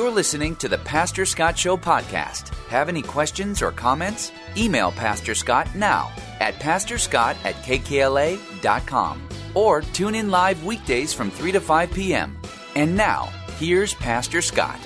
You're 0.00 0.10
listening 0.10 0.56
to 0.56 0.68
the 0.70 0.78
Pastor 0.78 1.26
Scott 1.26 1.58
Show 1.58 1.76
podcast. 1.76 2.54
Have 2.68 2.88
any 2.88 3.02
questions 3.02 3.60
or 3.60 3.70
comments? 3.70 4.32
Email 4.56 4.92
Pastor 4.92 5.34
Scott 5.34 5.68
now 5.74 6.10
at 6.40 6.54
pastorscott 6.54 7.36
at 7.44 7.54
kkla.com 7.56 9.28
or 9.52 9.82
tune 9.82 10.14
in 10.14 10.30
live 10.30 10.64
weekdays 10.64 11.12
from 11.12 11.30
3 11.30 11.52
to 11.52 11.60
5 11.60 11.92
p.m. 11.92 12.38
And 12.74 12.96
now, 12.96 13.28
here's 13.58 13.92
Pastor 13.92 14.40
Scott. 14.40 14.80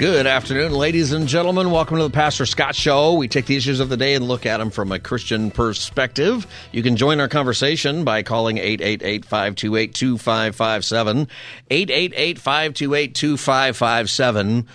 Good 0.00 0.26
afternoon, 0.26 0.72
ladies 0.72 1.12
and 1.12 1.28
gentlemen. 1.28 1.70
Welcome 1.70 1.98
to 1.98 2.04
the 2.04 2.08
Pastor 2.08 2.46
Scott 2.46 2.74
Show. 2.74 3.12
We 3.12 3.28
take 3.28 3.44
the 3.44 3.56
issues 3.56 3.80
of 3.80 3.90
the 3.90 3.98
day 3.98 4.14
and 4.14 4.26
look 4.26 4.46
at 4.46 4.56
them 4.56 4.70
from 4.70 4.92
a 4.92 4.98
Christian 4.98 5.50
perspective. 5.50 6.46
You 6.72 6.82
can 6.82 6.96
join 6.96 7.20
our 7.20 7.28
conversation 7.28 8.02
by 8.02 8.22
calling 8.22 8.56
888 8.56 9.26
528 9.26 9.94
2557. 9.94 11.28
888 11.70 12.38
528 12.38 13.14
2557. 13.14 14.66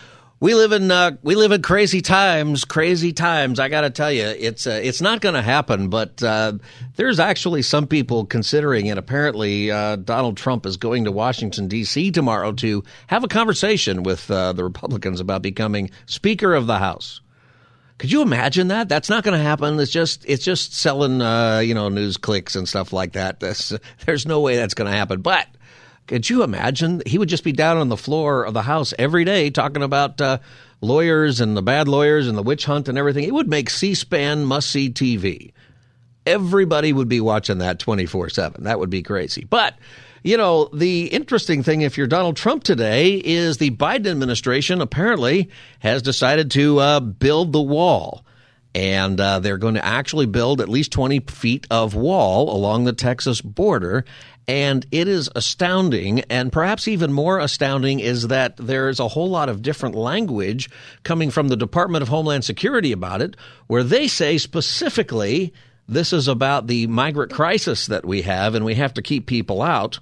We 0.41 0.53
live 0.53 0.73
in 0.73 0.91
uh, 0.91 1.11
we 1.23 1.35
live 1.35 1.53
in 1.53 1.61
crazy 1.61 2.01
times, 2.01 2.65
crazy 2.65 3.13
times. 3.13 3.57
I 3.57 3.69
got 3.69 3.81
to 3.81 3.89
tell 3.89 4.11
you, 4.11 4.25
it's 4.25 4.67
uh, 4.67 4.81
it's 4.83 4.99
not 4.99 5.21
going 5.21 5.35
to 5.35 5.41
happen. 5.41 5.87
But 5.87 6.21
uh, 6.21 6.53
there's 6.97 7.21
actually 7.21 7.61
some 7.61 7.87
people 7.87 8.25
considering 8.25 8.87
it. 8.87 8.97
Apparently, 8.97 9.71
uh, 9.71 9.95
Donald 9.95 10.35
Trump 10.35 10.65
is 10.65 10.75
going 10.75 11.05
to 11.05 11.11
Washington 11.11 11.69
D.C. 11.69 12.11
tomorrow 12.11 12.51
to 12.51 12.83
have 13.07 13.23
a 13.23 13.29
conversation 13.29 14.03
with 14.03 14.29
uh, 14.29 14.51
the 14.51 14.65
Republicans 14.65 15.21
about 15.21 15.41
becoming 15.41 15.89
Speaker 16.05 16.53
of 16.53 16.67
the 16.67 16.79
House. 16.79 17.21
Could 17.97 18.11
you 18.11 18.21
imagine 18.21 18.67
that? 18.67 18.89
That's 18.89 19.09
not 19.09 19.23
going 19.23 19.37
to 19.37 19.43
happen. 19.43 19.79
It's 19.79 19.89
just 19.89 20.25
it's 20.27 20.43
just 20.43 20.73
selling 20.73 21.21
uh, 21.21 21.59
you 21.59 21.73
know 21.73 21.87
news 21.87 22.17
clicks 22.17 22.57
and 22.57 22.67
stuff 22.67 22.91
like 22.91 23.13
that. 23.13 23.39
That's, 23.39 23.71
there's 24.05 24.25
no 24.25 24.41
way 24.41 24.57
that's 24.57 24.73
going 24.73 24.91
to 24.91 24.97
happen. 24.97 25.21
But 25.21 25.47
could 26.07 26.29
you 26.29 26.43
imagine? 26.43 27.01
He 27.05 27.17
would 27.17 27.29
just 27.29 27.43
be 27.43 27.51
down 27.51 27.77
on 27.77 27.89
the 27.89 27.97
floor 27.97 28.43
of 28.43 28.53
the 28.53 28.61
House 28.61 28.93
every 28.99 29.25
day 29.25 29.49
talking 29.49 29.83
about 29.83 30.21
uh, 30.21 30.39
lawyers 30.81 31.41
and 31.41 31.57
the 31.57 31.61
bad 31.61 31.87
lawyers 31.87 32.27
and 32.27 32.37
the 32.37 32.43
witch 32.43 32.65
hunt 32.65 32.87
and 32.87 32.97
everything. 32.97 33.23
It 33.23 33.33
would 33.33 33.49
make 33.49 33.69
C 33.69 33.95
SPAN 33.95 34.45
must 34.45 34.69
see 34.69 34.89
TV. 34.89 35.51
Everybody 36.25 36.93
would 36.93 37.07
be 37.07 37.21
watching 37.21 37.59
that 37.59 37.79
24 37.79 38.29
7. 38.29 38.63
That 38.63 38.79
would 38.79 38.89
be 38.89 39.03
crazy. 39.03 39.45
But, 39.45 39.75
you 40.23 40.37
know, 40.37 40.69
the 40.73 41.07
interesting 41.07 41.63
thing, 41.63 41.81
if 41.81 41.97
you're 41.97 42.07
Donald 42.07 42.35
Trump 42.35 42.63
today, 42.63 43.15
is 43.15 43.57
the 43.57 43.71
Biden 43.71 44.07
administration 44.07 44.81
apparently 44.81 45.49
has 45.79 46.01
decided 46.01 46.51
to 46.51 46.79
uh, 46.79 46.99
build 46.99 47.51
the 47.51 47.61
wall 47.61 48.25
and 48.75 49.21
uh, 49.21 49.39
they're 49.39 49.57
going 49.57 49.75
to 49.75 49.85
actually 49.85 50.25
build 50.25 50.59
at 50.59 50.67
least 50.67 50.91
20 50.91 51.21
feet 51.21 51.65
of 51.71 51.95
wall 51.95 52.53
along 52.53 52.83
the 52.83 52.91
Texas 52.91 53.39
border. 53.39 54.03
And 54.49 54.85
it 54.91 55.07
is 55.07 55.29
astounding. 55.33 56.19
And 56.29 56.51
perhaps 56.51 56.87
even 56.89 57.13
more 57.13 57.39
astounding 57.39 58.01
is 58.01 58.27
that 58.27 58.57
there's 58.57 58.99
a 58.99 59.07
whole 59.07 59.29
lot 59.29 59.47
of 59.47 59.61
different 59.61 59.95
language 59.95 60.69
coming 61.03 61.31
from 61.31 61.47
the 61.47 61.55
Department 61.55 62.01
of 62.01 62.09
Homeland 62.09 62.43
Security 62.43 62.91
about 62.91 63.21
it, 63.21 63.37
where 63.67 63.81
they 63.81 64.09
say 64.09 64.37
specifically 64.37 65.53
this 65.87 66.11
is 66.11 66.27
about 66.27 66.67
the 66.67 66.85
migrant 66.87 67.31
crisis 67.31 67.87
that 67.87 68.05
we 68.05 68.23
have, 68.23 68.55
and 68.55 68.65
we 68.65 68.75
have 68.75 68.93
to 68.95 69.01
keep 69.01 69.25
people 69.25 69.61
out. 69.61 69.99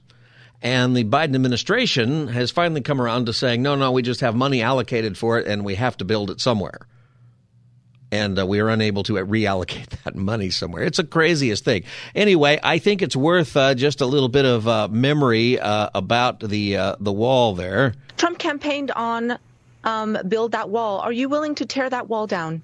And 0.63 0.97
the 0.97 1.03
Biden 1.03 1.35
administration 1.35 2.27
has 2.29 2.49
finally 2.49 2.81
come 2.81 2.99
around 2.99 3.27
to 3.27 3.33
saying, 3.33 3.61
no, 3.61 3.75
no, 3.75 3.91
we 3.91 4.01
just 4.01 4.21
have 4.21 4.33
money 4.33 4.63
allocated 4.63 5.15
for 5.15 5.37
it, 5.37 5.45
and 5.45 5.63
we 5.63 5.75
have 5.75 5.95
to 5.97 6.05
build 6.05 6.31
it 6.31 6.41
somewhere 6.41 6.87
and 8.13 8.37
uh, 8.37 8.45
we 8.45 8.59
are 8.59 8.69
unable 8.69 9.01
to 9.01 9.13
reallocate 9.13 9.87
that 10.03 10.15
money 10.15 10.51
somewhere. 10.51 10.83
It's 10.83 10.97
the 10.97 11.03
craziest 11.03 11.65
thing. 11.65 11.83
Anyway, 12.13 12.59
I 12.61 12.77
think 12.77 13.01
it's 13.01 13.15
worth 13.15 13.57
uh, 13.57 13.73
just 13.73 14.01
a 14.01 14.05
little 14.05 14.29
bit 14.29 14.45
of 14.45 14.67
uh, 14.67 14.87
memory 14.89 15.59
uh, 15.59 15.89
about 15.95 16.39
the 16.39 16.77
uh, 16.77 16.95
the 16.99 17.11
wall 17.11 17.55
there. 17.55 17.95
Trump 18.17 18.37
campaigned 18.37 18.91
on 18.91 19.39
um, 19.83 20.17
build 20.27 20.51
that 20.51 20.69
wall. 20.69 20.99
Are 20.99 21.11
you 21.11 21.27
willing 21.27 21.55
to 21.55 21.65
tear 21.65 21.89
that 21.89 22.07
wall 22.07 22.27
down? 22.27 22.61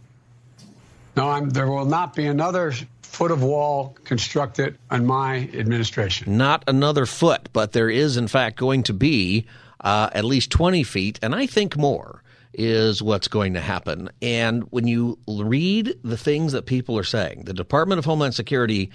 No, 1.18 1.30
I'm, 1.30 1.50
there 1.50 1.68
will 1.68 1.86
not 1.86 2.16
be 2.16 2.28
another 2.28 2.72
foot 3.02 3.32
of 3.32 3.42
wall 3.42 3.98
constructed 4.04 4.78
on 4.92 5.06
my 5.06 5.50
administration. 5.54 6.38
Not 6.38 6.64
another 6.68 7.08
foot, 7.08 7.50
but 7.52 7.72
there 7.72 7.90
is, 7.90 8.16
in 8.18 8.28
fact, 8.28 8.58
going 8.58 8.84
to 8.84 8.94
be 8.94 9.48
uh, 9.82 10.12
at 10.14 10.24
least 10.24 10.52
20 10.52 10.84
feet, 10.84 11.20
and 11.24 11.34
I 11.34 11.48
think 11.48 11.76
more 11.76 12.22
is 12.54 13.02
what's 13.02 13.28
going 13.28 13.54
to 13.54 13.62
happen. 13.62 14.10
And 14.22 14.64
when 14.72 14.88
you 14.88 15.20
read 15.28 15.96
the 16.04 16.18
things 16.18 16.54
that 16.54 16.66
people 16.66 16.98
are 16.98 17.04
saying, 17.04 17.44
the 17.46 17.54
Department 17.54 18.00
of 18.00 18.06
Homeland 18.06 18.34
Security 18.34 18.92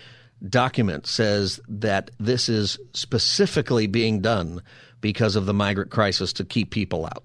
document 0.49 1.07
says 1.07 1.61
that 1.69 2.11
this 2.19 2.49
is 2.49 2.79
specifically 2.93 3.87
being 3.87 4.21
done 4.21 4.63
because 5.01 5.37
of 5.37 5.47
the 5.47 5.55
migrant 5.55 5.91
crisis 5.91 6.33
to 6.35 6.45
keep 6.45 6.71
people 6.71 7.07
out. 7.07 7.25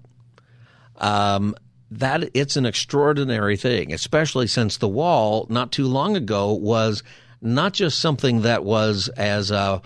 Um, 0.96 1.54
that 1.90 2.30
it's 2.34 2.56
an 2.56 2.66
extraordinary 2.66 3.56
thing, 3.56 3.92
especially 3.92 4.46
since 4.46 4.76
the 4.76 4.88
wall 4.88 5.46
not 5.50 5.72
too 5.72 5.86
long 5.86 6.16
ago 6.16 6.52
was 6.52 7.02
not 7.40 7.72
just 7.72 7.98
something 7.98 8.42
that 8.42 8.64
was 8.64 9.08
as 9.16 9.50
uh, 9.50 9.80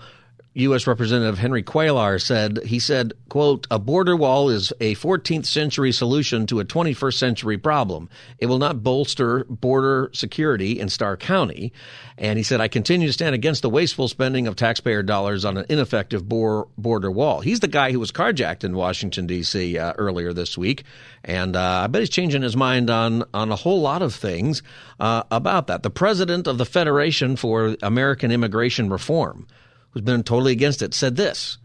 U.S. 0.55 0.87
Representative 0.87 1.37
Henry 1.37 1.63
Cuellar 1.63 2.21
said, 2.21 2.63
he 2.63 2.79
said, 2.79 3.11
quote, 3.27 3.67
a 3.69 3.77
border 3.77 4.15
wall 4.15 4.49
is 4.49 4.71
a 4.79 4.95
14th 4.95 5.45
century 5.45 5.91
solution 5.91 6.47
to 6.47 6.61
a 6.61 6.65
21st 6.65 7.13
century 7.15 7.57
problem. 7.57 8.09
It 8.39 8.45
will 8.45 8.57
not 8.57 8.81
bolster 8.81 9.43
border 9.49 10.09
security 10.13 10.79
in 10.79 10.87
Starr 10.87 11.17
County. 11.17 11.73
And 12.17 12.37
he 12.37 12.43
said, 12.43 12.61
I 12.61 12.69
continue 12.69 13.07
to 13.07 13.13
stand 13.13 13.35
against 13.35 13.63
the 13.63 13.69
wasteful 13.69 14.07
spending 14.07 14.47
of 14.47 14.55
taxpayer 14.55 15.03
dollars 15.03 15.43
on 15.43 15.57
an 15.57 15.65
ineffective 15.67 16.27
bor- 16.29 16.69
border 16.77 17.11
wall. 17.11 17.41
He's 17.41 17.59
the 17.59 17.67
guy 17.67 17.91
who 17.91 17.99
was 17.99 18.13
carjacked 18.13 18.63
in 18.63 18.77
Washington, 18.77 19.27
D.C. 19.27 19.77
Uh, 19.77 19.91
earlier 19.97 20.31
this 20.31 20.57
week. 20.57 20.85
And 21.25 21.57
uh, 21.57 21.81
I 21.83 21.87
bet 21.87 22.01
he's 22.01 22.09
changing 22.09 22.43
his 22.43 22.55
mind 22.55 22.89
on, 22.89 23.25
on 23.33 23.51
a 23.51 23.57
whole 23.57 23.81
lot 23.81 24.01
of 24.01 24.15
things 24.15 24.63
uh, 25.01 25.23
about 25.29 25.67
that. 25.67 25.83
The 25.83 25.89
president 25.89 26.47
of 26.47 26.57
the 26.57 26.65
Federation 26.65 27.35
for 27.35 27.75
American 27.81 28.31
Immigration 28.31 28.89
Reform 28.89 29.47
who's 29.95 30.03
been 30.03 30.23
totally 30.23 30.51
against 30.51 30.81
it, 30.81 30.93
said 30.93 31.15
this. 31.15 31.57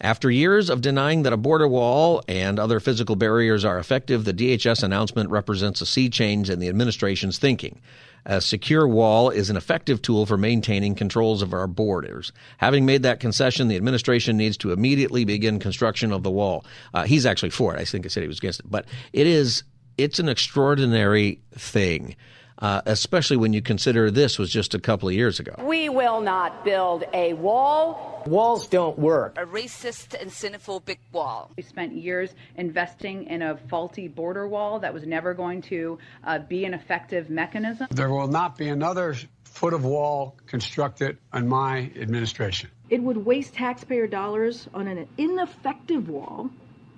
After 0.00 0.30
years 0.30 0.70
of 0.70 0.80
denying 0.80 1.24
that 1.24 1.32
a 1.32 1.36
border 1.36 1.66
wall 1.66 2.22
and 2.28 2.58
other 2.58 2.78
physical 2.78 3.16
barriers 3.16 3.64
are 3.64 3.78
effective, 3.78 4.24
the 4.24 4.32
DHS 4.32 4.84
announcement 4.84 5.30
represents 5.30 5.80
a 5.80 5.86
sea 5.86 6.08
change 6.08 6.50
in 6.50 6.60
the 6.60 6.68
administration's 6.68 7.38
thinking. 7.38 7.80
A 8.26 8.40
secure 8.40 8.86
wall 8.86 9.28
is 9.30 9.50
an 9.50 9.56
effective 9.56 10.00
tool 10.00 10.24
for 10.24 10.36
maintaining 10.36 10.94
controls 10.94 11.42
of 11.42 11.52
our 11.52 11.66
borders. 11.66 12.32
Having 12.58 12.86
made 12.86 13.02
that 13.02 13.20
concession, 13.20 13.68
the 13.68 13.76
administration 13.76 14.36
needs 14.36 14.56
to 14.58 14.72
immediately 14.72 15.24
begin 15.24 15.58
construction 15.58 16.12
of 16.12 16.22
the 16.22 16.30
wall. 16.30 16.64
Uh, 16.94 17.04
he's 17.04 17.26
actually 17.26 17.50
for 17.50 17.74
it. 17.74 17.80
I 17.80 17.84
think 17.84 18.06
I 18.06 18.08
said 18.08 18.22
he 18.22 18.28
was 18.28 18.38
against 18.38 18.60
it, 18.60 18.70
but 18.70 18.86
it 19.12 19.26
is 19.26 19.64
it's 19.98 20.18
an 20.18 20.28
extraordinary 20.28 21.40
thing 21.52 22.16
uh, 22.58 22.82
especially 22.86 23.36
when 23.36 23.52
you 23.52 23.62
consider 23.62 24.10
this 24.10 24.38
was 24.38 24.50
just 24.50 24.74
a 24.74 24.78
couple 24.78 25.08
of 25.08 25.14
years 25.14 25.40
ago. 25.40 25.54
We 25.62 25.88
will 25.88 26.20
not 26.20 26.64
build 26.64 27.04
a 27.12 27.32
wall. 27.34 28.22
Walls 28.26 28.68
don't 28.68 28.98
work. 28.98 29.36
A 29.36 29.44
racist 29.44 30.20
and 30.20 30.30
xenophobic 30.30 30.98
wall. 31.12 31.50
We 31.56 31.62
spent 31.62 31.92
years 31.92 32.34
investing 32.56 33.24
in 33.24 33.42
a 33.42 33.56
faulty 33.68 34.08
border 34.08 34.48
wall 34.48 34.78
that 34.80 34.94
was 34.94 35.06
never 35.06 35.34
going 35.34 35.62
to 35.62 35.98
uh, 36.24 36.38
be 36.38 36.64
an 36.64 36.74
effective 36.74 37.30
mechanism. 37.30 37.88
There 37.90 38.10
will 38.10 38.28
not 38.28 38.56
be 38.56 38.68
another 38.68 39.16
foot 39.44 39.74
of 39.74 39.84
wall 39.84 40.36
constructed 40.46 41.18
on 41.32 41.46
my 41.48 41.90
administration. 41.96 42.70
It 42.90 43.02
would 43.02 43.16
waste 43.16 43.54
taxpayer 43.54 44.06
dollars 44.06 44.68
on 44.74 44.88
an 44.88 45.08
ineffective 45.16 46.08
wall 46.08 46.50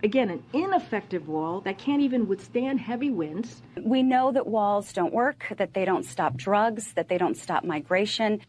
again, 0.06 0.30
an 0.30 0.42
ineffective 0.52 1.28
wall 1.28 1.60
that 1.62 1.78
can't 1.78 2.00
even 2.00 2.28
withstand 2.28 2.80
heavy 2.80 3.10
winds. 3.10 3.60
We 3.82 4.02
know 4.02 4.30
that 4.32 4.46
walls 4.46 4.92
don't 4.92 5.12
work, 5.12 5.52
that 5.58 5.74
they 5.74 5.84
don't 5.84 6.04
stop 6.04 6.36
drugs, 6.36 6.92
that 6.94 7.08
they 7.08 7.18
don't 7.18 7.36
stop 7.36 7.64
migration. 7.64 8.40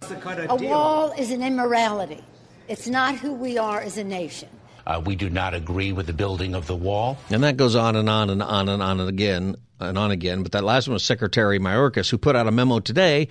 A 0.47 0.55
wall 0.55 1.11
is 1.17 1.31
an 1.31 1.41
immorality. 1.41 2.23
It's 2.67 2.87
not 2.87 3.15
who 3.15 3.33
we 3.33 3.57
are 3.57 3.81
as 3.81 3.97
a 3.97 4.03
nation. 4.03 4.49
Uh, 4.87 5.01
we 5.05 5.17
do 5.17 5.29
not 5.29 5.53
agree 5.53 5.91
with 5.91 6.07
the 6.07 6.13
building 6.13 6.55
of 6.55 6.65
the 6.65 6.75
wall. 6.75 7.17
And 7.29 7.43
that 7.43 7.57
goes 7.57 7.75
on 7.75 7.97
and 7.97 8.09
on 8.09 8.29
and 8.29 8.41
on 8.41 8.69
and 8.69 8.81
on 8.81 9.01
and 9.01 9.09
again 9.09 9.57
and 9.81 9.97
on 9.97 10.11
again. 10.11 10.43
But 10.43 10.53
that 10.53 10.63
last 10.63 10.87
one 10.87 10.93
was 10.93 11.03
Secretary 11.03 11.59
Mayorkas, 11.59 12.09
who 12.09 12.17
put 12.17 12.37
out 12.37 12.47
a 12.47 12.51
memo 12.51 12.79
today 12.79 13.27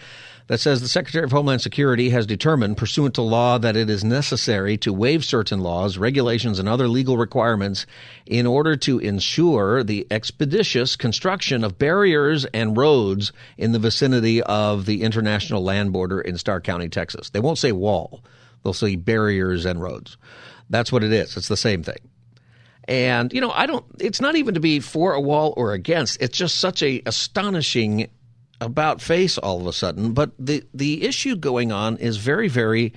that 0.49 0.61
says 0.61 0.82
the 0.82 0.88
Secretary 0.88 1.25
of 1.25 1.32
Homeland 1.32 1.62
Security 1.62 2.11
has 2.11 2.26
determined, 2.26 2.76
pursuant 2.76 3.14
to 3.14 3.23
law, 3.23 3.56
that 3.56 3.75
it 3.75 3.88
is 3.88 4.05
necessary 4.05 4.76
to 4.76 4.93
waive 4.93 5.25
certain 5.25 5.61
laws, 5.61 5.97
regulations, 5.97 6.58
and 6.58 6.69
other 6.69 6.88
legal 6.88 7.17
requirements 7.17 7.87
in 8.26 8.47
order 8.47 8.76
to 8.76 8.99
ensure 8.99 9.82
the 9.82 10.06
expeditious 10.11 10.94
construction 10.94 11.64
of 11.64 11.79
barriers 11.79 12.44
and 12.52 12.76
roads 12.76 13.32
in 13.56 13.73
the 13.73 13.79
vicinity 13.79 14.43
of 14.43 14.85
the 14.85 15.02
international 15.02 15.64
land 15.64 15.91
border 15.91 16.20
in 16.20 16.37
Starr 16.37 16.61
County, 16.61 16.91
Texas. 16.91 17.31
They 17.31 17.41
won't 17.41 17.59
say 17.59 17.73
wall, 17.73 18.23
they'll 18.62 18.75
say 18.75 18.94
barriers 18.94 19.64
and 19.64 19.81
roads. 19.81 20.19
That's 20.70 20.90
what 20.90 21.04
it 21.04 21.12
is. 21.12 21.36
It's 21.36 21.48
the 21.48 21.56
same 21.56 21.82
thing. 21.82 21.98
And, 22.88 23.32
you 23.32 23.40
know, 23.40 23.50
I 23.50 23.66
don't, 23.66 23.84
it's 23.98 24.20
not 24.20 24.36
even 24.36 24.54
to 24.54 24.60
be 24.60 24.80
for 24.80 25.12
a 25.14 25.20
wall 25.20 25.54
or 25.56 25.72
against. 25.72 26.20
It's 26.22 26.36
just 26.36 26.58
such 26.58 26.82
a 26.82 27.02
astonishing 27.04 28.08
about 28.60 29.00
face 29.00 29.38
all 29.38 29.60
of 29.60 29.66
a 29.66 29.72
sudden. 29.72 30.12
But 30.12 30.32
the, 30.38 30.64
the 30.72 31.04
issue 31.04 31.36
going 31.36 31.72
on 31.72 31.96
is 31.96 32.16
very, 32.16 32.48
very 32.48 32.92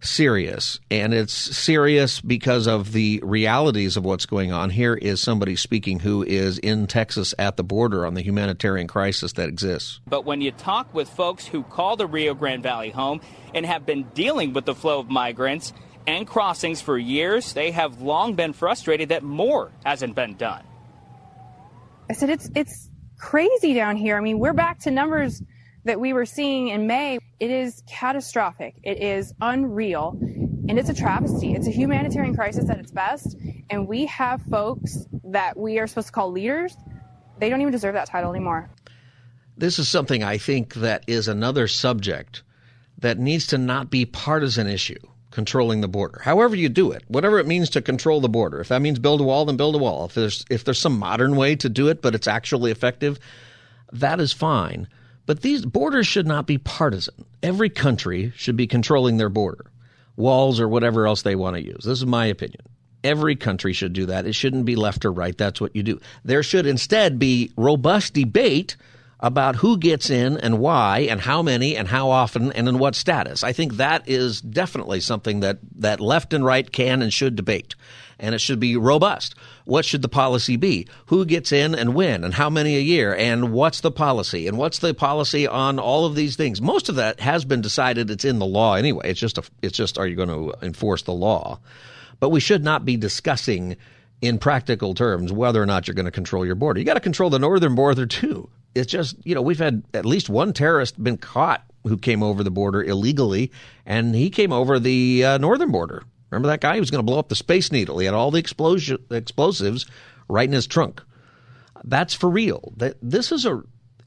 serious. 0.00 0.80
And 0.90 1.14
it's 1.14 1.32
serious 1.32 2.20
because 2.20 2.66
of 2.66 2.92
the 2.92 3.20
realities 3.22 3.96
of 3.96 4.04
what's 4.04 4.26
going 4.26 4.52
on. 4.52 4.70
Here 4.70 4.94
is 4.94 5.20
somebody 5.20 5.56
speaking 5.56 6.00
who 6.00 6.22
is 6.22 6.58
in 6.58 6.86
Texas 6.86 7.34
at 7.38 7.56
the 7.56 7.64
border 7.64 8.06
on 8.06 8.14
the 8.14 8.22
humanitarian 8.22 8.86
crisis 8.86 9.32
that 9.34 9.48
exists. 9.48 10.00
But 10.06 10.24
when 10.24 10.40
you 10.40 10.52
talk 10.52 10.92
with 10.94 11.08
folks 11.08 11.46
who 11.46 11.62
call 11.62 11.96
the 11.96 12.06
Rio 12.06 12.34
Grande 12.34 12.62
Valley 12.62 12.90
home 12.90 13.20
and 13.54 13.64
have 13.64 13.86
been 13.86 14.04
dealing 14.14 14.52
with 14.52 14.64
the 14.64 14.74
flow 14.74 15.00
of 15.00 15.08
migrants, 15.08 15.72
and 16.06 16.26
crossings 16.26 16.80
for 16.80 16.98
years, 16.98 17.52
they 17.52 17.70
have 17.70 18.00
long 18.00 18.34
been 18.34 18.52
frustrated 18.52 19.08
that 19.10 19.22
more 19.22 19.70
hasn't 19.84 20.14
been 20.14 20.34
done. 20.34 20.62
I 22.10 22.12
said 22.12 22.30
it's 22.30 22.50
it's 22.54 22.90
crazy 23.18 23.74
down 23.74 23.96
here. 23.96 24.16
I 24.16 24.20
mean, 24.20 24.38
we're 24.38 24.52
back 24.52 24.80
to 24.80 24.90
numbers 24.90 25.42
that 25.84 26.00
we 26.00 26.12
were 26.12 26.26
seeing 26.26 26.68
in 26.68 26.86
May. 26.86 27.18
It 27.40 27.50
is 27.50 27.82
catastrophic. 27.86 28.74
It 28.82 29.02
is 29.02 29.32
unreal. 29.40 30.18
And 30.66 30.78
it's 30.78 30.88
a 30.88 30.94
travesty. 30.94 31.54
It's 31.54 31.66
a 31.66 31.70
humanitarian 31.70 32.34
crisis 32.34 32.70
at 32.70 32.78
its 32.78 32.90
best. 32.90 33.36
And 33.68 33.86
we 33.86 34.06
have 34.06 34.42
folks 34.50 35.06
that 35.24 35.56
we 35.58 35.78
are 35.78 35.86
supposed 35.86 36.08
to 36.08 36.12
call 36.12 36.32
leaders. 36.32 36.74
They 37.38 37.50
don't 37.50 37.60
even 37.60 37.72
deserve 37.72 37.94
that 37.94 38.08
title 38.08 38.30
anymore. 38.30 38.70
This 39.56 39.78
is 39.78 39.88
something 39.88 40.22
I 40.22 40.38
think 40.38 40.74
that 40.74 41.04
is 41.06 41.28
another 41.28 41.68
subject 41.68 42.42
that 42.98 43.18
needs 43.18 43.48
to 43.48 43.58
not 43.58 43.90
be 43.90 44.06
partisan 44.06 44.66
issue 44.66 44.98
controlling 45.34 45.80
the 45.80 45.88
border. 45.88 46.20
However 46.22 46.56
you 46.56 46.68
do 46.68 46.92
it, 46.92 47.04
whatever 47.08 47.38
it 47.38 47.46
means 47.46 47.68
to 47.70 47.82
control 47.82 48.20
the 48.20 48.28
border. 48.28 48.60
If 48.60 48.68
that 48.68 48.80
means 48.80 48.98
build 48.98 49.20
a 49.20 49.24
wall, 49.24 49.44
then 49.44 49.56
build 49.56 49.74
a 49.74 49.78
wall. 49.78 50.06
If 50.06 50.14
there's 50.14 50.44
if 50.48 50.64
there's 50.64 50.80
some 50.80 50.98
modern 50.98 51.36
way 51.36 51.56
to 51.56 51.68
do 51.68 51.88
it, 51.88 52.00
but 52.00 52.14
it's 52.14 52.28
actually 52.28 52.70
effective, 52.70 53.18
that 53.92 54.20
is 54.20 54.32
fine. 54.32 54.88
But 55.26 55.42
these 55.42 55.64
borders 55.64 56.06
should 56.06 56.26
not 56.26 56.46
be 56.46 56.58
partisan. 56.58 57.24
Every 57.42 57.68
country 57.68 58.32
should 58.36 58.56
be 58.56 58.66
controlling 58.66 59.16
their 59.16 59.28
border, 59.28 59.66
walls 60.16 60.60
or 60.60 60.68
whatever 60.68 61.06
else 61.06 61.22
they 61.22 61.34
want 61.34 61.56
to 61.56 61.64
use. 61.64 61.84
This 61.84 61.98
is 61.98 62.06
my 62.06 62.26
opinion. 62.26 62.60
Every 63.02 63.36
country 63.36 63.72
should 63.72 63.92
do 63.92 64.06
that. 64.06 64.26
It 64.26 64.34
shouldn't 64.34 64.64
be 64.64 64.76
left 64.76 65.04
or 65.04 65.12
right. 65.12 65.36
That's 65.36 65.60
what 65.60 65.76
you 65.76 65.82
do. 65.82 66.00
There 66.24 66.42
should 66.42 66.66
instead 66.66 67.18
be 67.18 67.52
robust 67.56 68.14
debate 68.14 68.76
about 69.24 69.56
who 69.56 69.78
gets 69.78 70.10
in 70.10 70.36
and 70.36 70.58
why 70.58 70.98
and 71.08 71.18
how 71.18 71.42
many 71.42 71.78
and 71.78 71.88
how 71.88 72.10
often 72.10 72.52
and 72.52 72.68
in 72.68 72.78
what 72.78 72.94
status. 72.94 73.42
I 73.42 73.54
think 73.54 73.76
that 73.76 74.06
is 74.06 74.42
definitely 74.42 75.00
something 75.00 75.40
that, 75.40 75.60
that 75.76 75.98
left 75.98 76.34
and 76.34 76.44
right 76.44 76.70
can 76.70 77.00
and 77.00 77.10
should 77.10 77.34
debate. 77.34 77.74
And 78.18 78.34
it 78.34 78.42
should 78.42 78.60
be 78.60 78.76
robust. 78.76 79.34
What 79.64 79.86
should 79.86 80.02
the 80.02 80.10
policy 80.10 80.56
be? 80.58 80.88
Who 81.06 81.24
gets 81.24 81.52
in 81.52 81.74
and 81.74 81.94
when 81.94 82.22
and 82.22 82.34
how 82.34 82.50
many 82.50 82.76
a 82.76 82.80
year? 82.80 83.14
And 83.14 83.50
what's 83.50 83.80
the 83.80 83.90
policy? 83.90 84.46
And 84.46 84.58
what's 84.58 84.80
the 84.80 84.92
policy 84.92 85.46
on 85.46 85.78
all 85.78 86.04
of 86.04 86.14
these 86.14 86.36
things? 86.36 86.60
Most 86.60 86.90
of 86.90 86.96
that 86.96 87.18
has 87.20 87.46
been 87.46 87.62
decided. 87.62 88.10
It's 88.10 88.26
in 88.26 88.38
the 88.38 88.44
law 88.44 88.74
anyway. 88.74 89.08
It's 89.08 89.20
just, 89.20 89.38
a, 89.38 89.42
it's 89.62 89.76
just, 89.76 89.96
are 89.96 90.06
you 90.06 90.16
going 90.16 90.28
to 90.28 90.52
enforce 90.60 91.02
the 91.02 91.14
law? 91.14 91.60
But 92.20 92.28
we 92.28 92.40
should 92.40 92.62
not 92.62 92.84
be 92.84 92.98
discussing 92.98 93.78
in 94.20 94.36
practical 94.36 94.92
terms 94.92 95.32
whether 95.32 95.62
or 95.62 95.66
not 95.66 95.88
you're 95.88 95.94
going 95.94 96.04
to 96.04 96.10
control 96.10 96.44
your 96.44 96.56
border. 96.56 96.78
You 96.78 96.84
got 96.84 96.94
to 96.94 97.00
control 97.00 97.30
the 97.30 97.38
northern 97.38 97.74
border 97.74 98.04
too 98.04 98.50
it's 98.74 98.90
just 98.90 99.16
you 99.24 99.34
know 99.34 99.42
we've 99.42 99.58
had 99.58 99.82
at 99.94 100.06
least 100.06 100.28
one 100.28 100.52
terrorist 100.52 101.02
been 101.02 101.16
caught 101.16 101.64
who 101.84 101.98
came 101.98 102.22
over 102.22 102.42
the 102.42 102.50
border 102.50 102.82
illegally, 102.82 103.52
and 103.84 104.14
he 104.14 104.30
came 104.30 104.52
over 104.52 104.78
the 104.78 105.24
uh, 105.24 105.38
northern 105.38 105.70
border. 105.70 106.02
Remember 106.30 106.48
that 106.48 106.60
guy? 106.60 106.74
He 106.74 106.80
was 106.80 106.90
going 106.90 107.00
to 107.00 107.06
blow 107.06 107.18
up 107.18 107.28
the 107.28 107.36
Space 107.36 107.70
Needle. 107.70 107.98
He 107.98 108.06
had 108.06 108.14
all 108.14 108.30
the 108.30 108.38
explosion, 108.38 108.98
explosives 109.10 109.86
right 110.28 110.48
in 110.48 110.52
his 110.52 110.66
trunk. 110.66 111.02
That's 111.84 112.14
for 112.14 112.30
real. 112.30 112.72
That 112.76 112.96
this 113.02 113.30
is 113.30 113.44
a 113.44 113.62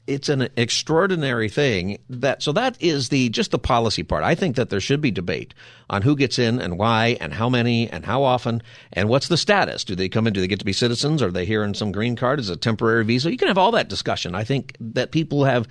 it's 0.08 0.30
an 0.30 0.48
extraordinary 0.56 1.50
thing 1.50 1.98
that 2.08 2.42
so 2.42 2.50
that 2.52 2.80
is 2.80 3.10
the 3.10 3.28
just 3.28 3.50
the 3.50 3.58
policy 3.58 4.02
part. 4.02 4.24
I 4.24 4.34
think 4.34 4.56
that 4.56 4.70
there 4.70 4.80
should 4.80 5.02
be 5.02 5.10
debate 5.10 5.52
on 5.90 6.00
who 6.00 6.16
gets 6.16 6.38
in 6.38 6.60
and 6.60 6.78
why 6.78 7.18
and 7.20 7.34
how 7.34 7.50
many 7.50 7.90
and 7.90 8.06
how 8.06 8.22
often 8.22 8.62
and 8.94 9.10
what's 9.10 9.28
the 9.28 9.36
status. 9.36 9.84
Do 9.84 9.94
they 9.94 10.08
come 10.08 10.26
in? 10.26 10.32
Do 10.32 10.40
they 10.40 10.46
get 10.46 10.60
to 10.60 10.64
be 10.64 10.72
citizens? 10.72 11.22
Are 11.22 11.30
they 11.30 11.44
here 11.44 11.62
in 11.62 11.74
some 11.74 11.92
green 11.92 12.16
card? 12.16 12.40
Is 12.40 12.48
a 12.48 12.56
temporary 12.56 13.04
visa? 13.04 13.30
You 13.30 13.36
can 13.36 13.48
have 13.48 13.58
all 13.58 13.70
that 13.72 13.90
discussion. 13.90 14.34
I 14.34 14.44
think 14.44 14.74
that 14.80 15.10
people 15.10 15.44
have 15.44 15.68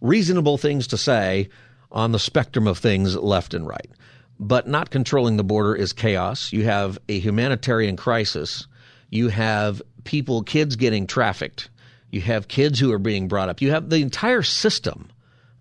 reasonable 0.00 0.58
things 0.58 0.86
to 0.88 0.96
say 0.96 1.48
on 1.90 2.12
the 2.12 2.20
spectrum 2.20 2.68
of 2.68 2.78
things 2.78 3.16
left 3.16 3.52
and 3.52 3.66
right. 3.66 3.90
But 4.38 4.68
not 4.68 4.90
controlling 4.90 5.36
the 5.36 5.44
border 5.44 5.74
is 5.74 5.92
chaos. 5.92 6.52
You 6.52 6.64
have 6.64 6.98
a 7.08 7.18
humanitarian 7.18 7.96
crisis. 7.96 8.66
You 9.10 9.28
have 9.28 9.82
people, 10.04 10.42
kids 10.42 10.76
getting 10.76 11.06
trafficked 11.06 11.68
you 12.12 12.20
have 12.20 12.46
kids 12.46 12.78
who 12.78 12.92
are 12.92 12.98
being 12.98 13.26
brought 13.26 13.48
up. 13.48 13.60
You 13.60 13.70
have 13.72 13.90
the 13.90 14.02
entire 14.02 14.42
system 14.42 15.08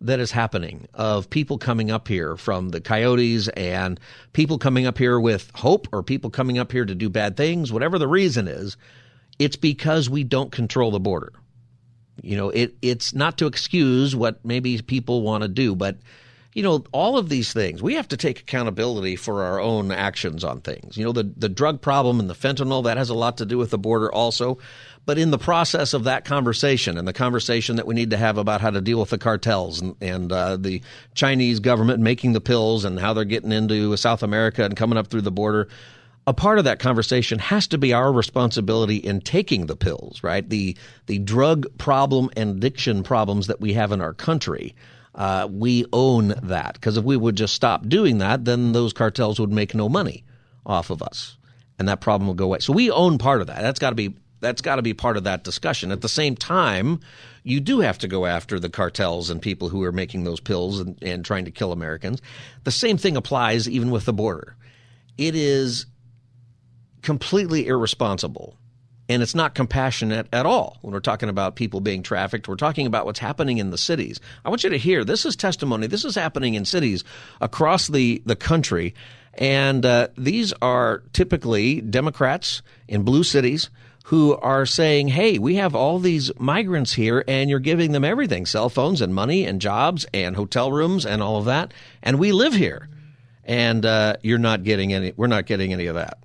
that 0.02 0.20
is 0.20 0.32
happening 0.32 0.88
of 0.94 1.30
people 1.30 1.58
coming 1.58 1.90
up 1.90 2.08
here 2.08 2.36
from 2.36 2.70
the 2.70 2.82
coyotes 2.82 3.48
and 3.50 4.00
people 4.34 4.58
coming 4.58 4.86
up 4.86 4.98
here 4.98 5.20
with 5.20 5.50
hope 5.56 5.88
or 5.94 6.04
people 6.04 6.30
coming 6.30 6.60
up 6.60 6.72
here 6.72 6.86
to 6.86 6.94
do 6.94 7.10
bad 7.10 7.38
things, 7.38 7.72
whatever 7.72 7.98
the 7.98 8.08
reason 8.08 8.48
is, 8.48 8.78
it's 9.40 9.56
because 9.56 10.10
we 10.10 10.24
don't 10.24 10.52
control 10.52 10.92
the 10.92 11.00
border. 11.00 11.32
You 12.22 12.36
know, 12.36 12.50
it 12.50 12.76
it's 12.82 13.16
not 13.16 13.38
to 13.38 13.48
excuse 13.48 14.16
what 14.16 14.44
maybe 14.44 14.80
people 14.82 15.22
want 15.22 15.44
to 15.44 15.48
do, 15.48 15.76
but 15.76 15.98
you 16.54 16.64
know, 16.64 16.84
all 16.92 17.18
of 17.18 17.30
these 17.30 17.54
things, 17.54 17.82
we 17.82 17.96
have 17.96 18.10
to 18.10 18.18
take 18.18 18.42
accountability 18.42 19.16
for 19.16 19.44
our 19.44 19.60
own 19.60 19.92
actions 19.92 20.44
on 20.44 20.60
things. 20.62 20.98
You 20.98 21.06
know, 21.06 21.14
the 21.14 21.32
the 21.38 21.50
drug 21.50 21.82
problem 21.82 22.20
and 22.20 22.30
the 22.30 22.36
fentanyl 22.36 22.84
that 22.84 22.98
has 22.98 23.10
a 23.10 23.16
lot 23.16 23.38
to 23.38 23.46
do 23.46 23.58
with 23.58 23.70
the 23.70 23.78
border 23.78 24.12
also. 24.12 24.58
But 25.06 25.18
in 25.18 25.32
the 25.32 25.38
process 25.38 25.94
of 25.94 26.04
that 26.04 26.26
conversation 26.26 26.98
and 26.98 27.08
the 27.08 27.14
conversation 27.14 27.78
that 27.78 27.88
we 27.88 27.96
need 27.96 28.12
to 28.12 28.18
have 28.18 28.38
about 28.38 28.62
how 28.62 28.70
to 28.70 28.82
deal 28.82 29.00
with 29.00 29.10
the 29.10 29.18
cartels 29.18 29.82
and, 29.82 29.96
and 30.00 30.32
uh, 30.32 30.58
the 30.58 30.82
Chinese 31.16 31.60
government 31.60 32.00
making 32.02 32.34
the 32.34 32.42
pills 32.42 32.86
and 32.86 33.00
how 33.00 33.14
they're 33.14 33.26
getting 33.26 33.52
into 33.52 33.98
South 33.98 34.22
America 34.22 34.64
and 34.64 34.78
coming 34.78 34.98
up 34.98 35.08
through 35.08 35.22
the 35.22 35.32
border, 35.32 35.68
a 36.28 36.34
part 36.34 36.60
of 36.60 36.66
that 36.66 36.80
conversation 36.80 37.40
has 37.40 37.68
to 37.68 37.78
be 37.78 37.94
our 37.94 38.12
responsibility 38.12 38.98
in 38.98 39.22
taking 39.22 39.66
the 39.66 39.76
pills, 39.76 40.22
right? 40.24 40.48
The 40.48 40.78
the 41.08 41.18
drug 41.20 41.66
problem 41.78 42.30
and 42.38 42.58
addiction 42.58 43.04
problems 43.04 43.48
that 43.48 43.60
we 43.60 43.74
have 43.74 43.92
in 43.92 44.02
our 44.02 44.14
country. 44.14 44.76
Uh, 45.14 45.48
we 45.52 45.86
own 45.92 46.30
that 46.44 46.76
because 46.76 46.96
if 46.96 47.04
we 47.04 47.18
would 47.18 47.36
just 47.36 47.54
stop 47.54 47.88
doing 47.90 48.20
that, 48.20 48.46
then 48.46 48.72
those 48.72 48.94
cartels 48.94 49.40
would 49.40 49.52
make 49.52 49.74
no 49.74 49.90
money 49.90 50.24
off 50.66 50.90
of 50.90 51.02
us, 51.02 51.38
and 51.80 51.88
that 51.90 52.02
problem 52.02 52.28
will 52.28 52.36
go 52.36 52.46
away. 52.46 52.60
So 52.60 52.72
we 52.72 52.92
own 52.92 53.18
part 53.18 53.42
of 53.42 53.48
that. 53.48 53.62
That's 53.62 53.80
got 53.80 53.90
to 53.90 53.96
be 53.96 54.14
that's 54.42 54.62
got 54.62 54.76
to 54.76 54.82
be 54.82 54.94
part 54.94 55.18
of 55.18 55.24
that 55.24 55.44
discussion. 55.44 55.92
At 55.92 56.02
the 56.02 56.10
same 56.10 56.36
time, 56.36 57.00
you 57.44 57.60
do 57.60 57.80
have 57.80 57.98
to 58.00 58.08
go 58.08 58.26
after 58.26 58.60
the 58.60 58.70
cartels 58.70 59.30
and 59.30 59.42
people 59.42 59.70
who 59.70 59.84
are 59.84 59.92
making 59.92 60.24
those 60.24 60.40
pills 60.40 60.80
and, 60.80 60.98
and 61.02 61.24
trying 61.24 61.46
to 61.46 61.52
kill 61.52 61.72
Americans. 61.72 62.22
The 62.64 62.72
same 62.72 62.98
thing 62.98 63.16
applies 63.16 63.70
even 63.70 63.92
with 63.92 64.06
the 64.06 64.14
border. 64.14 64.56
It 65.18 65.36
is 65.36 65.86
completely 67.02 67.68
irresponsible 67.68 68.58
and 69.12 69.22
it's 69.22 69.36
not 69.36 69.56
compassionate 69.56 70.28
at 70.32 70.46
all 70.46 70.78
when 70.82 70.94
we're 70.94 71.02
talking 71.02 71.28
about 71.28 71.58
people 71.58 71.82
being 71.82 72.02
trafficked. 72.02 72.48
We're 72.48 72.56
talking 72.56 72.88
about 72.88 73.06
what's 73.06 73.20
happening 73.20 73.58
in 73.58 73.70
the 73.70 73.78
cities. 73.78 74.22
I 74.46 74.50
want 74.50 74.64
you 74.64 74.70
to 74.70 74.78
hear 74.78 75.04
this 75.04 75.26
is 75.26 75.36
testimony. 75.36 75.88
This 75.88 76.06
is 76.06 76.16
happening 76.16 76.54
in 76.54 76.64
cities 76.64 77.04
across 77.42 77.88
the, 77.88 78.22
the 78.26 78.38
country. 78.38 78.96
And 79.34 79.86
uh, 79.86 80.10
these 80.18 80.54
are 80.62 81.04
typically 81.12 81.82
Democrats 81.82 82.62
in 82.88 83.04
blue 83.04 83.24
cities 83.24 83.70
who 84.06 84.36
are 84.38 84.66
saying, 84.66 85.10
hey, 85.10 85.38
we 85.38 85.56
have 85.56 85.76
all 85.76 86.00
these 86.00 86.32
migrants 86.40 86.94
here 86.94 87.24
and 87.28 87.50
you're 87.50 87.60
giving 87.60 87.92
them 87.92 88.04
everything 88.04 88.46
cell 88.46 88.70
phones 88.70 89.02
and 89.02 89.14
money 89.14 89.46
and 89.46 89.62
jobs 89.62 90.06
and 90.14 90.36
hotel 90.36 90.72
rooms 90.72 91.06
and 91.06 91.22
all 91.22 91.38
of 91.38 91.46
that. 91.46 91.74
And 92.02 92.20
we 92.20 92.32
live 92.32 92.54
here. 92.54 92.90
And 93.44 93.86
uh, 93.86 94.18
you're 94.22 94.38
not 94.38 94.64
getting 94.64 94.94
any, 94.94 95.14
we're 95.16 95.28
not 95.28 95.46
getting 95.46 95.74
any 95.74 95.88
of 95.88 95.96
that. 95.96 96.20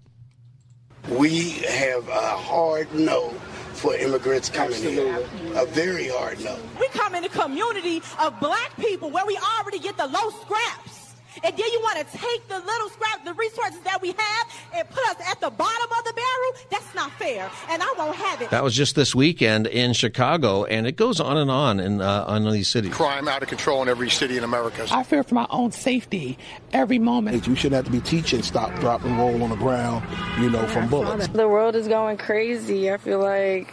We 1.09 1.51
have 1.51 2.09
a 2.09 2.37
hard 2.37 2.93
no 2.95 3.31
for 3.75 3.95
immigrants 3.95 4.49
coming 4.49 4.75
Absolutely. 4.75 5.05
here. 5.05 5.63
A 5.63 5.67
very 5.67 6.09
hard 6.09 6.43
no. 6.43 6.59
We 6.81 6.89
come 6.89 7.15
in 7.15 7.25
a 7.25 7.29
community 7.29 8.03
of 8.19 8.39
black 8.41 8.77
people 8.77 9.11
where 9.11 9.25
we 9.27 9.39
already 9.59 9.79
get 9.79 9.97
the 9.97 10.07
low 10.07 10.31
scraps. 10.31 11.06
And 11.45 11.57
then 11.57 11.67
you 11.73 11.81
want 11.83 11.99
to 11.99 12.17
take 12.17 12.49
the 12.49 12.59
little 12.59 12.89
scraps, 12.89 13.25
the 13.25 13.35
resources 13.35 13.81
that 13.81 14.01
we 14.01 14.09
have, 14.09 14.47
and 14.75 14.89
put 14.89 15.05
us 15.09 15.17
at 15.29 15.41
the 15.41 15.51
bottom 15.51 15.91
of 15.99 16.05
the 16.05 16.13
barrel? 16.13 16.53
That's 16.71 16.95
not 16.95 17.13
fair, 17.13 17.51
and 17.71 17.83
I 17.83 17.95
won't 17.99 18.17
have 18.17 18.43
it. 18.43 18.51
That 18.51 18.65
was 18.65 18.75
just 18.75 18.95
this 18.95 19.15
weekend 19.15 19.67
in 19.67 19.93
Chicago, 19.93 20.65
and 20.65 20.87
it 20.87 20.97
goes 20.97 21.21
on 21.21 21.37
and 21.37 21.51
on 21.51 21.81
in 21.81 22.01
uh, 22.01 22.25
on 22.27 22.51
these 22.51 22.69
cities. 22.69 22.95
Crime 22.95 23.29
out 23.29 23.43
of 23.43 23.49
control 23.49 23.83
in 23.83 23.89
every 23.89 24.11
city 24.11 24.37
in 24.37 24.45
America. 24.45 24.87
I 24.91 25.03
fear 25.03 25.23
for 25.23 25.35
my 25.35 25.47
own 25.51 25.73
safety 25.73 26.39
every 26.73 26.99
moment. 26.99 27.47
You 27.47 27.55
shouldn't 27.55 27.75
have 27.75 27.85
to 27.87 27.91
be 27.91 28.01
teaching 28.01 28.43
stop, 28.43 28.75
drop, 28.81 29.05
and 29.05 29.19
roll 29.19 29.43
on 29.43 29.51
the 29.51 29.57
ground, 29.57 30.05
you 30.41 30.51
know, 30.51 30.67
from 30.69 30.89
bullets. 30.89 31.29
The 31.29 31.49
world 31.49 31.77
is 31.77 31.89
going 31.89 32.17
crazy. 32.17 32.91
I 32.91 32.97
feel 32.97 33.19
like 33.19 33.73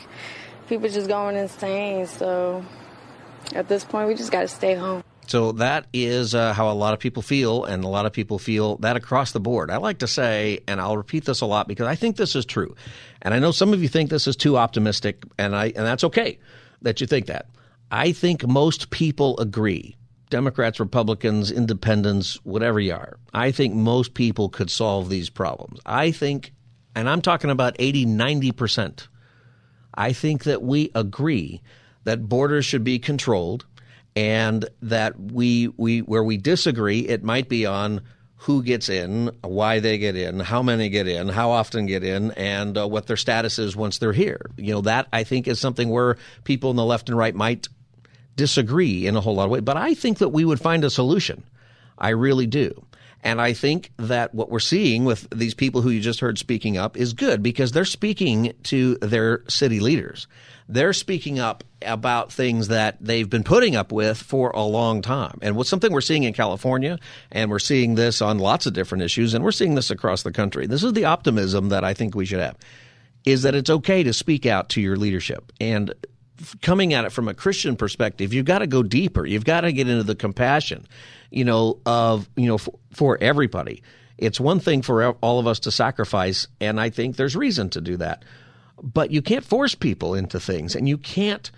people 0.68 0.90
just 0.90 1.08
going 1.08 1.36
insane. 1.36 2.08
So 2.08 2.66
at 3.54 3.68
this 3.68 3.84
point, 3.84 4.08
we 4.08 4.16
just 4.16 4.32
got 4.32 4.42
to 4.42 4.48
stay 4.48 4.76
home. 4.76 5.04
So 5.28 5.54
that 5.54 5.88
is 5.94 6.36
uh, 6.36 6.54
how 6.54 6.70
a 6.70 6.74
lot 6.74 6.94
of 6.94 7.00
people 7.00 7.22
feel, 7.22 7.64
and 7.64 7.84
a 7.84 7.88
lot 7.88 8.06
of 8.06 8.14
people 8.14 8.40
feel 8.40 8.78
that 8.78 8.98
across 8.98 9.32
the 9.32 9.40
board. 9.40 9.72
I 9.72 9.78
like 9.78 10.00
to 10.00 10.08
say, 10.08 10.60
and 10.68 10.82
I'll 10.82 10.98
repeat 10.98 11.26
this 11.26 11.42
a 11.42 11.46
lot 11.46 11.68
because 11.68 11.88
I 11.88 11.96
think 11.96 12.18
this 12.18 12.36
is 12.36 12.46
true, 12.46 12.76
and 13.22 13.34
I 13.34 13.40
know 13.40 13.52
some 13.52 13.74
of 13.74 13.82
you 13.82 13.88
think 13.88 14.10
this 14.10 14.28
is 14.28 14.36
too 14.36 14.58
optimistic, 14.58 15.24
and 15.38 15.56
I 15.56 15.68
and 15.68 15.86
that's 15.86 16.04
okay 16.04 16.40
that 16.82 17.02
you 17.02 17.08
think 17.08 17.28
that. 17.28 17.48
I 17.92 18.12
think 18.12 18.46
most 18.48 18.90
people 18.90 19.40
agree. 19.40 19.96
Democrats, 20.30 20.80
Republicans, 20.80 21.52
independents, 21.52 22.40
whatever 22.44 22.80
you 22.80 22.94
are. 22.94 23.18
I 23.34 23.52
think 23.52 23.76
most 23.76 24.16
people 24.16 24.50
could 24.50 24.72
solve 24.72 25.10
these 25.10 25.30
problems. 25.30 25.80
I 25.86 26.12
think, 26.12 26.54
and 26.96 27.08
I'm 27.08 27.22
talking 27.22 27.52
about 27.52 27.76
80, 27.78 28.08
90%. 28.08 29.08
I 29.94 30.12
think 30.12 30.46
that 30.46 30.64
we 30.64 30.90
agree 30.96 31.62
that 32.04 32.28
borders 32.28 32.66
should 32.66 32.84
be 32.84 32.98
controlled 32.98 33.66
and 34.16 34.68
that 34.82 35.20
we 35.20 35.70
we 35.78 36.00
where 36.02 36.24
we 36.24 36.38
disagree, 36.38 37.00
it 37.00 37.24
might 37.24 37.50
be 37.50 37.66
on 37.66 38.02
who 38.44 38.62
gets 38.62 38.90
in, 38.90 39.32
why 39.42 39.80
they 39.80 39.98
get 39.98 40.18
in, 40.18 40.40
how 40.42 40.62
many 40.62 40.90
get 40.90 41.08
in, 41.08 41.30
how 41.30 41.52
often 41.52 41.86
get 41.86 42.04
in, 42.04 42.32
and 42.32 42.78
uh, 42.78 42.86
what 42.86 43.08
their 43.08 43.16
status 43.16 43.58
is 43.58 43.76
once 43.76 44.00
they're 44.00 44.12
here. 44.12 44.52
You 44.58 44.74
know, 44.74 44.82
that 44.82 45.08
I 45.14 45.24
think 45.24 45.48
is 45.48 45.60
something 45.60 45.90
where 45.90 46.18
people 46.44 46.70
in 46.70 46.76
the 46.76 46.84
left 46.84 47.08
and 47.08 47.18
right 47.18 47.34
might 47.34 47.70
disagree 48.36 49.08
in 49.08 49.16
a 49.16 49.22
whole 49.22 49.36
lot 49.36 49.46
of 49.46 49.52
ways. 49.52 49.62
But 49.62 49.78
I 49.78 49.94
think 49.94 50.18
that 50.18 50.30
we 50.30 50.44
would 50.44 50.60
find 50.60 50.84
a 50.84 50.90
solution. 50.90 51.44
I 51.98 52.10
really 52.10 52.48
do. 52.48 52.86
And 53.24 53.40
I 53.40 53.54
think 53.54 53.92
that 53.98 54.36
what 54.36 54.50
we're 54.52 54.60
seeing 54.60 55.06
with 55.06 55.30
these 55.30 55.54
people 55.54 55.82
who 55.82 55.90
you 55.90 56.02
just 56.02 56.20
heard 56.20 56.38
speaking 56.38 56.78
up 56.78 56.98
is 56.98 57.14
good 57.14 57.42
because 57.42 57.72
they're 57.72 57.86
speaking 57.86 58.54
to 58.64 58.96
their 58.96 59.44
city 59.48 59.80
leaders. 59.80 60.28
They're 60.68 60.94
speaking 60.94 61.40
up 61.40 61.64
about 61.82 62.34
things 62.34 62.68
that 62.68 62.98
they've 63.00 63.30
been 63.30 63.44
putting 63.44 63.78
up 63.78 63.94
with 63.94 64.18
for 64.18 64.50
a 64.52 64.64
long 64.64 65.02
time. 65.02 65.40
And 65.42 65.56
what's 65.56 65.70
something 65.70 65.92
we're 65.92 66.02
seeing 66.02 66.24
in 66.24 66.34
California, 66.34 67.00
and 67.32 67.50
we're 67.50 67.60
seeing 67.60 67.96
this 67.96 68.22
on 68.22 68.40
lots 68.40 68.66
of 68.66 68.74
different 68.74 69.04
issues, 69.04 69.34
and 69.34 69.44
we're 69.44 69.52
seeing 69.52 69.76
this 69.76 69.90
across 69.90 70.24
the 70.24 70.32
country. 70.32 70.68
This 70.68 70.84
is 70.84 70.94
the 70.94 71.06
optimism 71.06 71.70
that 71.70 71.84
I 71.86 71.94
think 71.94 72.16
we 72.16 72.26
should 72.26 72.40
have, 72.40 72.58
is 73.26 73.44
that 73.44 73.56
it's 73.56 73.70
okay 73.70 74.04
to 74.04 74.14
speak 74.14 74.46
out 74.46 74.70
to 74.70 74.82
your 74.82 74.98
leadership. 74.98 75.52
And 75.62 75.94
coming 76.62 76.94
at 76.94 77.06
it 77.06 77.12
from 77.12 77.28
a 77.28 77.34
Christian 77.34 77.76
perspective, 77.76 78.34
you've 78.34 78.46
got 78.46 78.60
to 78.60 78.68
go 78.68 78.84
deeper. 78.84 79.26
You've 79.26 79.46
got 79.46 79.62
to 79.62 79.72
get 79.72 79.88
into 79.88 80.04
the 80.04 80.16
compassion, 80.16 80.88
you 81.30 81.46
know, 81.46 81.80
of, 81.86 82.30
you 82.36 82.48
know, 82.48 82.58
for, 82.58 82.74
for 82.92 83.18
everybody. 83.22 83.84
It's 84.18 84.40
one 84.40 84.60
thing 84.60 84.82
for 84.82 85.12
all 85.22 85.40
of 85.40 85.48
us 85.48 85.60
to 85.62 85.72
sacrifice, 85.72 86.48
and 86.62 86.80
I 86.80 86.90
think 86.90 87.16
there's 87.16 87.36
reason 87.36 87.70
to 87.72 87.82
do 87.82 87.98
that. 87.98 88.24
But 88.82 89.12
you 89.12 89.22
can't 89.22 89.44
force 89.44 89.76
people 89.76 90.14
into 90.14 90.40
things, 90.40 90.76
and 90.76 90.88
you 90.88 90.98
can't, 90.98 91.50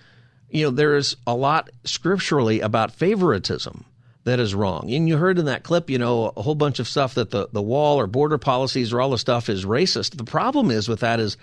you 0.50 0.66
know, 0.66 0.72
there 0.72 0.96
is 0.96 1.16
a 1.28 1.36
lot 1.36 1.70
scripturally 1.84 2.62
about 2.62 2.92
favoritism 2.92 3.86
that 4.24 4.40
is 4.40 4.56
wrong. 4.56 4.92
And 4.92 5.08
you 5.08 5.18
heard 5.18 5.38
in 5.38 5.46
that 5.46 5.64
clip, 5.64 5.90
you 5.90 5.98
know, 5.98 6.34
a 6.36 6.42
whole 6.42 6.56
bunch 6.56 6.80
of 6.80 6.88
stuff 6.88 7.14
that 7.16 7.32
the, 7.32 7.48
the 7.52 7.62
wall 7.62 8.00
or 8.00 8.08
border 8.08 8.38
policies 8.38 8.92
or 8.92 9.00
all 9.00 9.12
the 9.12 9.18
stuff 9.18 9.50
is 9.50 9.66
racist. 9.66 10.18
The 10.18 10.24
problem 10.24 10.72
is 10.72 10.90
with 10.90 11.02
that 11.02 11.20
is 11.20 11.38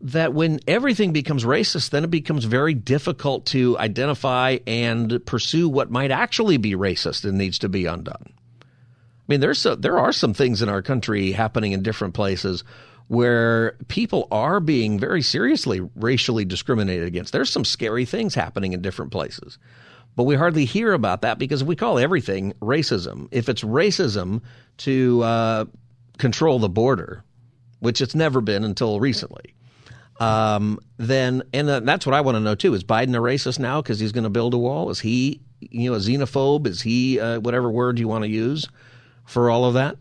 that 0.00 0.32
when 0.32 0.60
everything 0.68 1.12
becomes 1.12 1.44
racist, 1.44 1.90
then 1.90 2.04
it 2.04 2.10
becomes 2.10 2.44
very 2.44 2.74
difficult 2.74 3.46
to 3.46 3.76
identify 3.78 4.58
and 4.66 5.24
pursue 5.26 5.68
what 5.68 5.90
might 5.90 6.10
actually 6.10 6.56
be 6.56 6.72
racist 6.72 7.24
and 7.24 7.36
needs 7.36 7.58
to 7.58 7.68
be 7.68 7.86
undone. 7.86 8.32
I 8.32 8.64
mean, 9.26 9.40
there's 9.40 9.66
a, 9.66 9.76
there 9.76 9.98
are 9.98 10.12
some 10.12 10.34
things 10.34 10.62
in 10.62 10.68
our 10.68 10.82
country 10.82 11.32
happening 11.32 11.72
in 11.72 11.82
different 11.82 12.14
places 12.14 12.62
where 13.08 13.72
people 13.88 14.28
are 14.30 14.60
being 14.60 14.98
very 15.00 15.22
seriously 15.22 15.80
racially 15.96 16.44
discriminated 16.44 17.06
against. 17.06 17.32
There's 17.32 17.50
some 17.50 17.64
scary 17.64 18.04
things 18.04 18.34
happening 18.34 18.74
in 18.74 18.82
different 18.82 19.10
places. 19.10 19.58
But 20.14 20.24
we 20.24 20.34
hardly 20.34 20.64
hear 20.64 20.92
about 20.92 21.22
that 21.22 21.38
because 21.38 21.62
we 21.64 21.76
call 21.76 21.98
everything 21.98 22.52
racism. 22.60 23.28
If 23.30 23.48
it's 23.48 23.62
racism 23.62 24.42
to 24.78 25.22
uh, 25.22 25.64
control 26.18 26.58
the 26.58 26.68
border, 26.68 27.24
which 27.80 28.00
it's 28.00 28.14
never 28.14 28.40
been 28.40 28.64
until 28.64 29.00
recently, 29.00 29.54
um, 30.18 30.80
then 30.96 31.42
and 31.52 31.68
uh, 31.68 31.80
that's 31.80 32.04
what 32.06 32.14
I 32.14 32.20
want 32.20 32.36
to 32.36 32.40
know 32.40 32.54
too. 32.54 32.74
Is 32.74 32.84
Biden 32.84 33.14
a 33.14 33.20
racist 33.20 33.58
now 33.58 33.80
because 33.80 34.00
he's 34.00 34.12
going 34.12 34.24
to 34.24 34.30
build 34.30 34.54
a 34.54 34.58
wall? 34.58 34.90
Is 34.90 35.00
he 35.00 35.40
you 35.60 35.90
know 35.90 35.96
a 35.96 36.00
xenophobe? 36.00 36.66
Is 36.66 36.82
he 36.82 37.20
uh, 37.20 37.40
whatever 37.40 37.70
word 37.70 37.98
you 37.98 38.08
want 38.08 38.24
to 38.24 38.30
use 38.30 38.68
for 39.24 39.50
all 39.50 39.64
of 39.64 39.74
that? 39.74 39.96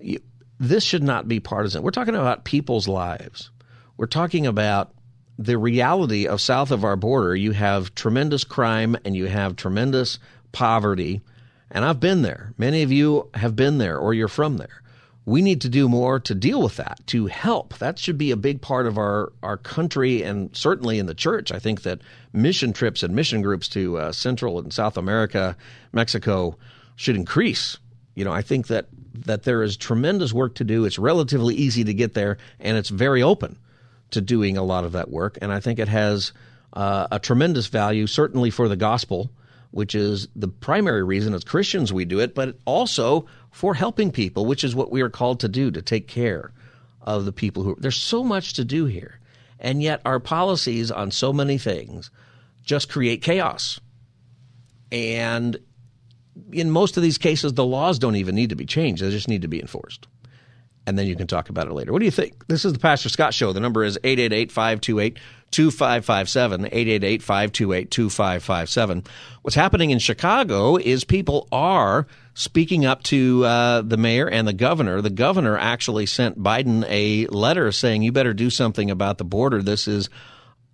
You, 0.00 0.20
this 0.58 0.82
should 0.82 1.02
not 1.02 1.28
be 1.28 1.40
partisan. 1.40 1.82
We're 1.82 1.90
talking 1.90 2.14
about 2.14 2.44
people's 2.44 2.88
lives. 2.88 3.50
We're 3.96 4.06
talking 4.06 4.46
about 4.46 4.92
the 5.38 5.56
reality 5.56 6.26
of 6.26 6.40
south 6.40 6.70
of 6.70 6.84
our 6.84 6.96
border. 6.96 7.36
You 7.36 7.52
have 7.52 7.94
tremendous 7.94 8.44
crime 8.44 8.96
and 9.04 9.16
you 9.16 9.26
have 9.26 9.54
tremendous 9.54 10.18
poverty. 10.52 11.20
And 11.70 11.84
I've 11.84 12.00
been 12.00 12.22
there. 12.22 12.54
Many 12.58 12.82
of 12.82 12.90
you 12.90 13.28
have 13.34 13.54
been 13.54 13.78
there 13.78 13.98
or 13.98 14.14
you're 14.14 14.26
from 14.26 14.56
there 14.56 14.82
we 15.28 15.42
need 15.42 15.60
to 15.60 15.68
do 15.68 15.90
more 15.90 16.18
to 16.18 16.34
deal 16.34 16.62
with 16.62 16.76
that, 16.76 17.00
to 17.06 17.26
help. 17.26 17.76
That 17.78 17.98
should 17.98 18.16
be 18.16 18.30
a 18.30 18.36
big 18.36 18.62
part 18.62 18.86
of 18.86 18.96
our, 18.96 19.30
our 19.42 19.58
country 19.58 20.22
and 20.22 20.56
certainly 20.56 20.98
in 20.98 21.04
the 21.04 21.14
church. 21.14 21.52
I 21.52 21.58
think 21.58 21.82
that 21.82 22.00
mission 22.32 22.72
trips 22.72 23.02
and 23.02 23.14
mission 23.14 23.42
groups 23.42 23.68
to 23.68 23.98
uh, 23.98 24.12
Central 24.12 24.58
and 24.58 24.72
South 24.72 24.96
America, 24.96 25.54
Mexico 25.92 26.56
should 26.96 27.14
increase. 27.14 27.76
You 28.14 28.24
know, 28.24 28.32
I 28.32 28.40
think 28.40 28.68
that, 28.68 28.86
that 29.26 29.42
there 29.42 29.62
is 29.62 29.76
tremendous 29.76 30.32
work 30.32 30.54
to 30.56 30.64
do. 30.64 30.86
It's 30.86 30.98
relatively 30.98 31.54
easy 31.54 31.84
to 31.84 31.92
get 31.92 32.14
there, 32.14 32.38
and 32.58 32.78
it's 32.78 32.88
very 32.88 33.22
open 33.22 33.58
to 34.12 34.22
doing 34.22 34.56
a 34.56 34.62
lot 34.62 34.84
of 34.84 34.92
that 34.92 35.10
work. 35.10 35.36
And 35.42 35.52
I 35.52 35.60
think 35.60 35.78
it 35.78 35.88
has 35.88 36.32
uh, 36.72 37.06
a 37.10 37.18
tremendous 37.18 37.66
value, 37.66 38.06
certainly 38.06 38.48
for 38.48 38.66
the 38.66 38.76
gospel 38.76 39.30
which 39.78 39.94
is 39.94 40.26
the 40.34 40.48
primary 40.48 41.04
reason 41.04 41.34
as 41.34 41.44
Christians 41.44 41.92
we 41.92 42.04
do 42.04 42.18
it, 42.18 42.34
but 42.34 42.58
also 42.64 43.26
for 43.52 43.74
helping 43.74 44.10
people, 44.10 44.44
which 44.44 44.64
is 44.64 44.74
what 44.74 44.90
we 44.90 45.02
are 45.02 45.08
called 45.08 45.38
to 45.38 45.48
do, 45.48 45.70
to 45.70 45.80
take 45.80 46.08
care 46.08 46.50
of 47.00 47.24
the 47.24 47.32
people 47.32 47.62
who. 47.62 47.76
There's 47.78 47.94
so 47.94 48.24
much 48.24 48.54
to 48.54 48.64
do 48.64 48.86
here. 48.86 49.20
And 49.60 49.80
yet 49.80 50.02
our 50.04 50.18
policies 50.18 50.90
on 50.90 51.12
so 51.12 51.32
many 51.32 51.58
things 51.58 52.10
just 52.64 52.88
create 52.88 53.22
chaos. 53.22 53.78
And 54.90 55.56
in 56.50 56.72
most 56.72 56.96
of 56.96 57.04
these 57.04 57.16
cases, 57.16 57.52
the 57.52 57.64
laws 57.64 58.00
don't 58.00 58.16
even 58.16 58.34
need 58.34 58.50
to 58.50 58.56
be 58.56 58.66
changed, 58.66 59.00
they 59.00 59.10
just 59.10 59.28
need 59.28 59.42
to 59.42 59.48
be 59.48 59.60
enforced 59.60 60.08
and 60.88 60.98
then 60.98 61.06
you 61.06 61.14
can 61.14 61.26
talk 61.26 61.50
about 61.50 61.66
it 61.66 61.74
later. 61.74 61.92
What 61.92 61.98
do 61.98 62.06
you 62.06 62.10
think? 62.10 62.46
This 62.48 62.64
is 62.64 62.72
the 62.72 62.78
Pastor 62.78 63.10
Scott 63.10 63.34
Show. 63.34 63.52
The 63.52 63.60
number 63.60 63.84
is 63.84 63.98
888 64.02 64.50
528 64.50 65.18
2557, 65.50 66.64
888 66.64 67.22
528 67.22 67.90
2557. 67.90 69.04
What's 69.42 69.54
happening 69.54 69.90
in 69.90 69.98
Chicago 69.98 70.76
is 70.76 71.04
people 71.04 71.46
are 71.52 72.06
speaking 72.32 72.86
up 72.86 73.02
to 73.04 73.44
uh, 73.44 73.82
the 73.82 73.98
mayor 73.98 74.30
and 74.30 74.48
the 74.48 74.54
governor. 74.54 75.02
The 75.02 75.10
governor 75.10 75.58
actually 75.58 76.06
sent 76.06 76.42
Biden 76.42 76.86
a 76.88 77.26
letter 77.26 77.70
saying, 77.70 78.02
you 78.02 78.10
better 78.10 78.32
do 78.32 78.48
something 78.48 78.90
about 78.90 79.18
the 79.18 79.24
border. 79.24 79.60
This 79.62 79.88
is 79.88 80.08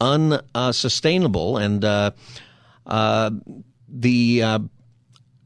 unsustainable. 0.01 1.57
And 1.57 1.85
uh, 1.85 2.13
uh, 2.87 3.33
the 3.89 4.69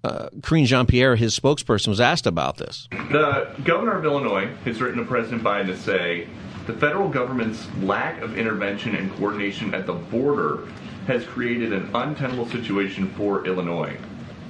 uh, 0.05 0.29
Karine 0.43 0.67
Jean 0.67 0.87
Pierre, 0.87 1.17
his 1.17 1.39
spokesperson, 1.39 1.89
was 1.89 2.01
asked 2.01 2.27
about 2.27 2.57
this. 2.57 2.89
The 2.91 3.55
governor 3.65 3.99
of 3.99 4.05
Illinois 4.05 4.47
has 4.65 4.81
written 4.81 4.99
to 4.99 5.05
President 5.05 5.43
Biden 5.43 5.67
to 5.67 5.77
say 5.77 6.29
the 6.67 6.73
federal 6.75 7.09
government's 7.09 7.67
lack 7.83 8.21
of 8.21 8.37
intervention 8.37 8.95
and 8.95 9.11
coordination 9.17 9.75
at 9.75 9.87
the 9.87 9.95
border 9.95 10.69
has 11.07 11.25
created 11.25 11.73
an 11.73 11.91
untenable 11.95 12.47
situation 12.47 13.09
for 13.11 13.47
Illinois. 13.47 13.97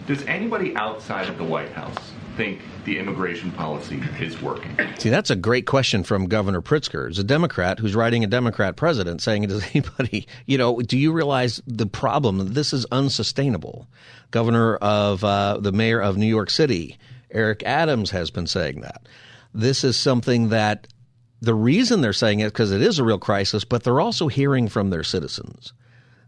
Does 0.06 0.22
anybody 0.24 0.74
outside 0.74 1.28
of 1.28 1.38
the 1.38 1.44
White 1.44 1.72
House 1.72 2.12
think 2.38 2.60
the 2.84 2.98
immigration 2.98 3.50
policy 3.50 4.00
is 4.20 4.40
working? 4.40 4.70
See, 4.96 5.10
that's 5.10 5.28
a 5.28 5.36
great 5.36 5.66
question 5.66 6.04
from 6.04 6.26
Governor 6.26 6.62
Pritzker. 6.62 7.08
It's 7.08 7.18
a 7.18 7.24
Democrat 7.24 7.80
who's 7.80 7.96
writing 7.96 8.22
a 8.22 8.28
Democrat 8.28 8.76
president 8.76 9.20
saying, 9.20 9.42
Does 9.48 9.64
anybody, 9.74 10.28
you 10.46 10.56
know, 10.56 10.80
do 10.80 10.96
you 10.96 11.12
realize 11.12 11.60
the 11.66 11.86
problem? 11.86 12.54
This 12.54 12.72
is 12.72 12.86
unsustainable. 12.92 13.88
Governor 14.30 14.76
of 14.76 15.24
uh, 15.24 15.58
the 15.58 15.72
mayor 15.72 16.00
of 16.00 16.16
New 16.16 16.26
York 16.26 16.48
City, 16.48 16.96
Eric 17.32 17.64
Adams, 17.64 18.12
has 18.12 18.30
been 18.30 18.46
saying 18.46 18.82
that. 18.82 19.08
This 19.52 19.82
is 19.82 19.96
something 19.96 20.50
that 20.50 20.86
the 21.40 21.54
reason 21.54 22.00
they're 22.00 22.12
saying 22.12 22.38
it 22.38 22.52
because 22.52 22.70
it 22.70 22.82
is 22.82 23.00
a 23.00 23.04
real 23.04 23.18
crisis, 23.18 23.64
but 23.64 23.82
they're 23.82 24.00
also 24.00 24.28
hearing 24.28 24.68
from 24.68 24.90
their 24.90 25.02
citizens. 25.02 25.72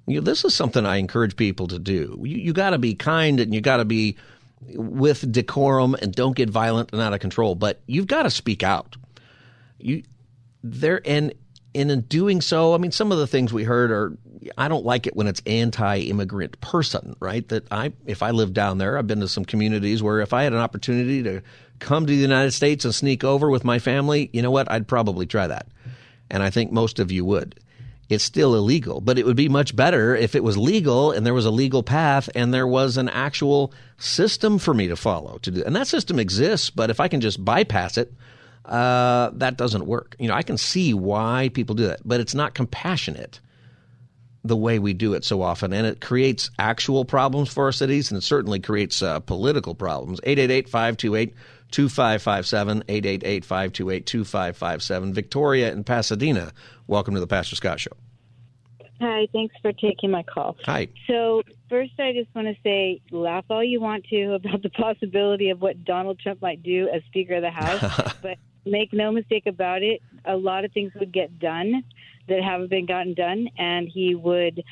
You 0.09 0.17
know, 0.17 0.25
this 0.25 0.45
is 0.45 0.55
something 0.55 0.85
I 0.85 0.97
encourage 0.97 1.37
people 1.37 1.69
to 1.69 1.79
do. 1.79 2.21
You, 2.25 2.37
you 2.37 2.53
got 2.53 2.71
to 2.71 2.79
be 2.79 2.97
kind 2.97 3.39
and 3.39 3.55
you 3.55 3.61
got 3.61 3.77
to 3.77 3.85
be 3.85 4.17
with 4.67 5.31
decorum 5.33 5.95
and 5.95 6.15
don't 6.15 6.37
get 6.37 6.51
violent 6.51 6.91
and 6.93 7.01
out 7.01 7.13
of 7.13 7.21
control, 7.21 7.55
but 7.55 7.81
you've 7.87 8.07
got 8.07 8.25
to 8.25 8.31
speak 8.31 8.63
out. 8.63 8.97
You 9.79 10.03
there 10.63 11.01
and 11.05 11.33
and 11.75 11.91
in 11.91 12.01
doing 12.03 12.41
so, 12.41 12.75
I 12.75 12.79
mean, 12.79 12.91
some 12.91 13.13
of 13.13 13.19
the 13.19 13.27
things 13.27 13.53
we 13.53 13.63
heard 13.63 13.93
are, 13.93 14.17
I 14.59 14.67
don't 14.69 14.85
like 14.85 15.07
it 15.07 15.15
when 15.15 15.29
it's 15.29 15.41
anti-immigrant 15.47 16.61
person, 16.61 17.15
right? 17.21 17.47
That 17.49 17.71
I, 17.71 17.93
if 18.07 18.25
I 18.25 18.33
lived 18.33 18.55
down 18.55 18.79
there, 18.79 18.99
I've 18.99 19.07
been 19.07 19.21
to 19.21 19.29
some 19.29 19.45
communities 19.45 20.03
where 20.03 20.21
if 20.21 20.33
I 20.33 20.43
had 20.43 20.53
an 20.53 20.59
opportunity 20.59 21.23
to 21.23 21.43
come 21.79 22.07
to 22.07 22.13
the 22.13 22.19
United 22.19 22.53
States 22.53 22.85
and 22.85 22.95
sneak 22.95 23.23
over 23.23 23.49
with 23.51 23.65
my 23.65 23.79
family, 23.79 24.31
you 24.33 24.43
know 24.43 24.51
what? 24.51 24.71
I'd 24.71 24.89
probably 24.89 25.27
try 25.27 25.47
that. 25.47 25.69
And 26.29 26.43
I 26.43 26.51
think 26.51 26.73
most 26.73 26.99
of 26.99 27.13
you 27.13 27.25
would. 27.25 27.61
It's 28.11 28.25
still 28.25 28.57
illegal, 28.57 29.01
but 29.01 29.19
it 29.19 29.25
would 29.25 29.37
be 29.37 29.49
much 29.49 29.75
better 29.75 30.17
if 30.17 30.35
it 30.35 30.43
was 30.43 30.59
legal 30.59 31.13
and 31.13 31.25
there 31.25 31.33
was 31.33 31.47
a 31.47 31.51
legal 31.51 31.85
path 31.85 32.29
and 32.35 32.53
there 32.53 32.67
was 32.67 32.97
an 32.97 33.09
actual 33.09 33.73
system 33.99 34.59
for 34.59 34.75
me 34.75 34.89
to 34.89 34.97
follow 34.97 35.39
to 35.39 35.51
do. 35.53 35.63
And 35.65 35.77
that 35.77 35.87
system 35.87 36.19
exists, 36.19 36.71
but 36.71 36.91
if 36.91 36.99
I 36.99 37.07
can 37.07 37.21
just 37.21 37.43
bypass 37.45 37.97
it, 37.97 38.13
uh, 38.65 39.31
that 39.35 39.57
doesn't 39.57 39.87
work. 39.87 40.17
You 40.19 40.27
know, 40.27 40.35
I 40.35 40.43
can 40.43 40.59
see 40.59 40.93
why 40.93 41.51
people 41.55 41.77
do 41.77 41.87
that, 41.87 42.01
but 42.05 42.21
it's 42.21 42.35
not 42.35 42.55
compassionate 42.55 43.39
the 44.43 44.57
way 44.57 44.79
we 44.79 44.93
do 44.93 45.15
it 45.15 45.25
so 45.25 45.43
often, 45.43 45.73
and 45.73 45.87
it 45.87 46.01
creates 46.01 46.51
actual 46.59 47.05
problems 47.05 47.53
for 47.53 47.65
our 47.65 47.73
cities, 47.73 48.11
and 48.11 48.19
it 48.19 48.23
certainly 48.23 48.59
creates 48.59 49.03
uh, 49.03 49.21
political 49.21 49.75
problems. 49.75 50.19
888-528-2557, 51.71 52.85
888-528-2557. 52.85 55.13
Victoria 55.13 55.73
in 55.73 55.85
Pasadena, 55.85 56.53
welcome 56.87 57.15
to 57.15 57.21
the 57.21 57.27
Pastor 57.27 57.57
Scott 57.57 57.81
Show. 57.81 57.93
Hi, 59.01 59.27
thanks 59.33 59.55
for 59.63 59.73
taking 59.73 60.11
my 60.11 60.23
call. 60.23 60.59
Hi. 60.65 60.89
So, 61.07 61.43
first, 61.71 61.93
I 61.99 62.13
just 62.13 62.29
want 62.35 62.49
to 62.49 62.55
say 62.63 63.01
laugh 63.11 63.47
all 63.49 63.65
you 63.65 63.81
want 63.81 64.05
to 64.11 64.35
about 64.35 64.63
the 64.63 64.69
possibility 64.71 65.49
of 65.51 65.63
what 65.63 65.85
Donald 65.85 66.21
Trump 66.21 66.43
might 66.43 66.63
do 66.63 66.89
as 66.95 67.03
Speaker 67.05 67.37
of 67.37 67.43
the 67.43 67.51
House, 67.51 68.15
but 68.23 68.37
make 68.67 68.93
no 68.93 69.11
mistake 69.11 69.47
about 69.47 69.83
it, 69.83 70.03
a 70.27 70.37
lot 70.37 70.67
of 70.67 70.73
things 70.73 70.93
would 70.99 71.13
get 71.13 71.39
done 71.39 71.83
that 72.29 72.43
haven't 72.43 72.69
been 72.69 72.85
gotten 72.87 73.15
done, 73.15 73.49
and 73.59 73.89
he 73.89 74.15
would 74.15 74.63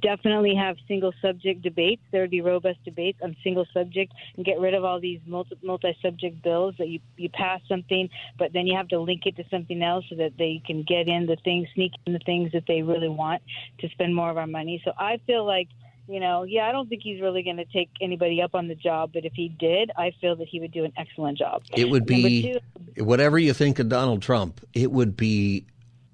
definitely 0.00 0.54
have 0.54 0.76
single 0.86 1.12
subject 1.20 1.62
debates. 1.62 2.02
There 2.12 2.22
would 2.22 2.30
be 2.30 2.40
robust 2.40 2.82
debates 2.84 3.18
on 3.22 3.36
single 3.42 3.66
subject 3.72 4.12
and 4.36 4.44
get 4.44 4.60
rid 4.60 4.74
of 4.74 4.84
all 4.84 5.00
these 5.00 5.20
multi 5.26 5.96
subject 6.02 6.42
bills 6.42 6.74
that 6.78 6.88
you 6.88 7.00
you 7.16 7.28
pass 7.30 7.60
something, 7.68 8.08
but 8.38 8.52
then 8.52 8.66
you 8.66 8.76
have 8.76 8.88
to 8.88 9.00
link 9.00 9.22
it 9.26 9.36
to 9.36 9.44
something 9.50 9.82
else 9.82 10.04
so 10.08 10.16
that 10.16 10.32
they 10.38 10.62
can 10.64 10.82
get 10.82 11.08
in 11.08 11.26
the 11.26 11.36
things, 11.44 11.68
sneak 11.74 11.92
in 12.06 12.12
the 12.12 12.20
things 12.20 12.52
that 12.52 12.64
they 12.68 12.82
really 12.82 13.08
want 13.08 13.42
to 13.80 13.88
spend 13.88 14.14
more 14.14 14.30
of 14.30 14.38
our 14.38 14.46
money. 14.46 14.80
So 14.84 14.92
I 14.96 15.18
feel 15.26 15.44
like 15.44 15.68
you 16.08 16.18
know, 16.18 16.42
yeah, 16.42 16.62
I 16.62 16.72
don't 16.72 16.88
think 16.88 17.02
he's 17.04 17.20
really 17.20 17.44
going 17.44 17.58
to 17.58 17.64
take 17.66 17.88
anybody 18.00 18.42
up 18.42 18.56
on 18.56 18.66
the 18.66 18.74
job, 18.74 19.10
but 19.14 19.24
if 19.24 19.32
he 19.32 19.48
did, 19.48 19.92
I 19.96 20.12
feel 20.20 20.34
that 20.36 20.48
he 20.48 20.58
would 20.58 20.72
do 20.72 20.84
an 20.84 20.92
excellent 20.96 21.38
job. 21.38 21.62
It 21.76 21.88
would 21.88 22.04
be 22.04 22.58
two, 22.96 23.04
whatever 23.04 23.38
you 23.38 23.52
think 23.52 23.78
of 23.78 23.88
Donald 23.88 24.20
Trump, 24.20 24.60
it 24.74 24.90
would 24.90 25.16
be 25.16 25.66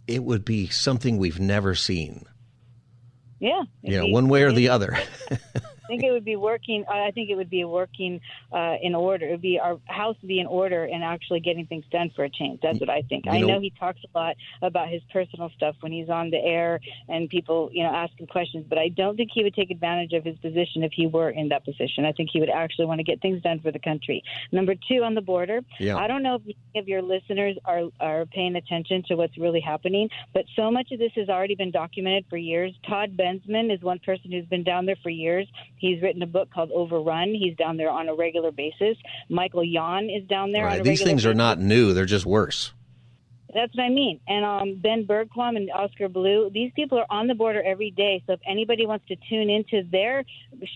it 0.07 0.23
would 0.23 0.45
be 0.45 0.69
something 0.69 1.17
we've 1.17 1.41
never 1.41 1.75
seen. 1.75 2.27
Yeah. 3.39 3.63
Know, 3.83 4.07
one 4.07 4.29
way 4.29 4.43
or 4.43 4.53
the 4.53 4.69
other. 4.69 4.99
I 5.87 5.89
think 5.89 6.03
it 6.03 6.11
would 6.11 6.25
be 6.25 6.37
working. 6.37 6.85
I 6.91 7.13
think 7.13 7.31
it 7.31 7.37
would 7.37 7.51
be 7.51 7.65
working 7.65 8.21
uh, 8.53 8.75
in 8.83 8.95
order. 8.95 9.27
It 9.27 9.31
would 9.31 9.41
be 9.41 9.61
our 9.61 9.79
house 9.87 10.17
would 10.21 10.29
be 10.29 10.41
in 10.41 10.47
order 10.47 10.85
and 10.85 11.05
actually 11.05 11.41
getting 11.41 11.65
things 11.67 11.85
done 11.93 12.11
for 12.17 12.25
a 12.25 12.31
change. 12.31 12.61
That's 12.61 12.81
what 12.81 12.91
I 12.91 13.03
think. 13.03 13.27
You 13.27 13.33
I 13.33 13.41
know, 13.41 13.47
know 13.47 13.61
he 13.61 13.73
talks 13.79 14.01
a 14.03 14.19
lot 14.19 14.37
about 14.63 14.89
his 14.89 15.01
personal 15.13 15.51
stuff 15.57 15.77
when 15.81 15.93
he's 15.93 16.09
on 16.09 16.31
the 16.31 16.39
air 16.39 16.81
and 17.09 17.29
people, 17.29 17.71
you 17.73 17.85
know, 17.85 17.91
ask 17.91 18.19
him 18.19 18.27
questions. 18.27 18.67
But 18.69 18.79
I 18.79 18.89
don't 18.89 19.17
think 19.17 19.31
he 19.33 19.45
would 19.45 19.55
take 19.55 19.71
advantage 19.71 20.13
of 20.13 20.25
his 20.25 20.37
position 20.39 20.83
if 20.83 20.93
he 20.93 21.07
were 21.07 21.31
in 21.31 21.49
that 21.51 21.65
position. 21.65 22.05
I 22.05 22.13
think 22.13 22.31
he 22.33 22.41
would 22.41 22.51
actually 22.51 22.87
want 22.87 22.99
to 22.99 23.05
get 23.05 23.23
things 23.23 23.41
done 23.43 23.61
for 23.61 23.71
the 23.71 23.79
country. 23.79 24.25
Number 24.51 24.75
two, 24.89 25.05
on 25.05 25.15
the 25.15 25.21
border, 25.21 25.61
yeah. 25.79 25.97
I 25.97 26.09
don't 26.09 26.23
know 26.25 26.37
if 26.37 26.43
any 26.45 26.83
of 26.83 26.89
your 26.89 27.03
listeners 27.03 27.57
are 27.65 27.85
are 28.01 28.27
paying 28.27 28.57
attention 28.57 29.05
to 29.09 29.15
what's 29.15 29.39
really 29.39 29.61
happening, 29.61 30.09
but 30.35 30.45
so 30.57 30.71
much 30.71 30.91
of 30.91 30.99
this 30.99 31.13
has 31.15 31.29
already 31.29 31.55
been 31.55 31.71
documented 31.71 32.27
for 32.29 32.37
years. 32.37 32.73
Todd 32.89 33.17
Bensman 33.17 33.73
is 33.73 33.81
one 33.83 34.01
person 34.01 34.33
who's 34.33 34.47
been 34.47 34.65
down 34.65 34.87
there 34.87 34.97
for 35.03 35.11
years. 35.11 35.47
He's 35.77 36.03
written 36.03 36.23
a 36.23 36.27
book 36.27 36.51
called 36.53 36.71
Overrun. 36.73 37.35
He's 37.35 37.57
down 37.57 37.77
there 37.77 37.91
on 37.91 38.09
a 38.09 38.15
regular 38.15 38.53
basis. 38.53 38.97
Michael 39.29 39.65
Yon 39.65 40.11
is 40.11 40.27
down 40.29 40.53
there. 40.53 40.65
Right. 40.65 40.83
These 40.83 41.03
things 41.03 41.23
basis. 41.23 41.27
are 41.27 41.35
not 41.35 41.59
new; 41.59 41.93
they're 41.93 42.05
just 42.07 42.27
worse. 42.27 42.73
That's 43.55 43.75
what 43.75 43.85
I 43.85 43.89
mean. 43.89 44.21
And 44.29 44.45
um, 44.45 44.81
Ben 44.83 45.07
Bergquam 45.07 45.57
and 45.57 45.71
Oscar 45.71 46.11
Blue, 46.11 46.51
these 46.53 46.73
people 46.77 46.99
are 46.99 47.07
on 47.09 47.27
the 47.27 47.35
border 47.35 47.63
every 47.63 47.91
day. 47.91 48.23
So 48.27 48.35
if 48.35 48.41
anybody 48.47 48.85
wants 48.85 49.07
to 49.09 49.17
tune 49.31 49.49
into 49.49 49.89
their 49.91 50.25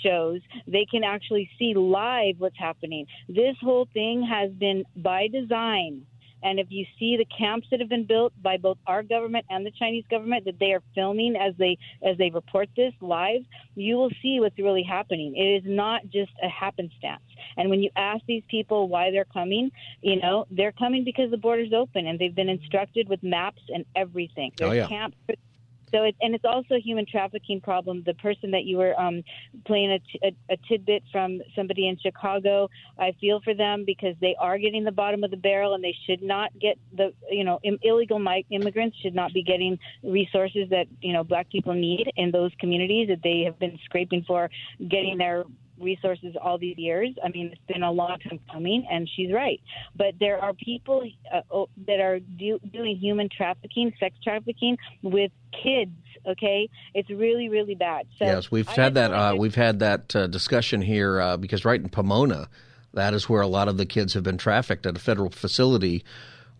shows, 0.03 0.41
they 0.67 0.87
can 0.91 1.05
actually 1.05 1.51
see 1.59 1.75
live 1.75 2.37
what's 2.39 2.59
happening. 2.59 3.07
This 3.29 3.57
whole 3.61 3.87
thing 3.93 4.27
has 4.27 4.51
been 4.53 4.85
by 4.97 5.27
design 5.27 6.07
and 6.43 6.59
if 6.59 6.67
you 6.71 6.85
see 6.99 7.17
the 7.17 7.27
camps 7.37 7.69
that 7.71 7.81
have 7.81 7.89
been 7.89 8.07
built 8.07 8.33
by 8.43 8.57
both 8.57 8.79
our 8.87 9.03
government 9.03 9.47
and 9.51 9.65
the 9.65 9.71
Chinese 9.73 10.05
government 10.11 10.45
that 10.45 10.59
they 10.59 10.73
are 10.73 10.83
filming 10.95 11.37
as 11.37 11.55
they 11.59 11.79
as 12.03 12.17
they 12.19 12.31
report 12.31 12.69
this 12.77 12.93
live, 13.01 13.43
you 13.75 13.97
will 13.97 14.11
see 14.23 14.41
what's 14.41 14.59
really 14.59 14.83
happening. 14.83 15.35
It 15.37 15.63
is 15.63 15.65
not 15.67 16.03
just 16.11 16.33
a 16.43 16.49
happenstance. 16.49 17.23
And 17.57 17.69
when 17.71 17.83
you 17.83 17.91
ask 17.97 18.25
these 18.27 18.43
people 18.49 18.89
why 18.89 19.11
they're 19.11 19.25
coming, 19.25 19.71
you 20.03 20.21
know, 20.21 20.47
they're 20.51 20.73
coming 20.73 21.05
because 21.05 21.31
the 21.31 21.37
border's 21.37 21.73
open 21.73 22.07
and 22.07 22.19
they've 22.19 22.35
been 22.35 22.49
instructed 22.49 23.09
with 23.09 23.23
maps 23.23 23.63
and 23.69 23.85
everything. 23.97 24.53
Oh, 24.61 24.69
There's 24.69 24.71
oh, 24.71 24.75
yeah. 24.75 24.89
camps 24.89 25.17
so 25.93 26.05
it, 26.05 26.17
and 26.21 26.35
it's 26.35 26.45
also 26.45 26.75
a 26.75 26.81
human 26.81 27.07
trafficking 27.07 27.61
problem. 27.61 28.03
The 28.07 28.15
person 28.15 28.51
that 28.53 28.65
you 28.65 28.79
were 28.79 28.99
um, 29.01 29.23
playing 29.67 29.93
a, 29.93 29.99
t- 29.99 30.21
a, 30.23 30.53
a 30.53 30.57
tidbit 30.69 31.03
from 31.11 31.41
somebody 31.57 31.89
in 31.89 31.99
Chicago, 31.99 32.69
I 32.99 33.13
feel 33.21 33.41
for 33.43 33.55
them 33.55 33.85
because 33.87 34.15
they 34.21 34.37
are 34.39 34.59
getting 34.59 34.85
the 34.85 34.93
bottom 34.93 35.25
of 35.25 35.31
the 35.31 35.37
barrel, 35.37 35.75
and 35.75 35.83
they 35.83 35.97
should 36.07 36.23
not 36.23 36.51
get 36.61 36.79
the 36.97 37.13
you 37.31 37.45
know 37.45 37.59
Im- 37.65 37.79
illegal 37.83 38.19
mi- 38.19 38.47
immigrants 38.51 38.97
should 39.03 39.15
not 39.15 39.33
be 39.33 39.43
getting 39.43 39.79
resources 40.03 40.69
that 40.71 40.87
you 41.01 41.13
know 41.13 41.25
black 41.25 41.49
people 41.51 41.75
need 41.75 42.11
in 42.17 42.31
those 42.31 42.51
communities 42.61 43.09
that 43.09 43.23
they 43.23 43.43
have 43.45 43.59
been 43.59 43.79
scraping 43.85 44.25
for 44.27 44.51
getting 44.89 45.19
their 45.19 45.45
resources 45.81 46.37
all 46.41 46.59
these 46.59 46.79
years. 46.79 47.11
I 47.25 47.29
mean, 47.29 47.51
it's 47.53 47.73
been 47.73 47.83
a 47.83 47.91
long 47.91 48.19
time 48.21 48.39
coming, 48.53 48.87
and 48.91 49.09
she's 49.17 49.33
right. 49.33 49.61
But 49.97 50.15
there 50.21 50.39
are 50.39 50.53
people 50.53 51.03
uh, 51.33 51.65
that 51.87 52.01
are 52.01 52.21
do, 52.21 52.59
doing 52.73 52.97
human 52.97 53.29
trafficking, 53.35 53.93
sex 53.99 54.15
trafficking 54.23 54.77
with 55.03 55.33
kids. 55.63 55.93
Okay, 56.27 56.69
it's 56.95 57.09
really, 57.09 57.49
really 57.49 57.75
bad. 57.75 58.07
So 58.19 58.27
yes, 58.27 58.51
we've 58.51 58.69
had 58.69 58.95
that. 58.95 59.13
Uh, 59.13 59.35
we've 59.39 59.55
had 59.55 59.79
that 59.79 60.15
uh, 60.15 60.27
discussion 60.27 60.83
here 60.83 61.19
uh, 61.21 61.37
because 61.39 61.65
right 61.65 61.81
in 61.81 61.89
Pomona, 61.89 62.49
that 62.93 63.15
is 63.15 63.29
where 63.29 63.41
a 63.41 63.47
lot 63.47 63.69
of 63.69 63.79
the 63.79 63.87
kids 63.87 64.15
have 64.15 64.23
been 64.23 64.37
trafficked 64.37 64.85
at 64.85 64.97
a 64.97 65.01
federal 65.01 65.31
facility 65.31 66.05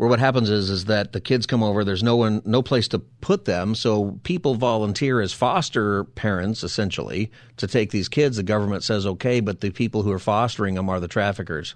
where 0.01 0.09
what 0.09 0.19
happens 0.19 0.49
is 0.49 0.71
is 0.71 0.87
that 0.87 1.13
the 1.13 1.21
kids 1.21 1.45
come 1.45 1.63
over. 1.63 1.85
There's 1.85 2.03
no 2.03 2.17
one 2.17 2.41
no 2.47 2.63
place 2.63 2.89
to 2.89 2.99
put 2.99 3.45
them. 3.45 3.75
So 3.75 4.19
people 4.23 4.55
volunteer 4.55 5.21
as 5.21 5.35
foster 5.35 6.05
parents 6.05 6.65
essentially 6.65 7.31
to 7.59 7.67
take 7.67 7.91
these 7.91 8.09
kids. 8.09 8.39
The 8.39 8.43
government 8.43 8.83
says 8.83 9.05
okay 9.05 9.41
but 9.41 9.61
the 9.61 9.69
people 9.69 10.03
who 10.03 10.11
are 10.11 10.19
fostering 10.19 10.75
them 10.75 10.89
are 10.89 11.01
the 11.01 11.07
traffickers. 11.07 11.75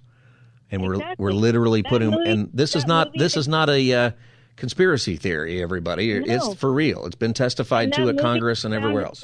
And 0.71 0.83
we're 0.83 0.95
exactly. 0.95 1.23
we're 1.23 1.33
literally 1.33 1.83
that 1.83 1.89
putting 1.91 2.13
movie, 2.13 2.31
and 2.31 2.49
this 2.55 2.75
is 2.75 2.87
not 2.87 3.11
this 3.15 3.37
is 3.37 3.47
not 3.47 3.69
a 3.69 3.93
uh, 3.93 4.11
conspiracy 4.57 5.17
theory 5.17 5.63
everybody. 5.63 6.19
No. 6.21 6.35
it's 6.35 6.55
for 6.55 6.73
real. 6.73 7.05
It's 7.05 7.17
been 7.17 7.35
testified 7.35 7.93
to 7.93 8.09
at 8.09 8.17
congress 8.17 8.65
and 8.65 8.73
everywhere 8.73 9.05
else 9.05 9.23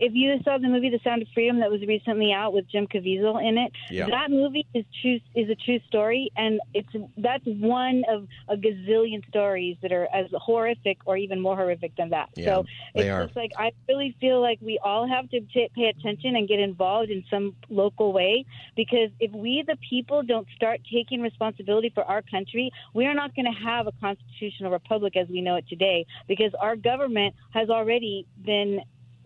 if 0.00 0.12
you 0.14 0.38
saw 0.44 0.58
the 0.58 0.68
movie 0.68 0.90
The 0.90 1.00
Sound 1.04 1.22
of 1.22 1.28
Freedom 1.34 1.60
that 1.60 1.70
was 1.70 1.80
recently 1.82 2.32
out 2.32 2.52
with 2.52 2.68
Jim 2.68 2.86
Caviezel 2.86 3.46
in 3.46 3.58
it, 3.58 3.72
yeah. 3.90 4.06
that 4.06 4.30
movie 4.30 4.66
is 4.74 4.84
true 5.00 5.20
is 5.34 5.48
a 5.48 5.54
true 5.54 5.78
story, 5.86 6.30
and 6.36 6.60
it's 6.74 6.88
that's 7.16 7.44
one 7.44 8.02
of 8.08 8.26
a 8.48 8.56
gazillion 8.56 9.26
stories 9.28 9.76
that 9.82 9.92
are 9.92 10.08
as 10.14 10.26
horrific 10.34 10.98
or 11.06 11.16
even 11.16 11.40
more 11.40 11.56
horrific 11.56 11.94
than 11.96 12.10
that. 12.10 12.30
Yeah, 12.34 12.46
so 12.46 12.64
it's 12.94 13.08
are. 13.08 13.24
just 13.24 13.36
like 13.36 13.52
I 13.56 13.72
really 13.88 14.16
feel 14.20 14.40
like 14.40 14.58
we 14.60 14.78
all 14.82 15.06
have 15.08 15.28
to 15.30 15.40
t- 15.40 15.70
pay 15.74 15.92
attention 15.96 16.36
and 16.36 16.48
get 16.48 16.58
involved 16.58 17.10
in 17.10 17.24
some 17.30 17.54
local 17.68 18.12
way 18.12 18.44
because 18.76 19.10
if 19.20 19.30
we 19.32 19.62
the 19.66 19.76
people 19.88 20.22
don't 20.22 20.46
start 20.56 20.80
taking 20.92 21.20
responsibility 21.20 21.90
for 21.94 22.04
our 22.04 22.22
country, 22.22 22.70
we 22.94 23.06
are 23.06 23.14
not 23.14 23.34
going 23.34 23.46
to 23.46 23.64
have 23.64 23.86
a 23.86 23.92
constitutional 24.00 24.70
republic 24.70 25.16
as 25.16 25.28
we 25.28 25.40
know 25.40 25.56
it 25.56 25.68
today 25.68 26.06
because 26.26 26.52
our 26.60 26.76
government 26.76 27.34
has 27.52 27.70
already 27.70 28.26
been 28.44 28.80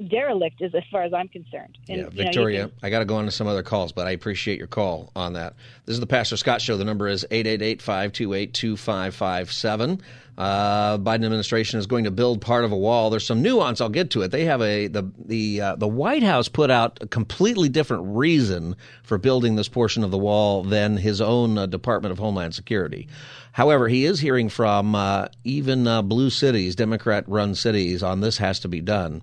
derelict 0.09 0.63
as, 0.63 0.75
as 0.75 0.83
far 0.91 1.03
as 1.03 1.13
I'm 1.13 1.29
concerned. 1.29 1.77
And, 1.89 2.03
yeah, 2.03 2.09
Victoria, 2.11 2.63
know, 2.63 2.69
can... 2.69 2.79
I 2.83 2.91
got 2.91 2.99
to 3.01 3.05
go 3.05 3.17
on 3.17 3.25
to 3.25 3.31
some 3.31 3.47
other 3.47 3.63
calls, 3.63 3.93
but 3.93 4.07
I 4.07 4.11
appreciate 4.11 4.59
your 4.59 4.67
call 4.67 5.11
on 5.17 5.33
that. 5.35 5.55
This 5.85 5.95
is 5.95 6.01
the 6.01 6.07
Pastor 6.07 6.37
Scott 6.37 6.61
Show. 6.61 6.77
The 6.77 6.85
number 6.85 7.09
is 7.09 7.25
888-528-2557. 7.31 10.01
Uh, 10.39 10.99
Biden 10.99 11.25
administration 11.25 11.79
is 11.79 11.87
going 11.87 12.05
to 12.05 12.11
build 12.11 12.43
part 12.43 12.67
of 12.67 12.73
a 12.73 12.77
wall. 12.77 13.09
There's 13.09 13.27
some 13.27 13.41
nuance. 13.41 13.81
I'll 13.81 13.89
get 13.89 14.11
to 14.11 14.21
it. 14.23 14.31
They 14.31 14.45
have 14.45 14.61
a 14.61 14.87
the 14.87 15.11
the 15.25 15.63
uh, 15.63 15.77
the 15.77 15.89
White 15.89 16.23
House 16.23 16.47
put 16.47 16.71
out 16.71 16.99
a 17.01 17.07
completely 17.07 17.71
different 17.71 18.03
reason 18.05 18.77
for 19.03 19.17
building 19.17 19.57
this 19.57 19.69
portion 19.69 20.05
of 20.05 20.11
the 20.11 20.19
wall 20.19 20.63
than 20.63 20.99
his 20.99 21.23
own 21.23 21.57
uh, 21.57 21.65
Department 21.65 22.13
of 22.13 22.19
Homeland 22.19 22.55
Security. 22.55 23.09
However, 23.53 23.89
he 23.89 24.05
is 24.05 24.21
hearing 24.21 24.51
from 24.51 24.95
uh, 24.95 25.29
even 25.45 25.87
uh, 25.87 26.03
blue 26.03 26.29
cities, 26.29 26.77
Democrat-run 26.77 27.55
cities, 27.55 28.03
on 28.03 28.21
this 28.21 28.37
has 28.37 28.61
to 28.61 28.69
be 28.69 28.83
done. 28.83 29.23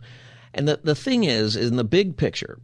And 0.54 0.68
the, 0.68 0.80
the 0.84 0.96
thing 0.96 1.24
is, 1.24 1.56
in 1.56 1.76
the 1.76 1.84
big 1.84 2.16
picture, 2.18 2.60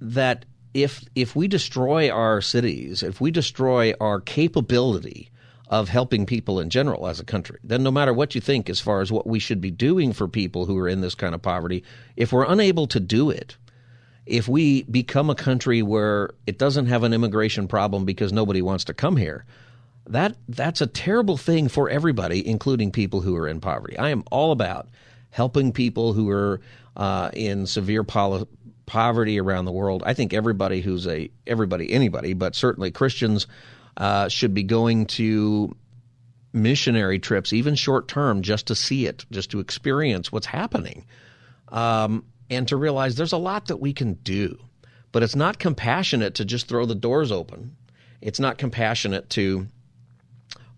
that 0.00 0.44
if 0.74 1.04
if 1.14 1.34
we 1.34 1.48
destroy 1.48 2.10
our 2.10 2.40
cities, 2.40 3.02
if 3.02 3.20
we 3.20 3.30
destroy 3.30 3.94
our 4.00 4.20
capability 4.20 5.30
of 5.68 5.88
helping 5.88 6.26
people 6.26 6.60
in 6.60 6.70
general 6.70 7.06
as 7.06 7.18
a 7.18 7.24
country, 7.24 7.58
then 7.64 7.82
no 7.82 7.90
matter 7.90 8.12
what 8.12 8.34
you 8.34 8.40
think 8.40 8.70
as 8.70 8.80
far 8.80 9.00
as 9.00 9.10
what 9.10 9.26
we 9.26 9.38
should 9.38 9.60
be 9.60 9.70
doing 9.70 10.12
for 10.12 10.28
people 10.28 10.66
who 10.66 10.78
are 10.78 10.88
in 10.88 11.00
this 11.00 11.14
kind 11.14 11.34
of 11.34 11.42
poverty, 11.42 11.82
if 12.14 12.32
we're 12.32 12.44
unable 12.44 12.86
to 12.86 13.00
do 13.00 13.30
it, 13.30 13.56
if 14.26 14.46
we 14.46 14.82
become 14.84 15.30
a 15.30 15.34
country 15.34 15.82
where 15.82 16.30
it 16.46 16.58
doesn't 16.58 16.86
have 16.86 17.02
an 17.02 17.12
immigration 17.12 17.66
problem 17.66 18.04
because 18.04 18.32
nobody 18.32 18.62
wants 18.62 18.84
to 18.84 18.94
come 18.94 19.16
here, 19.16 19.44
that 20.08 20.36
that's 20.48 20.80
a 20.80 20.86
terrible 20.86 21.36
thing 21.36 21.68
for 21.68 21.88
everybody, 21.88 22.46
including 22.46 22.92
people 22.92 23.22
who 23.22 23.34
are 23.36 23.48
in 23.48 23.60
poverty. 23.60 23.98
I 23.98 24.10
am 24.10 24.22
all 24.30 24.52
about 24.52 24.88
helping 25.36 25.70
people 25.70 26.14
who 26.14 26.30
are 26.30 26.62
uh, 26.96 27.30
in 27.34 27.66
severe 27.66 28.02
poli- 28.02 28.46
poverty 28.86 29.38
around 29.38 29.66
the 29.66 29.72
world. 29.72 30.02
I 30.06 30.14
think 30.14 30.32
everybody 30.32 30.80
who's 30.80 31.06
a 31.06 31.30
everybody 31.46 31.92
anybody, 31.92 32.32
but 32.32 32.54
certainly 32.54 32.90
Christians 32.90 33.46
uh, 33.98 34.30
should 34.30 34.54
be 34.54 34.62
going 34.62 35.04
to 35.06 35.76
missionary 36.54 37.18
trips, 37.18 37.52
even 37.52 37.74
short 37.74 38.08
term, 38.08 38.40
just 38.40 38.68
to 38.68 38.74
see 38.74 39.06
it, 39.06 39.26
just 39.30 39.50
to 39.50 39.60
experience 39.60 40.32
what's 40.32 40.46
happening, 40.46 41.04
um, 41.68 42.24
and 42.48 42.66
to 42.68 42.76
realize 42.78 43.16
there's 43.16 43.34
a 43.34 43.36
lot 43.36 43.66
that 43.66 43.76
we 43.76 43.92
can 43.92 44.14
do. 44.14 44.58
But 45.12 45.22
it's 45.22 45.36
not 45.36 45.58
compassionate 45.58 46.36
to 46.36 46.46
just 46.46 46.66
throw 46.66 46.86
the 46.86 46.94
doors 46.94 47.30
open. 47.30 47.76
It's 48.22 48.40
not 48.40 48.56
compassionate 48.56 49.28
to 49.30 49.66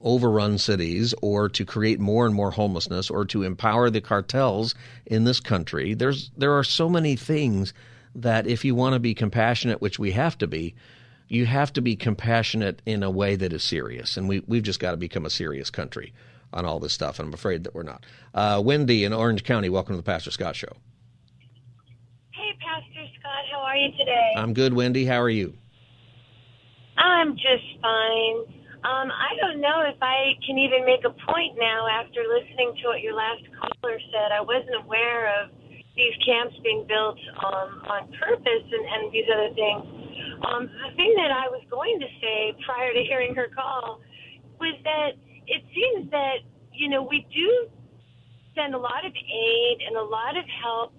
overrun 0.00 0.58
cities 0.58 1.14
or 1.22 1.48
to 1.48 1.64
create 1.64 1.98
more 1.98 2.26
and 2.26 2.34
more 2.34 2.50
homelessness 2.50 3.10
or 3.10 3.24
to 3.24 3.42
empower 3.42 3.90
the 3.90 4.00
cartels 4.00 4.74
in 5.06 5.24
this 5.24 5.40
country. 5.40 5.94
There's 5.94 6.30
there 6.36 6.52
are 6.56 6.64
so 6.64 6.88
many 6.88 7.16
things 7.16 7.74
that 8.14 8.46
if 8.46 8.64
you 8.64 8.74
want 8.74 8.94
to 8.94 9.00
be 9.00 9.14
compassionate, 9.14 9.80
which 9.80 9.98
we 9.98 10.12
have 10.12 10.38
to 10.38 10.46
be, 10.46 10.74
you 11.28 11.46
have 11.46 11.72
to 11.74 11.80
be 11.80 11.96
compassionate 11.96 12.80
in 12.86 13.02
a 13.02 13.10
way 13.10 13.36
that 13.36 13.52
is 13.52 13.62
serious. 13.62 14.16
And 14.16 14.28
we, 14.28 14.42
we've 14.46 14.62
just 14.62 14.80
got 14.80 14.92
to 14.92 14.96
become 14.96 15.26
a 15.26 15.30
serious 15.30 15.70
country 15.70 16.12
on 16.52 16.64
all 16.64 16.78
this 16.78 16.92
stuff. 16.92 17.18
And 17.18 17.28
I'm 17.28 17.34
afraid 17.34 17.64
that 17.64 17.74
we're 17.74 17.82
not. 17.82 18.04
Uh, 18.34 18.62
Wendy 18.64 19.04
in 19.04 19.12
Orange 19.12 19.44
County, 19.44 19.68
welcome 19.68 19.94
to 19.94 19.98
the 19.98 20.02
Pastor 20.02 20.30
Scott 20.30 20.56
Show. 20.56 20.72
Hey, 22.32 22.56
Pastor 22.60 23.04
Scott, 23.20 23.44
how 23.52 23.60
are 23.60 23.76
you 23.76 23.90
today? 23.98 24.32
I'm 24.36 24.54
good, 24.54 24.72
Wendy. 24.72 25.04
How 25.04 25.20
are 25.20 25.30
you? 25.30 25.54
I'm 26.96 27.34
just 27.34 27.64
fine. 27.82 28.57
Um, 28.84 29.10
I 29.10 29.34
don't 29.42 29.60
know 29.60 29.82
if 29.90 29.98
I 30.00 30.38
can 30.46 30.56
even 30.58 30.86
make 30.86 31.02
a 31.04 31.10
point 31.10 31.58
now 31.58 31.86
after 31.90 32.22
listening 32.22 32.78
to 32.82 32.88
what 32.88 33.00
your 33.00 33.14
last 33.14 33.42
caller 33.58 33.98
said. 34.12 34.30
I 34.30 34.40
wasn't 34.40 34.78
aware 34.84 35.26
of 35.42 35.50
these 35.96 36.14
camps 36.24 36.54
being 36.62 36.86
built 36.86 37.18
um, 37.42 37.82
on 37.90 38.06
purpose 38.22 38.66
and, 38.70 38.84
and 38.86 39.12
these 39.12 39.26
other 39.26 39.50
things. 39.50 39.82
Um, 40.46 40.70
the 40.70 40.94
thing 40.94 41.12
that 41.18 41.34
I 41.34 41.50
was 41.50 41.62
going 41.68 41.98
to 41.98 42.06
say 42.22 42.54
prior 42.64 42.94
to 42.94 43.02
hearing 43.02 43.34
her 43.34 43.50
call 43.50 44.00
was 44.60 44.74
that 44.84 45.18
it 45.46 45.62
seems 45.74 46.10
that, 46.12 46.46
you 46.72 46.88
know, 46.88 47.02
we 47.02 47.26
do 47.34 47.66
send 48.54 48.74
a 48.74 48.78
lot 48.78 49.04
of 49.04 49.12
aid 49.12 49.78
and 49.86 49.96
a 49.96 50.02
lot 50.02 50.36
of 50.36 50.44
help 50.62 50.92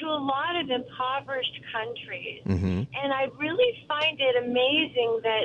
to 0.00 0.06
a 0.06 0.20
lot 0.20 0.56
of 0.56 0.70
impoverished 0.70 1.60
countries. 1.72 2.40
Mm-hmm. 2.46 2.82
And 2.96 3.12
I 3.12 3.28
really 3.38 3.84
find 3.86 4.18
it 4.20 4.36
amazing 4.42 5.20
that 5.22 5.44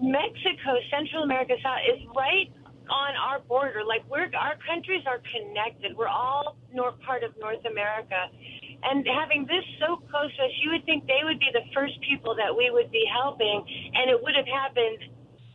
Mexico, 0.00 0.80
Central 0.90 1.22
America 1.22 1.54
South 1.62 1.84
is 1.84 2.00
right 2.16 2.48
on 2.90 3.12
our 3.14 3.38
border. 3.46 3.84
Like 3.86 4.02
we're 4.10 4.28
our 4.34 4.56
countries 4.66 5.04
are 5.06 5.22
connected. 5.30 5.96
We're 5.96 6.10
all 6.10 6.56
north 6.74 6.98
part 7.06 7.22
of 7.22 7.36
North 7.38 7.62
America. 7.64 8.18
And 8.82 9.04
having 9.04 9.44
this 9.44 9.62
so 9.76 10.00
close 10.08 10.32
to 10.36 10.42
us, 10.48 10.54
you 10.64 10.72
would 10.72 10.84
think 10.88 11.04
they 11.04 11.20
would 11.22 11.38
be 11.38 11.52
the 11.52 11.68
first 11.76 12.00
people 12.00 12.32
that 12.40 12.48
we 12.48 12.72
would 12.72 12.90
be 12.90 13.04
helping, 13.12 13.60
and 13.92 14.08
it 14.08 14.16
would 14.16 14.32
have 14.32 14.48
happened 14.48 15.04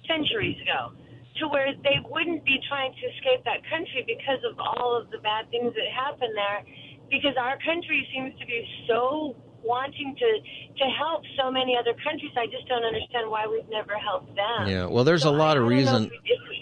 centuries 0.06 0.56
ago, 0.62 0.94
to 1.42 1.50
where 1.50 1.74
they 1.82 1.98
wouldn't 2.06 2.46
be 2.46 2.62
trying 2.70 2.94
to 2.94 3.04
escape 3.18 3.42
that 3.50 3.66
country 3.66 4.06
because 4.06 4.38
of 4.46 4.54
all 4.62 4.94
of 4.94 5.10
the 5.10 5.18
bad 5.26 5.50
things 5.50 5.74
that 5.74 5.90
happen 5.90 6.30
there. 6.38 6.62
Because 7.10 7.34
our 7.34 7.58
country 7.66 8.06
seems 8.14 8.38
to 8.38 8.46
be 8.46 8.62
so 8.86 9.34
wanting 9.66 10.16
to 10.18 10.40
to 10.78 10.86
help 10.90 11.24
so 11.38 11.52
many 11.52 11.76
other 11.78 11.94
countries. 12.04 12.32
I 12.38 12.46
just 12.48 12.68
don't 12.68 12.84
understand 12.84 13.30
why 13.30 13.48
we've 13.48 13.68
never 13.70 13.94
helped 13.98 14.36
them. 14.36 14.68
Yeah, 14.68 14.86
well, 14.86 15.04
there's 15.04 15.24
so 15.24 15.30
a 15.30 15.36
lot 15.36 15.58
of 15.58 15.68
reason. 15.68 16.12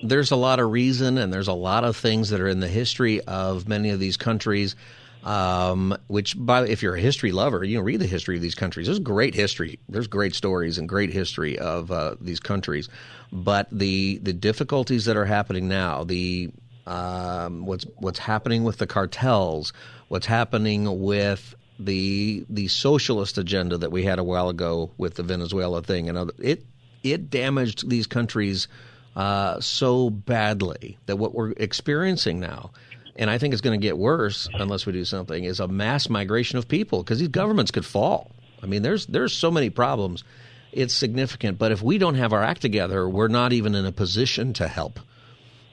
There's 0.03 0.31
a 0.31 0.35
lot 0.35 0.59
of 0.59 0.71
reason, 0.71 1.17
and 1.17 1.31
there's 1.31 1.47
a 1.47 1.53
lot 1.53 1.83
of 1.83 1.95
things 1.95 2.29
that 2.29 2.41
are 2.41 2.47
in 2.47 2.59
the 2.59 2.67
history 2.67 3.21
of 3.21 3.67
many 3.67 3.89
of 3.89 3.99
these 3.99 4.17
countries. 4.17 4.75
Um, 5.23 5.97
which, 6.07 6.35
by 6.37 6.67
if 6.67 6.83
you're 6.83 6.95
a 6.95 6.99
history 6.99 7.31
lover, 7.31 7.63
you 7.63 7.77
know, 7.77 7.83
read 7.83 8.01
the 8.01 8.05
history 8.07 8.35
of 8.35 8.41
these 8.41 8.55
countries. 8.55 8.87
There's 8.87 8.99
great 8.99 9.33
history. 9.33 9.79
There's 9.87 10.07
great 10.07 10.35
stories 10.35 10.77
and 10.77 10.89
great 10.89 11.11
history 11.11 11.57
of 11.57 11.91
uh, 11.91 12.17
these 12.19 12.41
countries, 12.41 12.89
but 13.31 13.69
the 13.71 14.19
the 14.21 14.33
difficulties 14.33 15.05
that 15.05 15.15
are 15.15 15.23
happening 15.23 15.69
now, 15.69 16.03
the 16.03 16.51
um, 16.85 17.65
what's 17.65 17.85
what's 17.99 18.19
happening 18.19 18.65
with 18.65 18.79
the 18.79 18.87
cartels, 18.87 19.71
what's 20.09 20.25
happening 20.25 21.01
with 21.01 21.55
the 21.85 22.45
the 22.49 22.67
socialist 22.67 23.37
agenda 23.37 23.77
that 23.77 23.91
we 23.91 24.03
had 24.03 24.19
a 24.19 24.23
while 24.23 24.49
ago 24.49 24.91
with 24.97 25.15
the 25.15 25.23
Venezuela 25.23 25.81
thing 25.81 26.09
and 26.09 26.17
other, 26.17 26.33
it 26.39 26.65
it 27.03 27.29
damaged 27.29 27.89
these 27.89 28.07
countries 28.07 28.67
uh, 29.15 29.59
so 29.59 30.09
badly 30.09 30.97
that 31.05 31.17
what 31.17 31.33
we're 31.33 31.51
experiencing 31.51 32.39
now, 32.39 32.71
and 33.15 33.29
I 33.29 33.37
think 33.37 33.53
it's 33.53 33.61
going 33.61 33.79
to 33.79 33.85
get 33.85 33.97
worse 33.97 34.49
unless 34.53 34.85
we 34.85 34.93
do 34.93 35.05
something, 35.05 35.43
is 35.43 35.59
a 35.59 35.67
mass 35.67 36.09
migration 36.09 36.57
of 36.57 36.67
people 36.67 37.03
because 37.03 37.19
these 37.19 37.27
governments 37.27 37.71
could 37.71 37.85
fall. 37.85 38.31
I 38.61 38.65
mean, 38.65 38.81
there's 38.81 39.05
there's 39.05 39.33
so 39.33 39.51
many 39.51 39.69
problems. 39.69 40.23
It's 40.71 40.93
significant, 40.93 41.59
but 41.59 41.71
if 41.71 41.83
we 41.83 41.99
don't 41.99 42.15
have 42.15 42.33
our 42.33 42.41
act 42.41 42.61
together, 42.61 43.07
we're 43.07 43.27
not 43.27 43.53
even 43.53 43.75
in 43.75 43.85
a 43.85 43.91
position 43.91 44.53
to 44.53 44.67
help. 44.67 44.99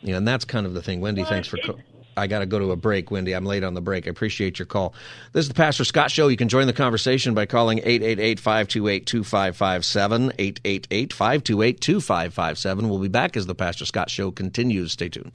You 0.02 0.12
know, 0.12 0.18
and 0.18 0.28
that's 0.28 0.44
kind 0.44 0.66
of 0.66 0.74
the 0.74 0.82
thing. 0.82 1.00
Wendy, 1.00 1.24
thanks 1.24 1.48
for. 1.48 1.58
Co- 1.58 1.78
I 2.20 2.26
got 2.26 2.40
to 2.40 2.46
go 2.46 2.58
to 2.58 2.70
a 2.70 2.76
break, 2.76 3.10
Wendy. 3.10 3.32
I'm 3.32 3.44
late 3.44 3.64
on 3.64 3.74
the 3.74 3.80
break. 3.80 4.06
I 4.06 4.10
appreciate 4.10 4.58
your 4.58 4.66
call. 4.66 4.94
This 5.32 5.44
is 5.44 5.48
the 5.48 5.54
Pastor 5.54 5.84
Scott 5.84 6.10
Show. 6.10 6.28
You 6.28 6.36
can 6.36 6.48
join 6.48 6.66
the 6.66 6.72
conversation 6.72 7.34
by 7.34 7.46
calling 7.46 7.78
888 7.78 8.40
528 8.40 9.06
2557. 9.06 10.32
888 10.38 11.12
528 11.12 11.80
2557. 11.80 12.88
We'll 12.88 12.98
be 12.98 13.08
back 13.08 13.36
as 13.36 13.46
the 13.46 13.54
Pastor 13.54 13.84
Scott 13.84 14.10
Show 14.10 14.30
continues. 14.30 14.92
Stay 14.92 15.08
tuned. 15.08 15.32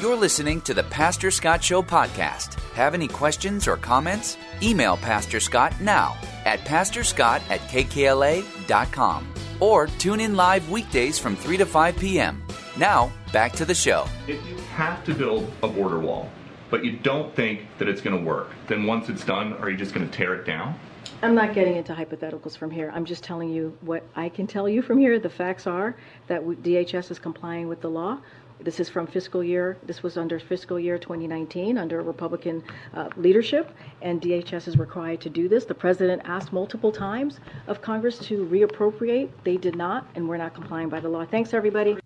You're 0.00 0.16
listening 0.16 0.62
to 0.62 0.72
the 0.72 0.84
Pastor 0.84 1.30
Scott 1.30 1.62
Show 1.62 1.82
podcast. 1.82 2.54
Have 2.72 2.94
any 2.94 3.06
questions 3.06 3.68
or 3.68 3.76
comments? 3.76 4.38
Email 4.62 4.96
Pastor 4.96 5.40
Scott 5.40 5.78
now 5.80 6.16
at 6.46 6.60
pastorscott 6.60 7.42
at 7.50 7.60
kkla.com 7.68 9.34
or 9.60 9.86
tune 9.86 10.20
in 10.20 10.36
live 10.36 10.70
weekdays 10.70 11.18
from 11.18 11.36
3 11.36 11.58
to 11.58 11.66
5 11.66 11.98
p.m. 11.98 12.42
Now, 12.78 13.12
back 13.32 13.52
to 13.52 13.64
the 13.64 13.74
show. 13.74 14.06
If 14.26 14.44
you 14.46 14.56
have 14.74 15.04
to 15.04 15.14
build 15.14 15.50
a 15.62 15.68
border 15.68 15.98
wall, 15.98 16.28
but 16.70 16.84
you 16.84 16.92
don't 16.92 17.34
think 17.34 17.62
that 17.78 17.88
it's 17.88 18.00
going 18.00 18.16
to 18.16 18.24
work, 18.24 18.50
then 18.68 18.86
once 18.86 19.08
it's 19.08 19.24
done, 19.24 19.54
are 19.54 19.70
you 19.70 19.76
just 19.76 19.94
going 19.94 20.08
to 20.08 20.16
tear 20.16 20.34
it 20.34 20.44
down? 20.44 20.78
I'm 21.22 21.34
not 21.34 21.52
getting 21.52 21.76
into 21.76 21.92
hypotheticals 21.92 22.56
from 22.56 22.70
here. 22.70 22.90
I'm 22.94 23.04
just 23.04 23.22
telling 23.22 23.50
you 23.50 23.76
what 23.82 24.02
I 24.16 24.30
can 24.30 24.46
tell 24.46 24.68
you 24.68 24.80
from 24.80 24.98
here. 24.98 25.18
The 25.18 25.28
facts 25.28 25.66
are 25.66 25.94
that 26.28 26.42
DHS 26.42 27.10
is 27.10 27.18
complying 27.18 27.68
with 27.68 27.82
the 27.82 27.90
law. 27.90 28.18
This 28.62 28.78
is 28.78 28.88
from 28.90 29.06
fiscal 29.06 29.42
year, 29.42 29.78
this 29.84 30.02
was 30.02 30.18
under 30.18 30.38
fiscal 30.38 30.78
year 30.78 30.98
2019 30.98 31.78
under 31.78 32.02
Republican 32.02 32.62
uh, 32.92 33.08
leadership, 33.16 33.74
and 34.02 34.20
DHS 34.20 34.68
is 34.68 34.78
required 34.78 35.20
to 35.22 35.30
do 35.30 35.48
this. 35.48 35.64
The 35.64 35.74
president 35.74 36.20
asked 36.26 36.52
multiple 36.52 36.92
times 36.92 37.40
of 37.68 37.80
Congress 37.80 38.18
to 38.18 38.44
reappropriate. 38.46 39.30
They 39.44 39.56
did 39.56 39.76
not, 39.76 40.06
and 40.14 40.28
we're 40.28 40.36
not 40.36 40.52
complying 40.52 40.90
by 40.90 41.00
the 41.00 41.08
law. 41.08 41.24
Thanks, 41.24 41.54
everybody. 41.54 41.99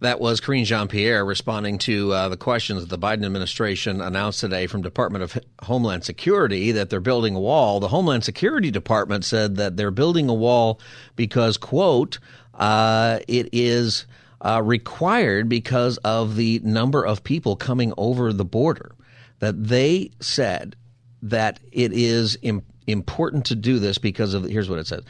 That 0.00 0.20
was 0.20 0.40
Karine 0.40 0.66
Jean 0.66 0.88
Pierre 0.88 1.24
responding 1.24 1.78
to 1.78 2.12
uh, 2.12 2.28
the 2.28 2.36
questions 2.36 2.80
that 2.82 2.90
the 2.90 2.98
Biden 2.98 3.24
administration 3.24 4.02
announced 4.02 4.40
today 4.40 4.66
from 4.66 4.82
Department 4.82 5.24
of 5.24 5.38
Homeland 5.62 6.04
Security 6.04 6.72
that 6.72 6.90
they're 6.90 7.00
building 7.00 7.34
a 7.34 7.40
wall. 7.40 7.80
The 7.80 7.88
Homeland 7.88 8.22
Security 8.22 8.70
Department 8.70 9.24
said 9.24 9.56
that 9.56 9.78
they're 9.78 9.90
building 9.90 10.28
a 10.28 10.34
wall 10.34 10.80
because, 11.16 11.56
quote, 11.56 12.18
uh, 12.52 13.20
it 13.26 13.48
is 13.52 14.06
uh, 14.42 14.60
required 14.62 15.48
because 15.48 15.96
of 15.98 16.36
the 16.36 16.60
number 16.62 17.02
of 17.04 17.24
people 17.24 17.56
coming 17.56 17.94
over 17.96 18.34
the 18.34 18.44
border. 18.44 18.94
That 19.38 19.64
they 19.64 20.10
said 20.20 20.76
that 21.22 21.58
it 21.72 21.92
is 21.94 22.36
Im- 22.42 22.64
important 22.86 23.46
to 23.46 23.54
do 23.54 23.78
this 23.78 23.96
because 23.96 24.34
of 24.34 24.44
here's 24.44 24.68
what 24.68 24.78
it 24.78 24.86
says. 24.86 25.04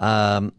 Um, 0.00 0.52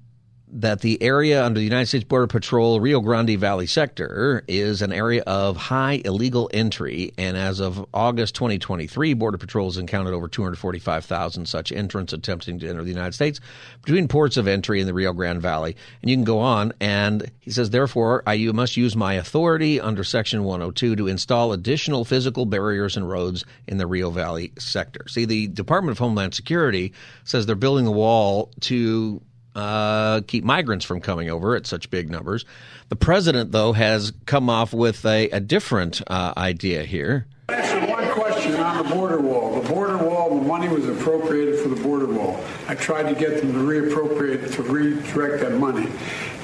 that 0.54 0.82
the 0.82 1.02
area 1.02 1.44
under 1.44 1.60
the 1.60 1.63
United 1.63 1.88
States 1.88 2.04
Border 2.04 2.28
Patrol 2.28 2.80
Rio 2.80 3.02
Grande 3.02 3.38
Valley 3.39 3.66
sector 3.66 4.44
is 4.48 4.84
an 4.84 4.94
area 4.94 5.24
of 5.26 5.58
high 5.58 6.02
illegal 6.06 6.50
entry. 6.54 7.12
And 7.18 7.36
as 7.36 7.60
of 7.60 7.84
August 7.92 8.36
2023, 8.36 9.16
Border 9.16 9.39
Patrol 9.39 9.68
has 9.68 9.78
encountered 9.78 10.13
over 10.13 10.28
245,000 10.28 11.48
such 11.48 11.72
entrants 11.72 12.13
attempting 12.13 12.60
to 12.60 12.70
enter 12.70 12.84
the 12.84 12.89
United 12.89 13.13
States 13.13 13.39
between 13.84 14.08
ports 14.08 14.38
of 14.38 14.48
entry 14.48 14.80
in 14.80 14.86
the 14.86 14.94
Rio 14.94 15.12
Grande 15.12 15.42
Valley. 15.42 15.76
And 16.02 16.12
you 16.12 16.16
can 16.16 16.24
go 16.24 16.39
on. 16.39 16.72
And 16.80 17.32
he 17.39 17.50
says, 17.50 17.72
therefore, 17.72 18.22
I 18.28 18.38
must 18.54 18.78
use 18.78 18.96
my 18.96 19.16
authority 19.16 19.82
under 19.82 20.04
Section 20.04 20.44
102 20.44 20.96
to 20.98 21.08
install 21.08 21.54
additional 21.54 22.06
physical 22.06 22.46
barriers 22.46 22.96
and 22.96 23.10
roads 23.10 23.44
in 23.68 23.78
the 23.78 23.88
Rio 23.88 24.12
Valley 24.12 24.52
sector. 24.60 25.08
See, 25.08 25.26
the 25.26 25.48
Department 25.48 25.94
of 25.94 26.00
Homeland 26.00 26.36
Security 26.36 26.94
says 27.24 27.48
they're 27.48 27.56
building 27.56 27.88
a 27.88 27.92
wall 27.92 28.52
to 28.62 29.20
uh, 29.56 30.22
keep 30.28 30.44
migrants 30.44 30.86
from 30.86 31.00
coming 31.00 31.30
over 31.30 31.56
at 31.56 31.66
such 31.66 31.89
big 31.89 32.10
numbers. 32.10 32.46
The 32.89 32.96
president, 32.96 33.52
though, 33.52 33.74
has 33.74 34.13
come 34.26 34.50
off 34.50 34.74
with 34.74 35.06
a, 35.06 35.30
a 35.30 35.39
different 35.39 36.02
uh, 36.08 36.34
idea 36.38 36.84
here. 36.84 37.28
Answer 37.50 37.80
one 37.88 38.10
question 38.12 38.56
on 38.56 38.84
the 38.84 38.96
border 38.96 39.20
wall. 39.20 39.62
The 39.62 39.70
border 39.70 39.98
wall, 39.98 40.39
the 40.39 40.46
money 40.46 40.68
was 40.68 40.88
appropriated 40.88 41.60
for 41.60 41.70
the 41.70 41.82
border 41.82 42.08
wall. 42.08 42.44
I 42.68 42.76
tried 42.76 43.13
to 43.13 43.16
get 43.16 43.42
them 43.42 43.54
to 43.54 43.60
reappropriate, 43.60 44.54
to 44.56 44.63
redirect 44.63 45.42
that 45.42 45.58
money. 45.60 45.89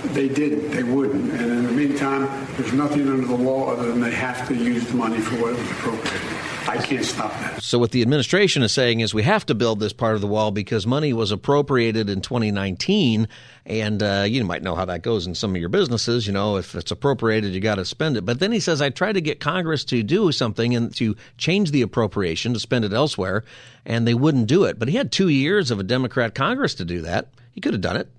They 0.05 0.29
didn't. 0.29 0.71
They 0.71 0.83
wouldn't. 0.83 1.31
And 1.31 1.41
in 1.41 1.63
the 1.63 1.71
meantime, 1.71 2.47
there's 2.57 2.73
nothing 2.73 3.07
under 3.07 3.27
the 3.27 3.35
law 3.35 3.71
other 3.71 3.89
than 3.89 4.01
they 4.01 4.11
have 4.11 4.47
to 4.47 4.55
use 4.55 4.85
the 4.87 4.95
money 4.95 5.19
for 5.19 5.35
what 5.41 5.53
it 5.53 5.59
was 5.59 5.71
appropriated. 5.71 6.58
I 6.69 6.77
can't 6.77 7.03
stop 7.03 7.31
that. 7.39 7.63
So, 7.63 7.79
what 7.79 7.91
the 7.91 8.03
administration 8.03 8.61
is 8.61 8.71
saying 8.71 8.99
is 8.99 9.11
we 9.11 9.23
have 9.23 9.43
to 9.47 9.55
build 9.55 9.79
this 9.79 9.91
part 9.91 10.13
of 10.13 10.21
the 10.21 10.27
wall 10.27 10.51
because 10.51 10.85
money 10.85 11.13
was 11.13 11.31
appropriated 11.31 12.09
in 12.09 12.21
2019. 12.21 13.27
And 13.65 14.03
uh, 14.03 14.25
you 14.27 14.43
might 14.43 14.61
know 14.61 14.75
how 14.75 14.85
that 14.85 15.01
goes 15.01 15.25
in 15.25 15.33
some 15.33 15.55
of 15.55 15.57
your 15.59 15.69
businesses. 15.69 16.27
You 16.27 16.33
know, 16.33 16.57
if 16.57 16.75
it's 16.75 16.91
appropriated, 16.91 17.53
you 17.53 17.59
got 17.59 17.75
to 17.75 17.85
spend 17.85 18.17
it. 18.17 18.25
But 18.25 18.39
then 18.39 18.51
he 18.51 18.59
says, 18.59 18.81
I 18.81 18.89
tried 18.89 19.13
to 19.13 19.21
get 19.21 19.39
Congress 19.39 19.83
to 19.85 20.03
do 20.03 20.31
something 20.31 20.75
and 20.75 20.95
to 20.97 21.15
change 21.37 21.71
the 21.71 21.81
appropriation 21.81 22.53
to 22.53 22.59
spend 22.59 22.85
it 22.85 22.93
elsewhere, 22.93 23.43
and 23.85 24.07
they 24.07 24.13
wouldn't 24.13 24.47
do 24.47 24.65
it. 24.65 24.77
But 24.77 24.89
he 24.89 24.97
had 24.97 25.11
two 25.11 25.29
years 25.29 25.71
of 25.71 25.79
a 25.79 25.83
Democrat 25.83 26.35
Congress 26.35 26.75
to 26.75 26.85
do 26.85 27.01
that. 27.01 27.29
He 27.51 27.61
could 27.61 27.73
have 27.73 27.81
done 27.81 27.97
it. 27.97 28.09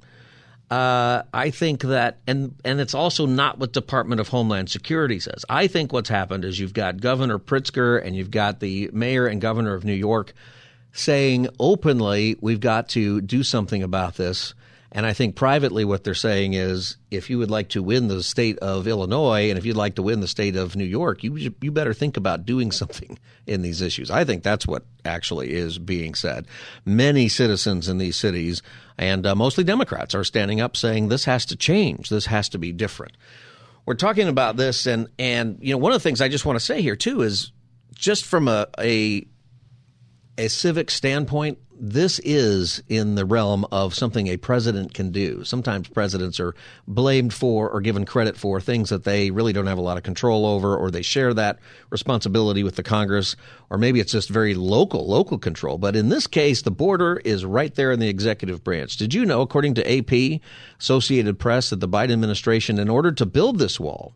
Uh, 0.70 1.24
I 1.34 1.50
think 1.50 1.82
that, 1.82 2.18
and 2.28 2.54
and 2.64 2.80
it's 2.80 2.94
also 2.94 3.26
not 3.26 3.58
what 3.58 3.72
Department 3.72 4.20
of 4.20 4.28
Homeland 4.28 4.70
Security 4.70 5.18
says. 5.18 5.44
I 5.48 5.66
think 5.66 5.92
what's 5.92 6.08
happened 6.08 6.44
is 6.44 6.60
you've 6.60 6.74
got 6.74 7.00
Governor 7.00 7.40
Pritzker 7.40 8.04
and 8.04 8.14
you've 8.14 8.30
got 8.30 8.60
the 8.60 8.88
mayor 8.92 9.26
and 9.26 9.40
governor 9.40 9.74
of 9.74 9.84
New 9.84 9.92
York 9.94 10.32
saying 10.92 11.48
openly, 11.58 12.36
we've 12.40 12.60
got 12.60 12.88
to 12.90 13.20
do 13.20 13.42
something 13.42 13.82
about 13.82 14.14
this. 14.16 14.54
And 14.92 15.06
I 15.06 15.12
think 15.12 15.36
privately, 15.36 15.84
what 15.84 16.02
they're 16.02 16.14
saying 16.14 16.54
is, 16.54 16.96
if 17.12 17.30
you 17.30 17.38
would 17.38 17.50
like 17.50 17.68
to 17.70 17.82
win 17.82 18.08
the 18.08 18.24
state 18.24 18.58
of 18.58 18.88
Illinois, 18.88 19.48
and 19.48 19.56
if 19.56 19.64
you'd 19.64 19.76
like 19.76 19.94
to 19.94 20.02
win 20.02 20.18
the 20.18 20.26
state 20.26 20.56
of 20.56 20.74
New 20.74 20.84
York, 20.84 21.22
you 21.22 21.36
you 21.36 21.70
better 21.70 21.94
think 21.94 22.16
about 22.16 22.44
doing 22.44 22.72
something 22.80 23.16
in 23.46 23.62
these 23.62 23.82
issues. 23.82 24.10
I 24.10 24.24
think 24.24 24.42
that's 24.42 24.66
what 24.66 24.84
actually 25.04 25.52
is 25.52 25.78
being 25.78 26.14
said. 26.14 26.46
Many 26.84 27.28
citizens 27.28 27.88
in 27.88 27.98
these 27.98 28.16
cities, 28.16 28.62
and 28.98 29.24
uh, 29.26 29.36
mostly 29.36 29.62
Democrats, 29.62 30.14
are 30.14 30.24
standing 30.24 30.60
up 30.60 30.76
saying 30.76 31.08
this 31.08 31.24
has 31.24 31.46
to 31.46 31.56
change. 31.56 32.08
This 32.08 32.26
has 32.26 32.48
to 32.48 32.58
be 32.58 32.72
different. 32.72 33.16
We're 33.86 33.94
talking 33.94 34.26
about 34.26 34.56
this, 34.56 34.86
and 34.86 35.08
and 35.20 35.58
you 35.60 35.72
know, 35.72 35.78
one 35.78 35.92
of 35.92 36.02
the 36.02 36.02
things 36.02 36.20
I 36.20 36.28
just 36.28 36.44
want 36.44 36.58
to 36.58 36.64
say 36.64 36.82
here 36.82 36.96
too 36.96 37.22
is, 37.22 37.52
just 37.94 38.24
from 38.24 38.48
a 38.48 38.66
a, 38.76 39.24
a 40.36 40.48
civic 40.48 40.90
standpoint, 40.90 41.58
this 41.80 42.20
is 42.24 42.82
in 42.88 43.14
the 43.14 43.24
realm 43.24 43.64
of 43.72 43.94
something 43.94 44.26
a 44.26 44.36
president 44.36 44.92
can 44.92 45.10
do. 45.10 45.42
Sometimes 45.44 45.88
presidents 45.88 46.38
are 46.38 46.54
blamed 46.86 47.32
for 47.32 47.70
or 47.70 47.80
given 47.80 48.04
credit 48.04 48.36
for 48.36 48.60
things 48.60 48.90
that 48.90 49.04
they 49.04 49.30
really 49.30 49.54
don't 49.54 49.66
have 49.66 49.78
a 49.78 49.82
lot 49.82 49.96
of 49.96 50.02
control 50.02 50.44
over, 50.44 50.76
or 50.76 50.90
they 50.90 51.00
share 51.00 51.32
that 51.32 51.58
responsibility 51.88 52.62
with 52.62 52.76
the 52.76 52.82
Congress, 52.82 53.34
or 53.70 53.78
maybe 53.78 53.98
it's 53.98 54.12
just 54.12 54.28
very 54.28 54.54
local, 54.54 55.08
local 55.08 55.38
control. 55.38 55.78
But 55.78 55.96
in 55.96 56.10
this 56.10 56.26
case, 56.26 56.60
the 56.62 56.70
border 56.70 57.16
is 57.24 57.46
right 57.46 57.74
there 57.74 57.92
in 57.92 57.98
the 57.98 58.08
executive 58.08 58.62
branch. 58.62 58.98
Did 58.98 59.14
you 59.14 59.24
know, 59.24 59.40
according 59.40 59.74
to 59.74 59.98
AP, 59.98 60.42
Associated 60.78 61.38
Press, 61.38 61.70
that 61.70 61.80
the 61.80 61.88
Biden 61.88 62.12
administration, 62.12 62.78
in 62.78 62.90
order 62.90 63.10
to 63.12 63.24
build 63.24 63.58
this 63.58 63.80
wall, 63.80 64.12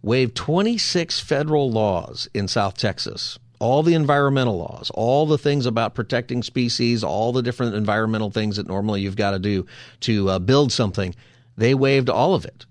waived 0.00 0.34
26 0.34 1.20
federal 1.20 1.70
laws 1.70 2.28
in 2.32 2.48
South 2.48 2.78
Texas 2.78 3.38
all 3.58 3.82
the 3.82 3.94
environmental 3.94 4.58
laws, 4.58 4.90
all 4.94 5.26
the 5.26 5.38
things 5.38 5.66
about 5.66 5.94
protecting 5.94 6.42
species, 6.42 7.02
all 7.02 7.32
the 7.32 7.42
different 7.42 7.74
environmental 7.74 8.30
things 8.30 8.56
that 8.56 8.66
normally 8.66 9.00
you've 9.00 9.16
got 9.16 9.32
to 9.32 9.38
do 9.38 9.66
to 10.00 10.28
uh, 10.30 10.38
build 10.38 10.72
something, 10.72 11.14
they 11.56 11.74
waived 11.74 12.10
all 12.10 12.34
of 12.34 12.44
it. 12.44 12.66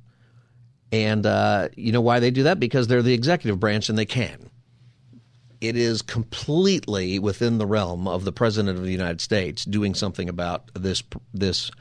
And 0.92 1.26
uh, 1.26 1.70
you 1.76 1.92
know 1.92 2.02
why 2.02 2.20
they 2.20 2.32
do 2.32 2.44
that? 2.44 2.60
Because 2.60 2.88
they're 2.88 3.02
the 3.02 3.14
executive 3.14 3.60
branch 3.60 3.90
and 3.90 3.98
they 3.98 4.06
can. 4.06 4.50
It 5.60 5.76
is 5.76 6.02
completely 6.02 7.18
within 7.18 7.58
the 7.58 7.66
realm 7.66 8.08
of 8.08 8.24
the 8.24 8.32
president 8.32 8.78
of 8.78 8.84
the 8.84 8.92
United 8.92 9.20
States 9.20 9.66
doing 9.66 9.96
something 9.96 10.30
about 10.30 10.70
this 10.74 11.02
this 11.34 11.72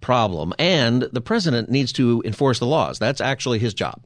problem, 0.00 0.52
and 0.58 1.02
the 1.02 1.20
president 1.20 1.70
needs 1.70 1.92
to 1.94 2.22
enforce 2.24 2.58
the 2.58 2.66
laws. 2.66 2.98
That's 2.98 3.20
actually 3.20 3.58
his 3.58 3.74
job, 3.74 4.02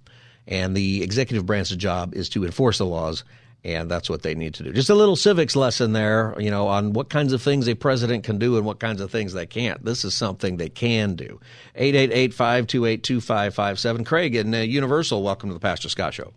and 0.46 0.74
the 0.76 1.02
executive 1.02 1.44
branch's 1.44 1.76
job 1.76 2.14
is 2.14 2.28
to 2.30 2.44
enforce 2.44 2.78
the 2.78 2.86
laws 2.86 3.24
and 3.66 3.90
that's 3.90 4.08
what 4.08 4.22
they 4.22 4.36
need 4.36 4.54
to 4.54 4.62
do. 4.62 4.72
Just 4.72 4.90
a 4.90 4.94
little 4.94 5.16
civics 5.16 5.56
lesson 5.56 5.92
there, 5.92 6.36
you 6.38 6.52
know, 6.52 6.68
on 6.68 6.92
what 6.92 7.10
kinds 7.10 7.32
of 7.32 7.42
things 7.42 7.68
a 7.68 7.74
president 7.74 8.22
can 8.22 8.38
do 8.38 8.56
and 8.56 8.64
what 8.64 8.78
kinds 8.78 9.00
of 9.00 9.10
things 9.10 9.32
they 9.32 9.46
can't. 9.46 9.84
This 9.84 10.04
is 10.04 10.14
something 10.14 10.56
they 10.56 10.68
can 10.68 11.16
do. 11.16 11.40
888-528-2557. 11.76 14.06
Craig 14.06 14.36
in 14.36 14.54
uh, 14.54 14.60
Universal, 14.60 15.24
welcome 15.24 15.50
to 15.50 15.54
the 15.54 15.60
Pastor 15.60 15.88
Scott 15.88 16.14
Show. 16.14 16.32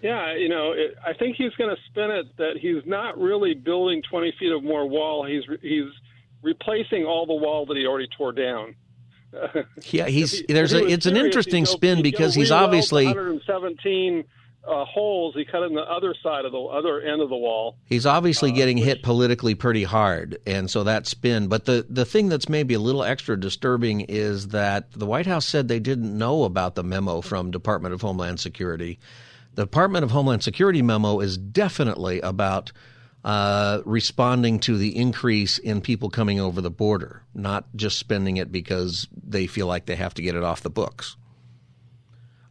Yeah, 0.00 0.36
you 0.36 0.48
know, 0.48 0.70
it, 0.70 0.94
I 1.04 1.12
think 1.12 1.34
he's 1.34 1.54
going 1.54 1.74
to 1.74 1.82
spin 1.90 2.12
it 2.12 2.36
that 2.36 2.58
he's 2.60 2.86
not 2.86 3.18
really 3.18 3.54
building 3.54 4.00
20 4.08 4.32
feet 4.38 4.52
of 4.52 4.62
more 4.62 4.88
wall. 4.88 5.26
He's 5.26 5.42
he's 5.60 5.90
replacing 6.40 7.04
all 7.04 7.26
the 7.26 7.34
wall 7.34 7.66
that 7.66 7.76
he 7.76 7.84
already 7.84 8.06
tore 8.16 8.30
down. 8.30 8.76
yeah, 9.90 10.06
he's 10.06 10.38
he, 10.38 10.44
there's 10.48 10.72
a 10.72 10.86
it's 10.86 11.02
serious, 11.02 11.06
an 11.06 11.16
interesting 11.16 11.66
spin 11.66 12.00
because 12.00 12.32
he's 12.32 12.52
obviously 12.52 13.06
117 13.06 14.24
uh, 14.66 14.84
holes. 14.84 15.34
He 15.34 15.44
cut 15.44 15.62
in 15.62 15.74
the 15.74 15.82
other 15.82 16.14
side 16.22 16.44
of 16.44 16.52
the 16.52 16.60
other 16.60 17.00
end 17.00 17.20
of 17.22 17.28
the 17.28 17.36
wall. 17.36 17.76
He's 17.84 18.06
obviously 18.06 18.52
uh, 18.52 18.54
getting 18.54 18.78
which, 18.78 18.86
hit 18.86 19.02
politically 19.02 19.54
pretty 19.54 19.84
hard, 19.84 20.38
and 20.46 20.70
so 20.70 20.84
that 20.84 21.06
spin. 21.06 21.48
But 21.48 21.64
the 21.64 21.86
the 21.88 22.04
thing 22.04 22.28
that's 22.28 22.48
maybe 22.48 22.74
a 22.74 22.80
little 22.80 23.02
extra 23.02 23.38
disturbing 23.38 24.02
is 24.02 24.48
that 24.48 24.92
the 24.92 25.06
White 25.06 25.26
House 25.26 25.46
said 25.46 25.68
they 25.68 25.80
didn't 25.80 26.16
know 26.16 26.44
about 26.44 26.74
the 26.74 26.84
memo 26.84 27.20
from 27.20 27.50
Department 27.50 27.94
of 27.94 28.00
Homeland 28.00 28.40
Security. 28.40 28.98
The 29.54 29.64
Department 29.64 30.04
of 30.04 30.10
Homeland 30.10 30.42
Security 30.42 30.82
memo 30.82 31.20
is 31.20 31.36
definitely 31.36 32.20
about 32.20 32.72
uh, 33.24 33.82
responding 33.84 34.60
to 34.60 34.76
the 34.78 34.96
increase 34.96 35.58
in 35.58 35.80
people 35.80 36.10
coming 36.10 36.40
over 36.40 36.60
the 36.60 36.70
border, 36.70 37.22
not 37.34 37.64
just 37.74 37.98
spending 37.98 38.36
it 38.36 38.52
because 38.52 39.08
they 39.12 39.46
feel 39.46 39.66
like 39.66 39.86
they 39.86 39.96
have 39.96 40.14
to 40.14 40.22
get 40.22 40.36
it 40.36 40.44
off 40.44 40.62
the 40.62 40.70
books. 40.70 41.16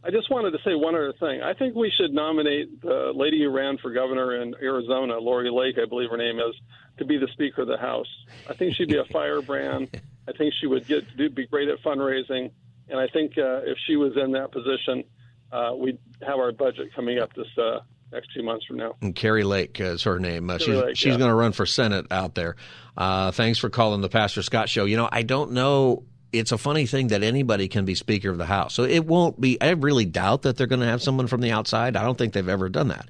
I 0.08 0.10
just 0.10 0.30
wanted 0.30 0.52
to 0.52 0.58
say 0.64 0.74
one 0.74 0.94
other 0.94 1.12
thing. 1.20 1.42
I 1.42 1.52
think 1.52 1.76
we 1.76 1.92
should 1.94 2.14
nominate 2.14 2.80
the 2.80 3.12
lady 3.14 3.42
who 3.42 3.50
ran 3.50 3.76
for 3.76 3.90
governor 3.90 4.40
in 4.40 4.54
Arizona, 4.54 5.18
Lori 5.18 5.50
Lake, 5.50 5.76
I 5.78 5.86
believe 5.86 6.08
her 6.08 6.16
name 6.16 6.38
is, 6.38 6.54
to 6.96 7.04
be 7.04 7.18
the 7.18 7.28
Speaker 7.34 7.60
of 7.60 7.68
the 7.68 7.76
House. 7.76 8.06
I 8.48 8.54
think 8.54 8.74
she'd 8.74 8.88
be 8.88 8.96
a 8.96 9.04
firebrand. 9.12 10.00
I 10.26 10.32
think 10.32 10.54
she 10.58 10.66
would 10.66 10.86
get 10.86 11.04
be 11.34 11.46
great 11.46 11.68
at 11.68 11.82
fundraising, 11.82 12.50
and 12.88 12.98
I 12.98 13.06
think 13.08 13.36
uh, 13.36 13.60
if 13.66 13.76
she 13.86 13.96
was 13.96 14.16
in 14.16 14.32
that 14.32 14.50
position, 14.50 15.04
uh, 15.52 15.72
we'd 15.76 15.98
have 16.26 16.38
our 16.38 16.52
budget 16.52 16.94
coming 16.94 17.18
up 17.18 17.34
this 17.34 17.46
uh, 17.58 17.80
next 18.10 18.28
two 18.34 18.42
months 18.42 18.64
from 18.64 18.78
now. 18.78 18.96
And 19.02 19.14
Kari 19.14 19.44
Lake 19.44 19.78
is 19.78 20.04
her 20.04 20.18
name. 20.18 20.48
Uh, 20.48 20.56
she's 20.56 20.68
Lake, 20.68 20.96
she's 20.96 21.12
yeah. 21.12 21.18
going 21.18 21.30
to 21.30 21.36
run 21.36 21.52
for 21.52 21.66
Senate 21.66 22.06
out 22.10 22.34
there. 22.34 22.56
Uh, 22.96 23.30
thanks 23.30 23.58
for 23.58 23.68
calling 23.68 24.00
the 24.00 24.08
Pastor 24.08 24.42
Scott 24.42 24.70
Show. 24.70 24.86
You 24.86 24.96
know, 24.96 25.08
I 25.12 25.22
don't 25.22 25.52
know 25.52 26.04
it's 26.32 26.52
a 26.52 26.58
funny 26.58 26.86
thing 26.86 27.08
that 27.08 27.22
anybody 27.22 27.68
can 27.68 27.84
be 27.84 27.94
Speaker 27.94 28.30
of 28.30 28.38
the 28.38 28.46
House. 28.46 28.74
So 28.74 28.84
it 28.84 29.06
won't 29.06 29.40
be. 29.40 29.60
I 29.60 29.70
really 29.70 30.04
doubt 30.04 30.42
that 30.42 30.56
they're 30.56 30.66
going 30.66 30.80
to 30.80 30.86
have 30.86 31.02
someone 31.02 31.26
from 31.26 31.40
the 31.40 31.52
outside. 31.52 31.96
I 31.96 32.02
don't 32.02 32.18
think 32.18 32.32
they've 32.32 32.48
ever 32.48 32.68
done 32.68 32.88
that. 32.88 33.08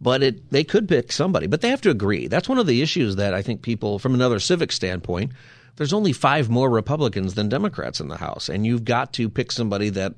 But 0.00 0.22
it, 0.22 0.50
they 0.50 0.64
could 0.64 0.88
pick 0.88 1.12
somebody, 1.12 1.46
but 1.46 1.60
they 1.60 1.68
have 1.68 1.80
to 1.82 1.90
agree. 1.90 2.26
That's 2.26 2.48
one 2.48 2.58
of 2.58 2.66
the 2.66 2.82
issues 2.82 3.16
that 3.16 3.32
I 3.32 3.42
think 3.42 3.62
people, 3.62 3.98
from 3.98 4.14
another 4.14 4.40
civic 4.40 4.72
standpoint, 4.72 5.32
there's 5.76 5.92
only 5.92 6.12
five 6.12 6.50
more 6.50 6.68
Republicans 6.70 7.34
than 7.34 7.48
Democrats 7.48 8.00
in 8.00 8.08
the 8.08 8.16
House, 8.16 8.48
and 8.48 8.66
you've 8.66 8.84
got 8.84 9.12
to 9.14 9.28
pick 9.28 9.52
somebody 9.52 9.90
that 9.90 10.14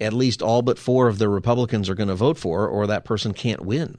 at 0.00 0.12
least 0.12 0.42
all 0.42 0.62
but 0.62 0.78
four 0.78 1.08
of 1.08 1.18
the 1.18 1.28
Republicans 1.28 1.88
are 1.88 1.94
going 1.94 2.08
to 2.08 2.14
vote 2.14 2.38
for, 2.38 2.66
or 2.66 2.86
that 2.86 3.04
person 3.04 3.32
can't 3.32 3.64
win. 3.64 3.96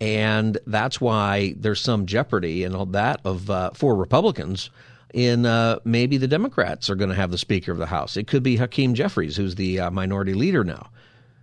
And 0.00 0.58
that's 0.66 1.00
why 1.00 1.54
there's 1.56 1.80
some 1.80 2.06
jeopardy 2.06 2.64
in 2.64 2.74
all 2.74 2.86
that 2.86 3.20
of 3.24 3.48
uh, 3.50 3.70
Republicans 3.82 4.70
in 5.14 5.46
uh, 5.46 5.78
maybe 5.84 6.16
the 6.16 6.28
Democrats 6.28 6.90
are 6.90 6.94
going 6.94 7.10
to 7.10 7.16
have 7.16 7.30
the 7.30 7.38
Speaker 7.38 7.72
of 7.72 7.78
the 7.78 7.86
House. 7.86 8.16
It 8.16 8.26
could 8.26 8.42
be 8.42 8.56
Hakeem 8.56 8.94
Jeffries, 8.94 9.36
who's 9.36 9.54
the 9.54 9.80
uh, 9.80 9.90
minority 9.90 10.34
leader 10.34 10.64
now. 10.64 10.90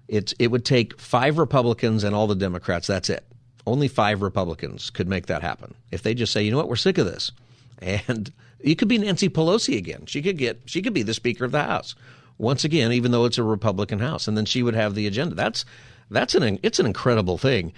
It's 0.08 0.34
it 0.38 0.47
would 0.52 0.65
take 0.65 0.99
five 0.99 1.38
Republicans 1.38 2.04
and 2.04 2.15
all 2.15 2.28
the 2.28 2.36
Democrats. 2.36 2.88
That's 2.88 3.10
it. 3.10 3.26
Only 3.65 3.88
five 3.88 4.21
Republicans 4.21 4.89
could 4.89 5.08
make 5.08 5.28
that 5.28 5.41
happen. 5.41 5.73
If 5.91 6.04
they 6.04 6.13
just 6.13 6.34
say, 6.34 6.43
you 6.43 6.52
know 6.52 6.58
what, 6.58 6.67
we're 6.67 6.76
sick 6.76 6.97
of 6.97 7.06
this, 7.06 7.32
and 7.80 8.32
you 8.62 8.76
could 8.76 8.89
be 8.89 8.97
Nancy 8.97 9.30
Pelosi 9.30 9.78
again. 9.78 10.06
She 10.06 10.21
could 10.21 10.38
get 10.38 10.62
she 10.65 10.82
could 10.82 10.93
be 10.93 11.04
the 11.04 11.13
Speaker 11.13 11.45
of 11.45 11.52
the 11.52 11.63
House 11.63 11.95
once 12.38 12.63
again, 12.63 12.91
even 12.91 13.12
though 13.12 13.26
it's 13.26 13.38
a 13.38 13.43
Republican 13.43 13.99
House, 13.99 14.28
and 14.28 14.38
then 14.38 14.45
she 14.45 14.62
would 14.62 14.76
have 14.76 14.93
the 14.93 15.08
agenda. 15.08 15.36
That's 15.36 15.63
that's 16.12 16.36
an 16.36 16.60
it's 16.63 16.80
an 16.80 16.86
incredible 16.86 17.38
thing. 17.38 17.71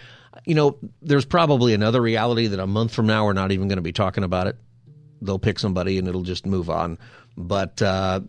You 0.45 0.56
know, 0.56 0.78
there's 1.02 1.26
probably 1.26 1.74
another 1.74 2.02
reality 2.02 2.48
that 2.48 2.60
a 2.60 2.67
month 2.67 2.93
from 2.93 3.08
now 3.08 3.26
we're 3.26 3.34
not 3.34 3.52
even 3.52 3.67
going 3.69 3.78
to 3.78 3.84
be 3.84 3.93
talking 3.93 4.24
about 4.24 4.48
it 4.48 4.58
they'll 5.25 5.39
pick 5.39 5.59
somebody 5.59 5.97
and 5.97 6.07
it'll 6.07 6.21
just 6.23 6.45
move 6.45 6.69
on. 6.69 6.97
But 7.38 7.81
uh, 7.81 8.21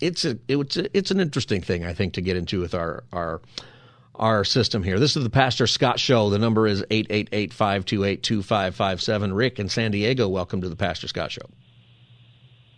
it's 0.00 0.24
a 0.24 0.38
it's 0.48 0.76
a, 0.76 0.96
it's 0.96 1.10
an 1.10 1.18
interesting 1.20 1.60
thing 1.62 1.84
I 1.84 1.92
think 1.94 2.14
to 2.14 2.20
get 2.20 2.36
into 2.36 2.60
with 2.60 2.74
our 2.74 3.04
our 3.12 3.40
our 4.16 4.44
system 4.44 4.82
here. 4.82 4.98
This 4.98 5.16
is 5.16 5.22
the 5.22 5.30
Pastor 5.30 5.66
Scott 5.68 6.00
Show. 6.00 6.28
The 6.30 6.40
number 6.40 6.66
is 6.66 6.82
888-528-2557. 6.90 9.36
Rick 9.36 9.60
in 9.60 9.68
San 9.68 9.92
Diego, 9.92 10.28
welcome 10.28 10.60
to 10.60 10.68
the 10.68 10.74
Pastor 10.74 11.06
Scott 11.06 11.30
Show. 11.30 11.42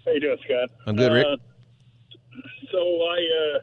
How 0.05 0.13
you 0.13 0.21
doing, 0.21 0.37
Scott? 0.45 0.69
I'm 0.87 0.97
good, 0.97 1.11
Rick. 1.13 1.27
Uh, 1.27 1.37
so 2.71 2.79
I, 2.79 3.19
uh, 3.41 3.59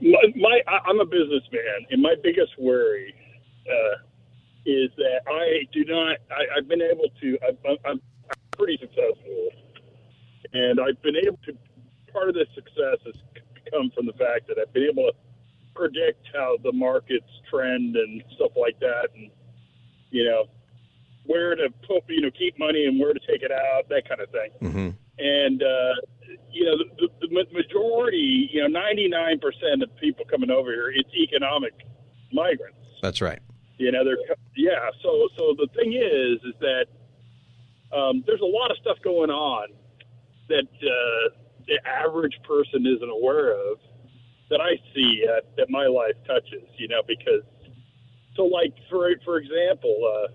my, 0.00 0.22
my, 0.36 0.60
I- 0.68 0.80
I'm 0.88 1.00
a 1.00 1.04
businessman, 1.04 1.86
and 1.90 2.00
my 2.00 2.14
biggest 2.22 2.52
worry 2.58 3.12
uh, 3.68 3.96
is 4.64 4.90
that 4.96 5.20
I 5.28 5.66
do 5.72 5.84
not. 5.86 6.16
I, 6.30 6.46
I've 6.56 6.68
been 6.68 6.80
able 6.82 7.08
to. 7.20 7.38
I'm, 7.46 7.58
I'm 7.84 8.00
pretty 8.60 8.78
successful, 8.80 9.48
and 10.52 10.78
I've 10.80 11.00
been 11.02 11.16
able 11.16 11.40
to. 11.46 11.56
Part 12.12 12.28
of 12.28 12.34
the 12.34 12.46
success 12.54 12.98
has 13.06 13.14
come 13.72 13.90
from 13.94 14.04
the 14.04 14.12
fact 14.14 14.48
that 14.48 14.58
I've 14.60 14.72
been 14.72 14.88
able 14.90 15.08
to 15.08 15.16
predict 15.74 16.26
how 16.34 16.58
the 16.62 16.72
markets 16.72 17.30
trend 17.48 17.96
and 17.96 18.22
stuff 18.34 18.52
like 18.60 18.78
that, 18.80 19.08
and 19.16 19.30
you 20.10 20.24
know 20.24 20.44
where 21.24 21.54
to 21.54 21.68
put, 21.86 22.02
you 22.08 22.22
know, 22.22 22.30
keep 22.36 22.58
money 22.58 22.86
and 22.86 22.98
where 22.98 23.12
to 23.12 23.20
take 23.20 23.42
it 23.42 23.52
out, 23.52 23.88
that 23.88 24.08
kind 24.08 24.20
of 24.20 24.28
thing 24.30 24.50
Mm-hmm. 24.62 24.90
and 25.18 25.62
uh, 25.62 25.94
you 26.50 26.64
know 26.64 26.76
the, 26.78 27.08
the, 27.20 27.28
the 27.28 27.46
majority, 27.52 28.50
you 28.52 28.60
know, 28.62 28.66
ninety 28.68 29.08
nine 29.08 29.38
percent 29.38 29.82
of 29.82 29.94
people 29.96 30.24
coming 30.28 30.50
over 30.50 30.70
here, 30.72 30.90
it's 30.90 31.10
economic 31.14 31.74
migrants. 32.32 32.78
That's 33.02 33.20
right. 33.20 33.38
You 33.78 33.92
know, 33.92 34.04
they're 34.04 34.18
yeah. 34.56 34.90
So 35.02 35.28
so 35.38 35.54
the 35.56 35.68
thing 35.76 35.92
is, 35.92 36.42
is 36.44 36.54
that 36.60 36.86
um, 37.92 38.22
there's 38.26 38.40
a 38.40 38.44
lot 38.44 38.70
of 38.70 38.76
stuff 38.80 38.98
going 39.02 39.30
on 39.30 39.68
that 40.48 40.66
uh, 40.82 41.34
the 41.66 41.78
average 41.86 42.34
person 42.46 42.86
isn't 42.86 43.10
aware 43.10 43.52
of 43.52 43.78
that 44.50 44.60
I 44.60 44.76
see 44.94 45.24
uh, 45.28 45.40
that 45.56 45.70
my 45.70 45.86
life 45.86 46.16
touches. 46.26 46.66
You 46.76 46.88
know, 46.88 47.02
because 47.06 47.42
so 48.36 48.44
like 48.44 48.74
for 48.88 49.08
for 49.24 49.38
example. 49.38 49.96
Uh, 50.04 50.32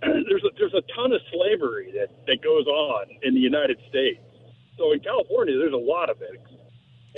there's 0.28 0.42
a, 0.44 0.48
there's 0.58 0.72
a 0.72 0.80
ton 0.96 1.12
of 1.12 1.20
slavery 1.30 1.92
that, 1.92 2.08
that 2.26 2.42
goes 2.42 2.66
on 2.66 3.04
in 3.22 3.34
the 3.34 3.40
United 3.40 3.78
States. 3.90 4.20
So 4.78 4.92
in 4.92 5.00
California, 5.00 5.58
there's 5.58 5.74
a 5.74 5.76
lot 5.76 6.08
of 6.08 6.22
it. 6.22 6.40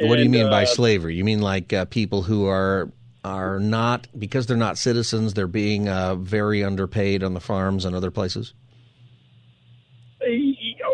what 0.01 0.17
do 0.17 0.23
you 0.23 0.23
And, 0.23 0.31
mean 0.33 0.51
by 0.51 0.65
uh, 0.65 0.67
slavery? 0.67 1.15
You 1.15 1.23
mean 1.23 1.41
like 1.41 1.73
uh, 1.73 1.85
people 1.85 2.23
who 2.23 2.47
are 2.47 2.91
are 3.25 3.61
not 3.61 4.09
because 4.19 4.47
they're 4.47 4.57
not 4.57 4.79
citizens, 4.79 5.35
they're 5.35 5.47
being 5.47 5.88
uh, 5.88 6.17
very 6.17 6.65
underpaid 6.65 7.23
on 7.23 7.35
the 7.35 7.41
farms 7.41 7.85
and 7.85 7.95
other 7.95 8.11
places? 8.11 8.53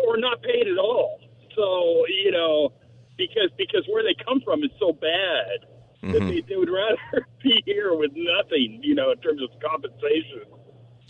or 0.07 0.17
not 0.17 0.41
paid 0.41 0.67
at 0.67 0.77
all. 0.77 1.19
So 1.59 2.05
you 2.23 2.31
know, 2.31 2.71
because 3.17 3.49
because 3.57 3.83
where 3.91 4.03
they 4.03 4.15
come 4.23 4.39
from 4.45 4.63
is 4.63 4.71
so 4.79 4.93
bad 4.93 5.67
that 6.01 6.21
Mhm. 6.23 6.27
they, 6.29 6.41
they 6.47 6.55
would 6.55 6.69
rather 6.71 7.27
be 7.43 7.61
here 7.65 7.93
with 7.93 8.11
nothing, 8.15 8.79
you 8.81 8.95
know, 8.95 9.11
in 9.11 9.17
terms 9.19 9.41
of 9.43 9.49
compensation, 9.59 10.43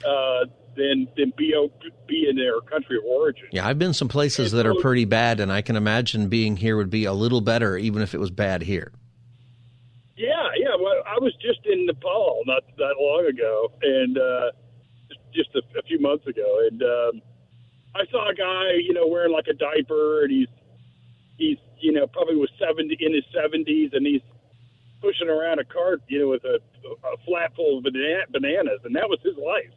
uh, 0.03 0.45
than 0.75 1.07
than 1.15 1.31
be 1.37 1.53
o- 1.55 1.71
be 2.07 2.27
in 2.27 2.35
their 2.35 2.59
country 2.61 2.97
of 2.97 3.03
origin. 3.05 3.45
Yeah, 3.51 3.67
I've 3.67 3.77
been 3.77 3.93
some 3.93 4.07
places 4.07 4.51
that 4.53 4.65
are 4.65 4.75
pretty 4.75 5.05
bad, 5.05 5.39
and 5.39 5.51
I 5.51 5.61
can 5.61 5.75
imagine 5.75 6.27
being 6.29 6.57
here 6.57 6.75
would 6.77 6.89
be 6.89 7.05
a 7.05 7.13
little 7.13 7.41
better, 7.41 7.77
even 7.77 8.01
if 8.01 8.13
it 8.15 8.19
was 8.19 8.31
bad 8.31 8.63
here. 8.63 8.91
Yeah, 10.17 10.49
yeah. 10.57 10.75
Well, 10.79 10.95
I 11.07 11.17
was 11.21 11.33
just 11.41 11.59
in 11.65 11.85
Nepal 11.85 12.41
not 12.45 12.63
that 12.77 12.95
long 12.99 13.25
ago, 13.29 13.71
and 13.81 14.17
uh, 14.17 14.51
just 15.33 15.49
a, 15.55 15.59
a 15.79 15.83
few 15.83 15.99
months 15.99 16.25
ago, 16.27 16.67
and 16.69 16.81
um, 16.83 17.21
I 17.95 18.05
saw 18.11 18.29
a 18.29 18.33
guy, 18.33 18.73
you 18.81 18.93
know, 18.93 19.07
wearing 19.07 19.33
like 19.33 19.47
a 19.47 19.53
diaper, 19.53 20.23
and 20.23 20.31
he's 20.31 20.47
he's 21.37 21.57
you 21.79 21.91
know 21.91 22.07
probably 22.07 22.35
was 22.35 22.51
seventy 22.59 22.97
in 22.99 23.13
his 23.13 23.25
seventies, 23.33 23.91
and 23.93 24.05
he's 24.05 24.21
pushing 25.01 25.29
around 25.29 25.59
a 25.59 25.63
cart, 25.63 26.01
you 26.07 26.19
know, 26.19 26.27
with 26.29 26.43
a, 26.43 26.59
a 26.85 27.17
flat 27.25 27.55
full 27.55 27.77
of 27.77 27.83
banana, 27.83 28.23
bananas, 28.31 28.79
and 28.83 28.95
that 28.95 29.09
was 29.09 29.19
his 29.23 29.35
life. 29.37 29.73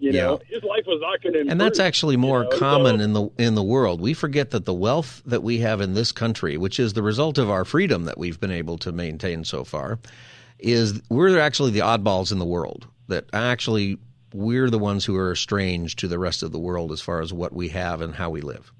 You 0.00 0.12
know, 0.12 0.40
his 0.48 0.62
life 0.62 0.84
was 0.86 1.00
not 1.00 1.20
going 1.22 1.44
to. 1.44 1.50
And 1.50 1.60
that's 1.60 1.80
actually 1.80 2.16
more 2.16 2.44
you 2.44 2.50
know, 2.50 2.58
common 2.58 2.98
so- 2.98 3.04
in 3.04 3.12
the 3.14 3.28
in 3.38 3.54
the 3.56 3.64
world. 3.64 4.00
We 4.00 4.14
forget 4.14 4.50
that 4.52 4.64
the 4.64 4.74
wealth 4.74 5.22
that 5.26 5.42
we 5.42 5.58
have 5.58 5.80
in 5.80 5.94
this 5.94 6.12
country, 6.12 6.56
which 6.56 6.78
is 6.78 6.92
the 6.92 7.02
result 7.02 7.36
of 7.36 7.50
our 7.50 7.64
freedom 7.64 8.04
that 8.04 8.16
we've 8.16 8.38
been 8.38 8.52
able 8.52 8.78
to 8.78 8.92
maintain 8.92 9.42
so 9.42 9.64
far, 9.64 9.98
is 10.60 11.02
we're 11.08 11.38
actually 11.40 11.72
the 11.72 11.80
oddballs 11.80 12.30
in 12.30 12.38
the 12.38 12.44
world. 12.44 12.86
That 13.08 13.24
actually 13.32 13.98
we're 14.32 14.70
the 14.70 14.78
ones 14.78 15.04
who 15.04 15.16
are 15.16 15.32
estranged 15.32 15.98
to 16.00 16.08
the 16.08 16.18
rest 16.18 16.42
of 16.42 16.52
the 16.52 16.58
world 16.58 16.92
as 16.92 17.00
far 17.00 17.20
as 17.20 17.32
what 17.32 17.52
we 17.52 17.68
have 17.70 18.00
and 18.00 18.14
how 18.14 18.30
we 18.30 18.40
live. 18.40 18.72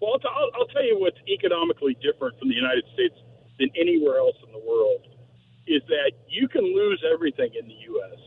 Well, 0.00 0.16
I'll, 0.24 0.50
I'll 0.54 0.66
tell 0.68 0.84
you 0.84 0.98
what's 0.98 1.18
economically 1.28 1.96
different 2.00 2.38
from 2.38 2.48
the 2.48 2.54
United 2.54 2.84
States 2.94 3.14
than 3.58 3.68
anywhere 3.78 4.18
else 4.18 4.36
in 4.46 4.52
the 4.52 4.66
world 4.66 5.06
is 5.66 5.82
that 5.88 6.12
you 6.28 6.48
can 6.48 6.64
lose 6.64 7.02
everything 7.12 7.50
in 7.58 7.68
the 7.68 7.74
U.S. 7.74 8.18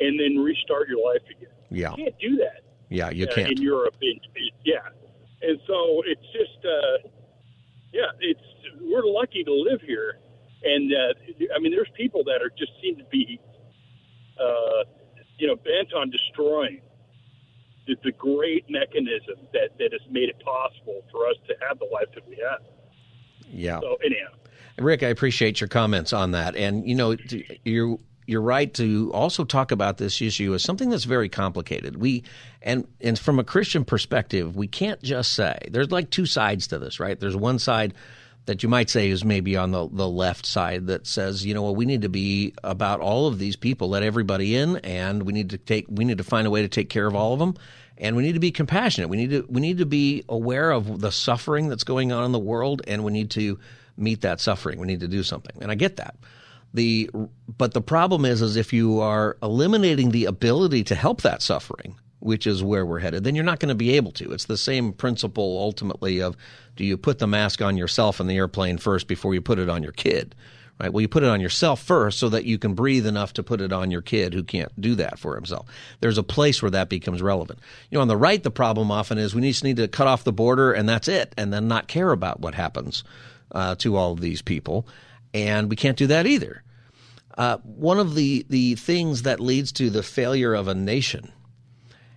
and 0.00 0.18
then 0.18 0.42
restart 0.42 0.88
your 0.88 1.04
life 1.04 1.22
again. 1.30 1.50
Yeah. 1.70 1.90
You 1.96 2.04
can't 2.04 2.18
do 2.18 2.36
that. 2.36 2.62
Yeah, 2.88 3.10
you 3.10 3.26
uh, 3.26 3.34
can't. 3.34 3.50
in 3.50 3.62
Europe. 3.62 3.94
In, 4.00 4.18
yeah, 4.64 4.76
and 5.42 5.58
so 5.66 6.02
it's 6.06 6.22
just, 6.32 6.64
uh, 6.64 7.08
yeah, 7.92 8.10
it's 8.20 8.40
we're 8.80 9.04
lucky 9.04 9.42
to 9.42 9.52
live 9.52 9.80
here, 9.80 10.18
and 10.62 10.92
uh, 10.92 11.54
I 11.54 11.58
mean, 11.58 11.72
there's 11.72 11.90
people 11.96 12.22
that 12.24 12.42
are 12.42 12.50
just 12.56 12.72
seem 12.80 12.96
to 12.96 13.04
be, 13.10 13.40
uh, 14.40 14.84
you 15.38 15.46
know, 15.46 15.56
bent 15.56 15.92
on 15.94 16.10
destroying 16.10 16.80
the, 17.86 17.96
the 18.02 18.12
great 18.12 18.68
mechanism 18.68 19.36
that 19.52 19.78
that 19.78 19.92
has 19.92 20.00
made 20.10 20.28
it 20.28 20.40
possible 20.44 21.02
for 21.10 21.26
us 21.28 21.36
to 21.46 21.54
have 21.66 21.78
the 21.78 21.86
life 21.92 22.08
that 22.14 22.28
we 22.28 22.36
have. 22.36 22.60
Yeah. 23.50 23.80
So 23.80 23.96
anyhow, 24.04 24.32
Rick, 24.78 25.02
I 25.02 25.08
appreciate 25.08 25.60
your 25.60 25.68
comments 25.68 26.12
on 26.12 26.32
that. 26.32 26.56
And 26.56 26.88
you 26.88 26.94
know, 26.94 27.16
you're 27.64 27.98
you're 28.26 28.42
right 28.42 28.72
to 28.74 29.10
also 29.14 29.44
talk 29.44 29.70
about 29.70 29.98
this 29.98 30.20
issue 30.20 30.52
as 30.54 30.62
something 30.62 30.90
that's 30.90 31.04
very 31.04 31.28
complicated. 31.28 31.96
We 31.96 32.24
and 32.60 32.86
and 33.00 33.18
from 33.18 33.38
a 33.38 33.44
Christian 33.44 33.84
perspective, 33.84 34.56
we 34.56 34.66
can't 34.66 35.02
just 35.02 35.32
say 35.32 35.58
there's 35.70 35.90
like 35.90 36.10
two 36.10 36.26
sides 36.26 36.66
to 36.68 36.78
this, 36.78 36.98
right? 36.98 37.18
There's 37.18 37.36
one 37.36 37.58
side 37.58 37.94
that 38.46 38.62
you 38.62 38.68
might 38.68 38.88
say 38.88 39.08
is 39.08 39.24
maybe 39.24 39.56
on 39.56 39.72
the, 39.72 39.88
the 39.90 40.08
left 40.08 40.46
side 40.46 40.86
that 40.86 41.06
says, 41.06 41.44
you 41.44 41.52
know, 41.52 41.62
well, 41.62 41.74
we 41.74 41.84
need 41.84 42.02
to 42.02 42.08
be 42.08 42.54
about 42.64 43.00
all 43.00 43.26
of 43.26 43.38
these 43.38 43.56
people, 43.56 43.88
let 43.88 44.02
everybody 44.02 44.56
in, 44.56 44.76
and 44.78 45.24
we 45.24 45.32
need 45.32 45.50
to 45.50 45.58
take 45.58 45.86
we 45.88 46.04
need 46.04 46.18
to 46.18 46.24
find 46.24 46.46
a 46.46 46.50
way 46.50 46.62
to 46.62 46.68
take 46.68 46.88
care 46.88 47.06
of 47.06 47.14
all 47.14 47.32
of 47.32 47.38
them, 47.38 47.54
and 47.98 48.16
we 48.16 48.22
need 48.22 48.34
to 48.34 48.40
be 48.40 48.52
compassionate. 48.52 49.10
We 49.10 49.16
need 49.16 49.30
to 49.30 49.46
we 49.48 49.60
need 49.60 49.78
to 49.78 49.86
be 49.86 50.24
aware 50.28 50.70
of 50.70 51.00
the 51.00 51.12
suffering 51.12 51.68
that's 51.68 51.84
going 51.84 52.12
on 52.12 52.24
in 52.24 52.32
the 52.32 52.38
world, 52.38 52.82
and 52.86 53.04
we 53.04 53.12
need 53.12 53.30
to 53.32 53.58
meet 53.96 54.20
that 54.22 54.40
suffering. 54.40 54.78
We 54.78 54.86
need 54.86 55.00
to 55.00 55.08
do 55.08 55.22
something, 55.22 55.56
and 55.60 55.70
I 55.70 55.74
get 55.74 55.96
that. 55.96 56.16
The 56.72 57.10
but 57.58 57.74
the 57.74 57.80
problem 57.80 58.24
is, 58.24 58.42
is 58.42 58.56
if 58.56 58.72
you 58.72 59.00
are 59.00 59.36
eliminating 59.42 60.10
the 60.10 60.26
ability 60.26 60.84
to 60.84 60.94
help 60.94 61.22
that 61.22 61.42
suffering, 61.42 61.96
which 62.26 62.44
is 62.44 62.62
where 62.62 62.84
we're 62.84 62.98
headed, 62.98 63.22
then 63.22 63.36
you're 63.36 63.44
not 63.44 63.60
going 63.60 63.68
to 63.68 63.74
be 63.76 63.96
able 63.96 64.10
to. 64.10 64.32
It's 64.32 64.46
the 64.46 64.56
same 64.56 64.92
principle 64.92 65.58
ultimately 65.60 66.20
of 66.20 66.36
do 66.74 66.84
you 66.84 66.96
put 66.96 67.20
the 67.20 67.28
mask 67.28 67.62
on 67.62 67.76
yourself 67.76 68.18
in 68.18 68.26
the 68.26 68.36
airplane 68.36 68.78
first 68.78 69.06
before 69.06 69.32
you 69.32 69.40
put 69.40 69.60
it 69.60 69.68
on 69.68 69.84
your 69.84 69.92
kid? 69.92 70.34
Right? 70.80 70.92
Well, 70.92 71.00
you 71.00 71.08
put 71.08 71.22
it 71.22 71.28
on 71.28 71.40
yourself 71.40 71.80
first 71.80 72.18
so 72.18 72.28
that 72.30 72.44
you 72.44 72.58
can 72.58 72.74
breathe 72.74 73.06
enough 73.06 73.32
to 73.34 73.44
put 73.44 73.60
it 73.60 73.72
on 73.72 73.92
your 73.92 74.02
kid 74.02 74.34
who 74.34 74.42
can't 74.42 74.78
do 74.78 74.96
that 74.96 75.20
for 75.20 75.36
himself. 75.36 75.66
There's 76.00 76.18
a 76.18 76.24
place 76.24 76.60
where 76.60 76.72
that 76.72 76.88
becomes 76.88 77.22
relevant. 77.22 77.60
You 77.90 77.96
know, 77.96 78.02
on 78.02 78.08
the 78.08 78.16
right, 78.16 78.42
the 78.42 78.50
problem 78.50 78.90
often 78.90 79.18
is 79.18 79.32
we 79.32 79.40
just 79.42 79.64
need 79.64 79.76
to 79.76 79.86
cut 79.86 80.08
off 80.08 80.24
the 80.24 80.32
border 80.32 80.72
and 80.72 80.88
that's 80.88 81.06
it, 81.06 81.32
and 81.38 81.52
then 81.52 81.68
not 81.68 81.86
care 81.86 82.10
about 82.10 82.40
what 82.40 82.56
happens 82.56 83.04
uh, 83.52 83.76
to 83.76 83.96
all 83.96 84.12
of 84.12 84.20
these 84.20 84.42
people. 84.42 84.86
And 85.32 85.70
we 85.70 85.76
can't 85.76 85.96
do 85.96 86.08
that 86.08 86.26
either. 86.26 86.64
Uh, 87.38 87.58
one 87.58 88.00
of 88.00 88.16
the, 88.16 88.44
the 88.48 88.74
things 88.74 89.22
that 89.22 89.38
leads 89.38 89.70
to 89.72 89.90
the 89.90 90.02
failure 90.02 90.54
of 90.54 90.66
a 90.66 90.74
nation 90.74 91.32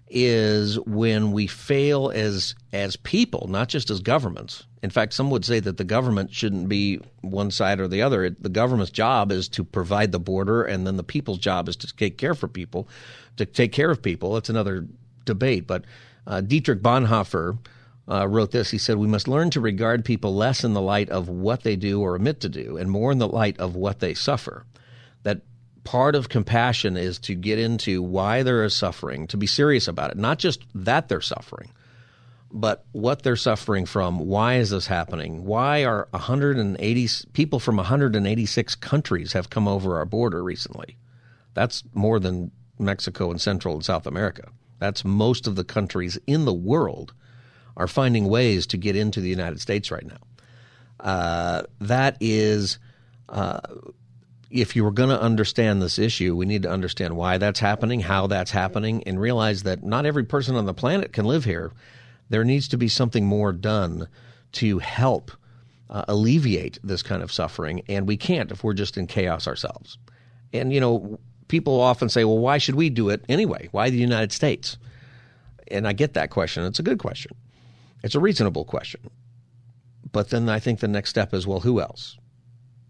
is 0.09 0.79
when 0.79 1.31
we 1.31 1.47
fail 1.47 2.11
as 2.13 2.55
as 2.73 2.95
people, 2.95 3.47
not 3.47 3.69
just 3.69 3.89
as 3.89 3.99
governments. 3.99 4.65
In 4.81 4.89
fact, 4.89 5.13
some 5.13 5.29
would 5.29 5.45
say 5.45 5.59
that 5.59 5.77
the 5.77 5.83
government 5.83 6.33
shouldn't 6.33 6.69
be 6.69 6.99
one 7.21 7.51
side 7.51 7.79
or 7.79 7.87
the 7.87 8.01
other. 8.01 8.23
It, 8.23 8.41
the 8.41 8.49
government's 8.49 8.91
job 8.91 9.31
is 9.31 9.49
to 9.49 9.63
provide 9.63 10.11
the 10.11 10.19
border, 10.19 10.63
and 10.63 10.87
then 10.87 10.97
the 10.97 11.03
people's 11.03 11.37
job 11.39 11.67
is 11.67 11.75
to 11.77 11.95
take 11.95 12.17
care 12.17 12.33
for 12.33 12.47
people, 12.47 12.87
to 13.37 13.45
take 13.45 13.71
care 13.71 13.91
of 13.91 14.01
people. 14.01 14.33
That's 14.33 14.49
another 14.49 14.87
debate. 15.25 15.67
But 15.67 15.85
uh, 16.25 16.41
Dietrich 16.41 16.81
Bonhoeffer 16.81 17.57
uh, 18.09 18.27
wrote 18.27 18.51
this. 18.51 18.71
He 18.71 18.77
said, 18.77 18.97
"We 18.97 19.07
must 19.07 19.27
learn 19.27 19.49
to 19.51 19.59
regard 19.61 20.05
people 20.05 20.33
less 20.33 20.63
in 20.63 20.73
the 20.73 20.81
light 20.81 21.09
of 21.09 21.27
what 21.27 21.63
they 21.63 21.75
do 21.75 22.01
or 22.01 22.15
omit 22.15 22.39
to 22.41 22.49
do, 22.49 22.77
and 22.77 22.89
more 22.89 23.11
in 23.11 23.19
the 23.19 23.27
light 23.27 23.59
of 23.59 23.75
what 23.75 23.99
they 23.99 24.13
suffer." 24.13 24.65
That 25.23 25.41
part 25.89 26.13
of 26.13 26.29
compassion 26.29 26.95
is 26.95 27.17
to 27.17 27.33
get 27.33 27.57
into 27.57 27.99
why 27.99 28.43
there 28.43 28.63
is 28.63 28.75
suffering, 28.75 29.25
to 29.25 29.35
be 29.35 29.47
serious 29.47 29.87
about 29.87 30.11
it, 30.11 30.17
not 30.17 30.37
just 30.37 30.63
that 30.75 31.09
they're 31.09 31.19
suffering, 31.19 31.71
but 32.51 32.85
what 32.91 33.23
they're 33.23 33.35
suffering 33.35 33.87
from. 33.87 34.19
Why 34.19 34.57
is 34.57 34.69
this 34.69 34.85
happening? 34.85 35.45
Why 35.45 35.85
are 35.85 36.07
180 36.11 37.09
people 37.33 37.59
from 37.59 37.77
186 37.77 38.75
countries 38.75 39.33
have 39.33 39.49
come 39.49 39.67
over 39.67 39.97
our 39.97 40.05
border 40.05 40.43
recently? 40.43 40.95
That's 41.55 41.83
more 41.95 42.19
than 42.19 42.51
Mexico 42.77 43.31
and 43.31 43.41
Central 43.41 43.73
and 43.73 43.83
South 43.83 44.05
America. 44.05 44.51
That's 44.77 45.03
most 45.03 45.47
of 45.47 45.55
the 45.55 45.63
countries 45.63 46.19
in 46.27 46.45
the 46.45 46.53
world 46.53 47.15
are 47.75 47.87
finding 47.87 48.27
ways 48.27 48.67
to 48.67 48.77
get 48.77 48.95
into 48.95 49.21
the 49.21 49.29
United 49.29 49.59
States 49.59 49.89
right 49.89 50.05
now. 50.05 50.19
Uh, 50.99 51.63
that 51.79 52.15
is. 52.19 52.77
Uh, 53.27 53.61
if 54.49 54.75
you 54.75 54.83
were 54.83 54.91
going 54.91 55.09
to 55.09 55.21
understand 55.21 55.81
this 55.81 55.99
issue, 55.99 56.35
we 56.35 56.45
need 56.45 56.63
to 56.63 56.71
understand 56.71 57.15
why 57.15 57.37
that's 57.37 57.59
happening, 57.59 57.99
how 57.99 58.27
that's 58.27 58.51
happening, 58.51 59.03
and 59.03 59.19
realize 59.19 59.63
that 59.63 59.83
not 59.83 60.05
every 60.05 60.23
person 60.23 60.55
on 60.55 60.65
the 60.65 60.73
planet 60.73 61.13
can 61.13 61.25
live 61.25 61.45
here. 61.45 61.71
There 62.29 62.43
needs 62.43 62.67
to 62.69 62.77
be 62.77 62.87
something 62.87 63.25
more 63.25 63.51
done 63.51 64.07
to 64.53 64.79
help 64.79 65.31
uh, 65.89 66.05
alleviate 66.07 66.79
this 66.83 67.03
kind 67.03 67.23
of 67.23 67.31
suffering, 67.31 67.83
and 67.87 68.07
we 68.07 68.17
can't 68.17 68.51
if 68.51 68.63
we're 68.63 68.73
just 68.73 68.97
in 68.97 69.07
chaos 69.07 69.47
ourselves. 69.47 69.97
And, 70.53 70.73
you 70.73 70.79
know, 70.79 71.19
people 71.47 71.79
often 71.79 72.09
say, 72.09 72.23
well, 72.23 72.37
why 72.37 72.57
should 72.57 72.75
we 72.75 72.89
do 72.89 73.09
it 73.09 73.23
anyway? 73.29 73.69
Why 73.71 73.89
the 73.89 73.97
United 73.97 74.31
States? 74.31 74.77
And 75.69 75.87
I 75.87 75.93
get 75.93 76.13
that 76.13 76.31
question. 76.31 76.63
It's 76.63 76.79
a 76.79 76.83
good 76.83 76.99
question, 76.99 77.35
it's 78.03 78.15
a 78.15 78.19
reasonable 78.19 78.65
question. 78.65 79.01
But 80.11 80.29
then 80.29 80.49
I 80.49 80.59
think 80.59 80.79
the 80.79 80.87
next 80.87 81.11
step 81.11 81.35
is, 81.35 81.45
well, 81.45 81.59
who 81.59 81.79
else? 81.79 82.17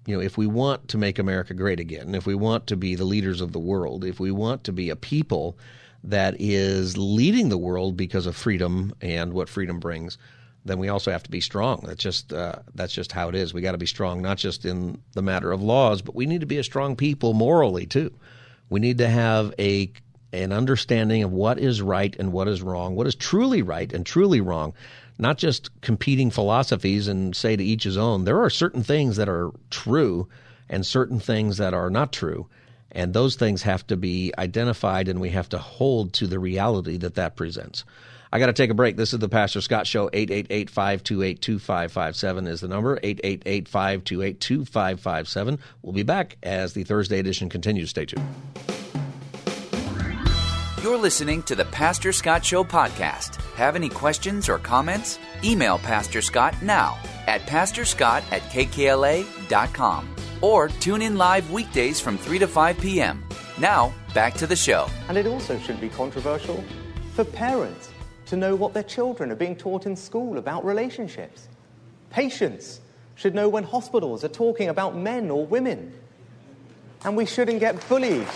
You 0.09 0.15
know, 0.15 0.23
if 0.23 0.39
we 0.39 0.47
want 0.47 0.87
to 0.87 0.97
make 0.97 1.19
America 1.19 1.53
great 1.53 1.79
again, 1.79 2.15
if 2.15 2.25
we 2.25 2.33
want 2.33 2.65
to 2.65 2.75
be 2.75 2.95
the 2.95 3.05
leaders 3.05 3.41
of 3.41 3.51
the 3.51 3.59
world, 3.59 4.03
if 4.03 4.19
we 4.19 4.31
want 4.31 4.63
to 4.63 4.71
be 4.71 4.89
a 4.89 4.95
people 4.95 5.55
that 6.03 6.35
is 6.39 6.97
leading 6.97 7.49
the 7.49 7.59
world 7.59 7.95
because 7.95 8.25
of 8.25 8.35
freedom 8.35 8.91
and 9.01 9.33
what 9.33 9.47
freedom 9.47 9.79
brings, 9.79 10.17
then 10.65 10.79
we 10.79 10.89
also 10.89 11.11
have 11.11 11.21
to 11.21 11.29
be 11.29 11.39
strong. 11.39 11.83
That's 11.85 12.01
just 12.01 12.33
uh, 12.33 12.55
that's 12.73 12.91
just 12.91 13.11
how 13.11 13.29
it 13.29 13.35
is. 13.35 13.53
We 13.53 13.61
got 13.61 13.73
to 13.73 13.77
be 13.77 13.85
strong, 13.85 14.19
not 14.19 14.39
just 14.39 14.65
in 14.65 14.99
the 15.13 15.21
matter 15.21 15.51
of 15.51 15.61
laws, 15.61 16.01
but 16.01 16.15
we 16.15 16.25
need 16.25 16.41
to 16.41 16.47
be 16.47 16.57
a 16.57 16.63
strong 16.63 16.95
people 16.95 17.33
morally 17.33 17.85
too. 17.85 18.11
We 18.67 18.79
need 18.79 18.97
to 18.97 19.07
have 19.07 19.53
a 19.59 19.91
an 20.33 20.51
understanding 20.51 21.21
of 21.21 21.31
what 21.31 21.59
is 21.59 21.83
right 21.83 22.15
and 22.17 22.31
what 22.31 22.47
is 22.47 22.63
wrong, 22.63 22.95
what 22.95 23.05
is 23.05 23.13
truly 23.13 23.61
right 23.61 23.93
and 23.93 24.07
truly 24.07 24.41
wrong, 24.41 24.73
not 25.19 25.37
just 25.37 25.69
competing 25.81 26.31
philosophies 26.31 27.07
and 27.07 27.35
say 27.35 27.55
to 27.55 27.63
each 27.63 27.83
his 27.83 27.97
own. 27.97 28.23
There 28.23 28.41
are 28.41 28.49
certain 28.49 28.83
things 28.83 29.17
that 29.17 29.29
are 29.29 29.51
true 29.69 30.27
and 30.69 30.85
certain 30.85 31.19
things 31.19 31.57
that 31.57 31.73
are 31.73 31.89
not 31.89 32.13
true. 32.13 32.47
And 32.91 33.13
those 33.13 33.35
things 33.35 33.61
have 33.63 33.85
to 33.87 33.97
be 33.97 34.33
identified 34.37 35.07
and 35.07 35.21
we 35.21 35.29
have 35.29 35.49
to 35.49 35.57
hold 35.57 36.13
to 36.13 36.27
the 36.27 36.39
reality 36.39 36.97
that 36.97 37.15
that 37.15 37.35
presents. 37.35 37.83
I 38.31 38.39
got 38.39 38.47
to 38.47 38.53
take 38.53 38.69
a 38.69 38.75
break. 38.75 38.95
This 38.95 39.13
is 39.13 39.19
the 39.19 39.29
Pastor 39.29 39.59
Scott 39.59 39.87
Show. 39.87 40.09
888 40.13 40.69
528 40.69 41.41
2557 41.41 42.47
is 42.47 42.61
the 42.61 42.67
number. 42.67 42.99
888 43.01 43.67
528 43.67 44.39
2557. 44.39 45.59
We'll 45.81 45.93
be 45.93 46.03
back 46.03 46.37
as 46.43 46.73
the 46.73 46.83
Thursday 46.83 47.19
edition 47.19 47.49
continues. 47.49 47.89
Stay 47.89 48.05
tuned. 48.05 48.27
You're 50.81 50.97
listening 50.97 51.43
to 51.43 51.55
the 51.55 51.65
Pastor 51.65 52.13
Scott 52.13 52.45
Show 52.45 52.63
podcast. 52.63 53.35
Have 53.55 53.75
any 53.75 53.89
questions 53.89 54.47
or 54.47 54.57
comments? 54.59 55.19
Email 55.43 55.77
Pastor 55.77 56.21
Scott 56.21 56.55
now 56.61 56.97
at 57.27 57.41
pastorscott 57.41 58.23
at 58.31 58.41
kkla.com 58.43 60.15
or 60.41 60.69
tune 60.69 61.01
in 61.01 61.17
live 61.17 61.51
weekdays 61.51 61.99
from 61.99 62.17
3 62.17 62.39
to 62.39 62.47
5 62.47 62.79
p.m. 62.79 63.25
Now, 63.57 63.93
back 64.13 64.35
to 64.35 64.47
the 64.47 64.55
show. 64.55 64.87
And 65.09 65.17
it 65.17 65.27
also 65.27 65.59
should 65.59 65.81
be 65.81 65.89
controversial 65.89 66.63
for 67.13 67.25
parents 67.25 67.89
to 68.27 68.37
know 68.37 68.55
what 68.55 68.73
their 68.73 68.83
children 68.83 69.33
are 69.33 69.35
being 69.35 69.57
taught 69.57 69.85
in 69.85 69.97
school 69.97 70.37
about 70.37 70.63
relationships. 70.63 71.49
Patients 72.09 72.79
should 73.15 73.35
know 73.35 73.49
when 73.49 73.65
hospitals 73.65 74.23
are 74.23 74.29
talking 74.29 74.69
about 74.69 74.95
men 74.95 75.29
or 75.29 75.45
women. 75.45 75.91
And 77.03 77.17
we 77.17 77.25
shouldn't 77.25 77.59
get 77.59 77.85
bullied 77.89 78.27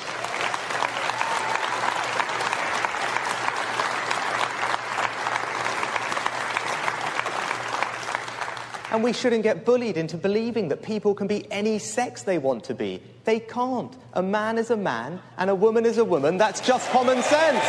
And 8.94 9.04
we 9.04 9.12
shouldn't 9.12 9.42
get 9.42 9.66
bullied 9.66 9.98
into 9.98 10.18
believing 10.18 10.68
that 10.68 10.84
people 10.84 11.16
can 11.16 11.26
be 11.26 11.52
any 11.52 11.80
sex 11.80 12.22
they 12.22 12.38
want 12.38 12.64
to 12.66 12.76
be. 12.76 13.02
They 13.24 13.40
can't. 13.40 13.98
A 14.14 14.22
man 14.22 14.60
is 14.60 14.70
a 14.70 14.78
man 14.78 15.20
and 15.40 15.50
a 15.50 15.56
woman 15.56 15.84
is 15.84 15.98
a 15.98 16.06
woman. 16.06 16.38
That's 16.38 16.62
just 16.62 16.88
common 16.92 17.24
sense. 17.24 17.66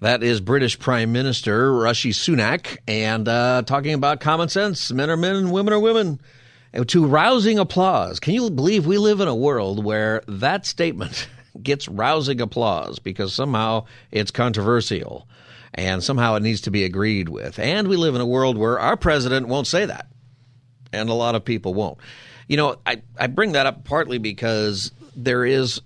That 0.00 0.24
is 0.24 0.40
British 0.40 0.76
Prime 0.80 1.12
Minister 1.12 1.72
Rishi 1.72 2.10
Sunak, 2.10 2.78
and 2.88 3.28
uh, 3.28 3.62
talking 3.64 3.94
about 3.94 4.20
common 4.20 4.48
sense. 4.48 4.90
Men 4.90 5.08
are 5.08 5.16
men 5.16 5.36
and 5.36 5.52
women 5.52 5.72
are 5.72 5.78
women. 5.78 6.20
And 6.72 6.88
to 6.88 7.06
rousing 7.06 7.60
applause. 7.60 8.18
Can 8.18 8.34
you 8.34 8.50
believe 8.50 8.84
we 8.84 8.98
live 8.98 9.20
in 9.20 9.28
a 9.28 9.36
world 9.36 9.84
where 9.84 10.24
that 10.26 10.66
statement 10.66 11.28
gets 11.62 11.86
rousing 11.86 12.40
applause 12.40 12.98
because 12.98 13.32
somehow 13.32 13.86
it's 14.10 14.32
controversial? 14.32 15.28
And 15.74 16.02
somehow 16.02 16.36
it 16.36 16.42
needs 16.42 16.62
to 16.62 16.70
be 16.70 16.84
agreed 16.84 17.28
with. 17.28 17.58
And 17.58 17.88
we 17.88 17.96
live 17.96 18.14
in 18.14 18.20
a 18.20 18.26
world 18.26 18.56
where 18.56 18.78
our 18.78 18.96
president 18.96 19.48
won't 19.48 19.66
say 19.66 19.86
that, 19.86 20.06
and 20.92 21.08
a 21.08 21.14
lot 21.14 21.34
of 21.34 21.44
people 21.44 21.74
won't. 21.74 21.98
You 22.48 22.56
know, 22.56 22.76
I, 22.86 23.02
I 23.18 23.26
bring 23.26 23.52
that 23.52 23.66
up 23.66 23.84
partly 23.84 24.18
because 24.18 24.92
there 25.16 25.44
is 25.44 25.80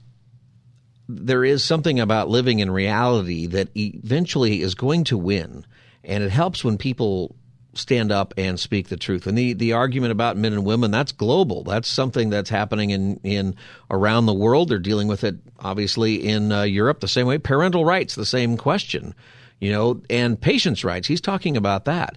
there 1.09 1.43
is 1.43 1.65
something 1.65 2.01
about 2.01 2.29
living 2.29 2.59
in 2.59 2.71
reality 2.71 3.47
that 3.47 3.69
eventually 3.75 4.61
is 4.61 4.75
going 4.75 5.05
to 5.05 5.17
win, 5.17 5.65
and 6.05 6.23
it 6.23 6.31
helps 6.31 6.63
when 6.63 6.77
people 6.77 7.35
stand 7.73 8.11
up 8.11 8.35
and 8.37 8.59
speak 8.59 8.89
the 8.89 8.97
truth. 8.97 9.27
And 9.27 9.39
the, 9.39 9.53
the 9.53 9.73
argument 9.73 10.13
about 10.13 10.37
men 10.37 10.53
and 10.53 10.65
women, 10.65 10.91
that's 10.91 11.13
global. 11.13 11.63
That's 11.63 11.89
something 11.89 12.29
that's 12.29 12.51
happening 12.51 12.91
in, 12.91 13.21
in 13.23 13.55
around 13.89 14.27
the 14.27 14.35
world. 14.35 14.69
They're 14.69 14.79
dealing 14.81 15.07
with 15.07 15.23
it 15.23 15.37
obviously 15.61 16.17
in 16.17 16.51
uh, 16.51 16.63
Europe 16.63 17.01
the 17.01 17.09
same 17.09 17.27
way. 17.27 17.39
Parental 17.39 17.85
rights, 17.85 18.17
the 18.17 18.27
same 18.27 18.57
question 18.57 19.15
you 19.61 19.73
know, 19.73 20.03
and 20.09 20.41
patients' 20.41 20.85
rights. 20.85 21.09
He's 21.09 21.21
talking 21.21 21.57
about 21.57 21.85
that. 21.87 22.17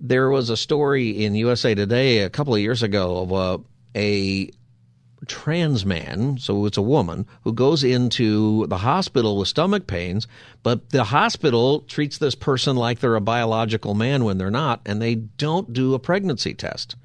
There 0.00 0.30
was 0.30 0.50
a 0.50 0.56
story 0.56 1.24
in 1.24 1.34
USA 1.34 1.74
Today 1.74 2.20
a 2.20 2.30
couple 2.30 2.54
of 2.54 2.60
years 2.60 2.82
ago 2.82 3.18
of 3.18 3.64
a, 3.94 3.98
a 3.98 4.50
trans 5.26 5.86
man, 5.86 6.38
so 6.38 6.66
it's 6.66 6.76
a 6.76 6.82
woman, 6.82 7.26
who 7.44 7.52
goes 7.52 7.84
into 7.84 8.66
the 8.66 8.78
hospital 8.78 9.38
with 9.38 9.48
stomach 9.48 9.86
pains, 9.86 10.26
but 10.62 10.90
the 10.90 11.04
hospital 11.04 11.80
treats 11.82 12.18
this 12.18 12.34
person 12.34 12.76
like 12.76 12.98
they're 12.98 13.14
a 13.14 13.20
biological 13.20 13.94
man 13.94 14.24
when 14.24 14.38
they're 14.38 14.50
not, 14.50 14.80
and 14.84 15.00
they 15.00 15.14
don't 15.14 15.72
do 15.72 15.94
a 15.94 15.98
pregnancy 15.98 16.54
test. 16.54 16.96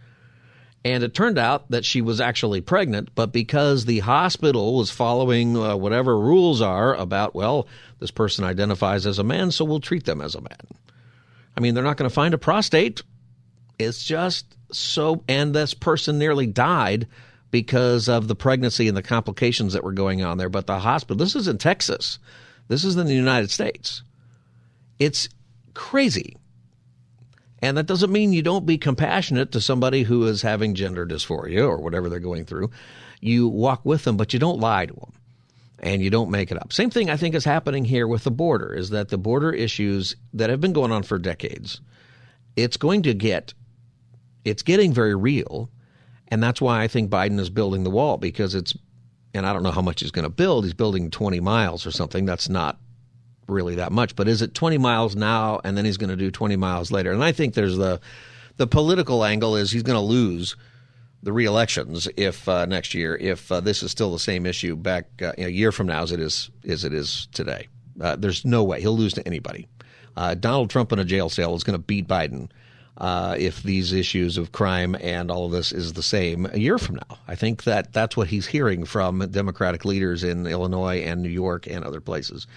And 0.85 1.03
it 1.03 1.13
turned 1.13 1.37
out 1.37 1.69
that 1.69 1.85
she 1.85 2.01
was 2.01 2.21
actually 2.21 2.61
pregnant, 2.61 3.09
but 3.13 3.33
because 3.33 3.85
the 3.85 3.99
hospital 3.99 4.77
was 4.77 4.89
following 4.89 5.57
uh, 5.57 5.75
whatever 5.75 6.17
rules 6.17 6.61
are 6.61 6.95
about, 6.95 7.35
well, 7.35 7.67
this 7.99 8.11
person 8.11 8.45
identifies 8.45 9.05
as 9.05 9.19
a 9.19 9.23
man, 9.23 9.51
so 9.51 9.65
we'll 9.65 9.79
treat 9.79 10.05
them 10.05 10.21
as 10.21 10.35
a 10.35 10.41
man. 10.41 10.67
I 11.55 11.59
mean, 11.59 11.73
they're 11.73 11.83
not 11.83 11.97
going 11.97 12.09
to 12.09 12.13
find 12.13 12.33
a 12.33 12.37
prostate. 12.37 13.01
It's 13.79 14.03
just 14.03 14.45
so, 14.71 15.23
and 15.27 15.53
this 15.53 15.73
person 15.73 16.19
nearly 16.19 16.45
died 16.45 17.07
because 17.49 18.09
of 18.09 18.27
the 18.27 18.35
pregnancy 18.35 18.87
and 18.87 18.95
the 18.95 19.01
complications 19.01 19.73
that 19.73 19.83
were 19.83 19.93
going 19.93 20.23
on 20.23 20.37
there. 20.37 20.49
But 20.49 20.67
the 20.67 20.79
hospital, 20.79 21.17
this 21.17 21.35
is 21.35 21.47
in 21.47 21.57
Texas, 21.57 22.19
this 22.67 22.83
is 22.83 22.95
in 22.95 23.07
the 23.07 23.15
United 23.15 23.49
States. 23.49 24.03
It's 24.99 25.29
crazy. 25.73 26.37
And 27.59 27.77
that 27.77 27.87
doesn't 27.87 28.11
mean 28.11 28.33
you 28.33 28.43
don't 28.43 28.67
be 28.67 28.77
compassionate 28.77 29.51
to 29.53 29.61
somebody 29.61 30.03
who 30.03 30.27
is 30.27 30.43
having 30.43 30.75
gender 30.75 31.07
dysphoria 31.07 31.67
or 31.67 31.79
whatever 31.79 32.09
they're 32.09 32.19
going 32.19 32.45
through. 32.45 32.69
You 33.19 33.47
walk 33.47 33.83
with 33.83 34.03
them, 34.03 34.17
but 34.17 34.33
you 34.33 34.39
don't 34.39 34.59
lie 34.59 34.85
to 34.85 34.93
them 34.93 35.13
and 35.79 36.01
you 36.01 36.09
don't 36.09 36.31
make 36.31 36.51
it 36.51 36.61
up. 36.61 36.73
Same 36.73 36.89
thing 36.89 37.09
I 37.09 37.17
think 37.17 37.35
is 37.35 37.45
happening 37.45 37.85
here 37.85 38.07
with 38.07 38.23
the 38.23 38.31
border 38.31 38.73
is 38.73 38.89
that 38.89 39.09
the 39.09 39.17
border 39.17 39.51
issues 39.51 40.15
that 40.33 40.49
have 40.49 40.61
been 40.61 40.73
going 40.73 40.91
on 40.91 41.03
for 41.03 41.19
decades, 41.19 41.81
it's 42.55 42.77
going 42.77 43.03
to 43.03 43.13
get 43.13 43.53
it's 44.43 44.63
getting 44.63 44.93
very 44.93 45.13
real. 45.13 45.69
And 46.29 46.41
that's 46.41 46.61
why 46.61 46.81
I 46.81 46.87
think 46.87 47.09
Biden 47.09 47.39
is 47.39 47.49
building 47.49 47.83
the 47.83 47.89
wall 47.89 48.17
because 48.17 48.55
it's 48.55 48.75
and 49.33 49.45
I 49.45 49.53
don't 49.53 49.63
know 49.63 49.71
how 49.71 49.81
much 49.81 49.99
he's 49.99 50.11
going 50.11 50.23
to 50.23 50.29
build. 50.29 50.63
He's 50.63 50.73
building 50.73 51.11
20 51.11 51.39
miles 51.41 51.85
or 51.85 51.91
something. 51.91 52.25
That's 52.25 52.49
not 52.49 52.79
really 53.47 53.75
that 53.75 53.91
much. 53.91 54.15
But 54.15 54.27
is 54.27 54.41
it 54.41 54.53
20 54.53 54.77
miles 54.77 55.15
now 55.15 55.59
and 55.63 55.77
then 55.77 55.85
he's 55.85 55.97
going 55.97 56.09
to 56.09 56.15
do 56.15 56.31
20 56.31 56.55
miles 56.55 56.91
later? 56.91 57.11
And 57.11 57.23
I 57.23 57.31
think 57.31 57.53
there's 57.53 57.77
the 57.77 57.99
the 58.55 58.67
political 58.67 59.23
angle 59.23 59.55
is 59.55 59.69
he's 59.69 59.83
going 59.83 59.97
to 59.97 60.01
lose 60.01 60.55
the 61.23 61.33
re-elections 61.33 62.07
if 62.15 62.47
uh, 62.47 62.65
next 62.65 62.93
year 62.93 63.15
if 63.15 63.51
uh, 63.51 63.59
this 63.59 63.83
is 63.83 63.91
still 63.91 64.11
the 64.11 64.19
same 64.19 64.45
issue 64.45 64.75
back 64.75 65.05
uh, 65.21 65.33
a 65.37 65.49
year 65.49 65.71
from 65.71 65.87
now 65.87 66.03
as 66.03 66.11
it 66.11 66.19
is 66.19 66.49
as 66.67 66.83
it 66.83 66.93
is 66.93 67.27
today. 67.33 67.67
Uh, 67.99 68.15
there's 68.15 68.45
no 68.45 68.63
way 68.63 68.79
he'll 68.79 68.95
lose 68.95 69.13
to 69.13 69.27
anybody. 69.27 69.67
Uh, 70.15 70.35
Donald 70.35 70.69
Trump 70.69 70.91
in 70.91 70.99
a 70.99 71.05
jail 71.05 71.29
cell 71.29 71.55
is 71.55 71.63
going 71.63 71.77
to 71.77 71.83
beat 71.83 72.07
Biden 72.07 72.49
uh, 72.97 73.35
if 73.37 73.61
these 73.63 73.93
issues 73.93 74.37
of 74.37 74.51
crime 74.51 74.95
and 74.99 75.29
all 75.29 75.45
of 75.45 75.51
this 75.51 75.71
is 75.71 75.93
the 75.93 76.03
same 76.03 76.47
a 76.51 76.57
year 76.57 76.77
from 76.77 76.95
now. 76.95 77.17
I 77.27 77.35
think 77.35 77.63
that 77.63 77.93
that's 77.93 78.17
what 78.17 78.27
he's 78.27 78.47
hearing 78.47 78.85
from 78.85 79.19
Democratic 79.31 79.85
leaders 79.85 80.23
in 80.23 80.47
Illinois 80.47 81.01
and 81.01 81.21
New 81.21 81.29
York 81.29 81.67
and 81.67 81.83
other 81.83 82.01
places. 82.01 82.47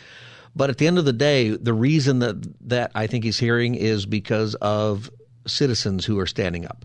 But 0.56 0.70
at 0.70 0.78
the 0.78 0.86
end 0.86 0.98
of 0.98 1.04
the 1.04 1.12
day, 1.12 1.50
the 1.50 1.74
reason 1.74 2.18
that 2.20 2.68
that 2.68 2.90
I 2.94 3.06
think 3.06 3.24
he's 3.24 3.38
hearing 3.38 3.74
is 3.74 4.06
because 4.06 4.54
of 4.56 5.10
citizens 5.46 6.04
who 6.04 6.18
are 6.18 6.26
standing 6.26 6.64
up 6.64 6.84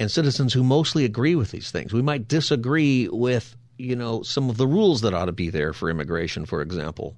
and 0.00 0.10
citizens 0.10 0.52
who 0.52 0.64
mostly 0.64 1.04
agree 1.04 1.34
with 1.34 1.50
these 1.50 1.70
things. 1.70 1.92
We 1.92 2.02
might 2.02 2.28
disagree 2.28 3.08
with, 3.08 3.56
you 3.78 3.96
know, 3.96 4.22
some 4.22 4.50
of 4.50 4.56
the 4.56 4.66
rules 4.66 5.02
that 5.02 5.14
ought 5.14 5.26
to 5.26 5.32
be 5.32 5.50
there 5.50 5.72
for 5.72 5.88
immigration, 5.88 6.46
for 6.46 6.62
example, 6.62 7.16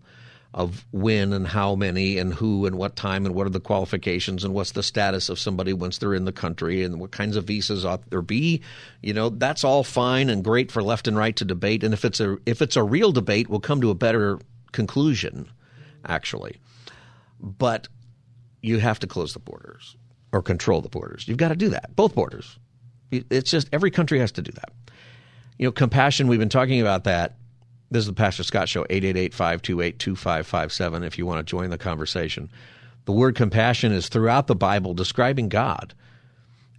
of 0.53 0.87
when 0.91 1.33
and 1.33 1.47
how 1.47 1.75
many 1.75 2.19
and 2.19 2.33
who 2.33 2.67
and 2.67 2.77
what 2.77 2.97
time 2.97 3.27
and 3.27 3.35
what 3.35 3.47
are 3.47 3.51
the 3.51 3.61
qualifications 3.61 4.45
and 4.45 4.55
what's 4.55 4.73
the 4.73 4.83
status 4.83 5.29
of 5.29 5.39
somebody 5.39 5.73
once 5.73 5.99
they're 5.99 6.15
in 6.15 6.25
the 6.25 6.33
country 6.33 6.83
and 6.83 7.01
what 7.01 7.11
kinds 7.11 7.37
of 7.37 7.45
visas 7.45 7.85
ought 7.85 8.09
there 8.11 8.23
be. 8.23 8.63
You 9.03 9.13
know, 9.13 9.29
that's 9.29 9.65
all 9.65 9.85
fine 9.85 10.31
and 10.31 10.45
great 10.45 10.71
for 10.71 10.83
left 10.83 11.09
and 11.09 11.17
right 11.17 11.37
to 11.37 11.45
debate. 11.45 11.83
And 11.83 11.93
if 11.93 12.05
it's 12.05 12.21
a 12.21 12.39
if 12.47 12.63
it's 12.63 12.77
a 12.77 12.83
real 12.83 13.13
debate, 13.13 13.49
we'll 13.49 13.61
come 13.61 13.81
to 13.81 13.91
a 13.91 13.95
better 13.95 14.39
conclusion, 14.73 15.51
actually. 16.07 16.57
But 17.41 17.89
you 18.63 18.79
have 18.79 18.99
to 19.01 19.07
close 19.07 19.33
the 19.33 19.41
borders 19.41 19.97
or 20.33 20.43
control 20.43 20.81
the 20.81 20.89
borders. 20.89 21.29
You've 21.29 21.39
got 21.39 21.49
to 21.49 21.57
do 21.57 21.69
that, 21.71 21.95
both 21.97 22.15
borders. 22.15 22.59
It's 23.11 23.51
just 23.51 23.69
every 23.73 23.91
country 23.91 24.19
has 24.19 24.33
to 24.33 24.43
do 24.43 24.53
that. 24.53 24.73
You 25.59 25.67
know, 25.67 25.73
compassion, 25.73 26.29
we've 26.29 26.39
been 26.39 26.49
talking 26.49 26.81
about 26.81 27.05
that. 27.05 27.37
This 27.91 28.01
is 28.01 28.07
the 28.07 28.15
Pastor 28.15 28.43
Scott 28.43 28.69
Show, 28.69 28.85
888 28.91 29.33
528 29.33 29.99
2557, 29.99 31.05
if 31.05 31.19
you 31.19 31.27
want 31.27 31.39
to 31.39 31.51
join 31.51 31.71
the 31.71 31.79
conversation. 31.79 32.51
The 33.05 33.13
word 33.13 33.37
compassion 33.37 33.93
is 33.93 34.09
throughout 34.09 34.49
the 34.49 34.57
Bible 34.57 34.93
describing 34.93 35.49
God. 35.49 35.95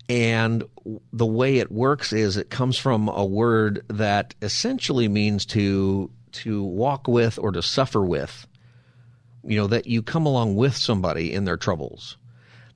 And 0.09 0.63
the 1.11 1.25
way 1.25 1.57
it 1.57 1.71
works 1.71 2.13
is 2.13 2.37
it 2.37 2.49
comes 2.49 2.77
from 2.77 3.09
a 3.09 3.25
word 3.25 3.83
that 3.89 4.35
essentially 4.41 5.07
means 5.07 5.45
to 5.47 6.11
to 6.33 6.63
walk 6.63 7.07
with 7.07 7.39
or 7.39 7.51
to 7.51 7.61
suffer 7.61 8.03
with. 8.03 8.45
You 9.43 9.57
know, 9.57 9.67
that 9.67 9.87
you 9.87 10.01
come 10.01 10.25
along 10.25 10.55
with 10.55 10.75
somebody 10.75 11.33
in 11.33 11.45
their 11.45 11.57
troubles, 11.57 12.17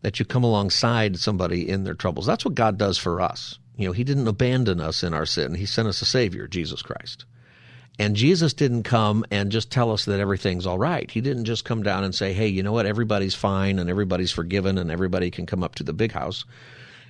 that 0.02 0.20
you 0.20 0.26
come 0.26 0.44
alongside 0.44 1.18
somebody 1.18 1.68
in 1.70 1.84
their 1.84 1.94
troubles. 1.94 2.26
That's 2.26 2.46
what 2.46 2.56
God 2.56 2.78
does 2.78 2.98
for 2.98 3.22
us. 3.22 3.60
You 3.76 3.88
know, 3.88 3.94
He 3.94 4.04
didn't 4.04 4.28
abandon 4.28 4.80
us 4.80 5.04
in 5.04 5.14
our 5.14 5.26
sin, 5.26 5.56
He 5.56 5.66
sent 5.66 5.88
us 5.88 6.02
a 6.02 6.06
Savior, 6.06 6.48
Jesus 6.48 6.82
Christ. 6.82 7.26
And 8.00 8.16
Jesus 8.16 8.54
didn't 8.54 8.84
come 8.84 9.26
and 9.32 9.52
just 9.52 9.70
tell 9.70 9.92
us 9.92 10.06
that 10.06 10.20
everything's 10.20 10.66
all 10.66 10.80
right. 10.80 11.12
He 11.12 11.22
didn't 11.22 11.46
just 11.46 11.66
come 11.66 11.84
down 11.84 12.04
and 12.04 12.16
say, 12.16 12.34
hey, 12.34 12.48
you 12.48 12.64
know 12.64 12.72
what, 12.72 12.86
everybody's 12.86 13.36
fine 13.36 13.78
and 13.78 13.90
everybody's 13.90 14.32
forgiven 14.32 14.78
and 14.78 14.90
everybody 14.90 15.30
can 15.30 15.46
come 15.46 15.62
up 15.62 15.76
to 15.76 15.84
the 15.84 15.94
big 15.94 16.12
house. 16.14 16.46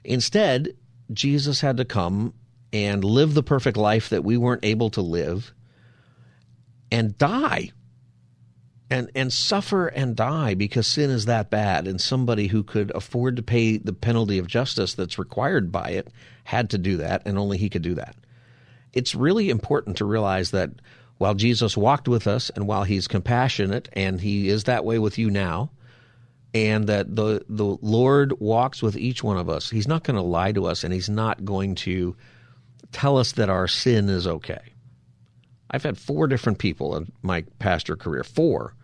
Instead, 0.04 0.76
Jesus 1.14 1.62
had 1.62 1.78
to 1.78 1.86
come 1.86 2.34
and 2.74 3.04
live 3.04 3.34
the 3.34 3.44
perfect 3.44 3.78
life 3.78 4.10
that 4.10 4.24
we 4.24 4.38
weren't 4.38 4.66
able 4.66 4.90
to 4.90 5.02
live 5.02 5.54
and 6.92 7.18
die 7.18 7.72
and 8.92 9.10
and 9.16 9.32
suffer 9.32 9.88
and 9.88 10.18
die 10.18 10.54
because 10.54 10.86
sin 10.86 11.10
is 11.10 11.26
that 11.26 11.50
bad. 11.50 11.88
And 11.88 12.00
somebody 12.00 12.48
who 12.48 12.62
could 12.62 12.92
afford 12.94 13.38
to 13.38 13.42
pay 13.42 13.78
the 13.78 13.94
penalty 13.94 14.38
of 14.38 14.48
justice 14.48 14.94
that's 14.94 15.18
required 15.18 15.72
by 15.72 15.92
it 15.92 16.10
had 16.44 16.70
to 16.72 16.78
do 16.78 16.98
that 16.98 17.24
and 17.26 17.40
only 17.40 17.58
he 17.58 17.70
could 17.70 17.82
do 17.82 17.96
that. 17.96 18.16
It's 18.92 19.16
really 19.16 19.50
important 19.50 19.98
to 19.98 20.06
realize 20.06 20.52
that 20.52 20.72
while 21.18 21.34
Jesus 21.34 21.78
walked 21.78 22.10
with 22.10 22.28
us 22.28 22.50
and 22.50 22.68
while 22.68 22.84
he's 22.84 23.08
compassionate 23.08 23.88
and 23.94 24.20
he 24.20 24.50
is 24.50 24.66
that 24.66 24.84
way 24.84 25.00
with 25.00 25.18
you 25.18 25.32
now 25.32 25.72
and 26.54 26.88
that 26.88 27.16
the 27.16 27.46
the 27.48 27.78
Lord 27.82 28.42
walks 28.42 28.82
with 28.84 28.98
each 28.98 29.24
one 29.24 29.38
of 29.38 29.48
us 29.48 29.70
he's 29.70 29.88
not 29.88 30.04
going 30.04 30.18
to 30.18 30.22
lie 30.22 30.52
to 30.52 30.66
us 30.66 30.84
and 30.84 30.94
he's 30.94 31.10
not 31.10 31.46
going 31.46 31.76
to 31.76 32.18
tell 32.92 33.18
us 33.18 33.32
that 33.34 33.50
our 33.50 33.70
sin 33.70 34.10
is 34.10 34.28
okay. 34.28 34.74
I've 35.74 35.84
had 35.84 35.98
four 35.98 36.28
different 36.28 36.58
people 36.60 36.98
in 36.98 37.10
my 37.22 37.46
pastor 37.60 37.96
career 37.96 38.26
four 38.26 38.76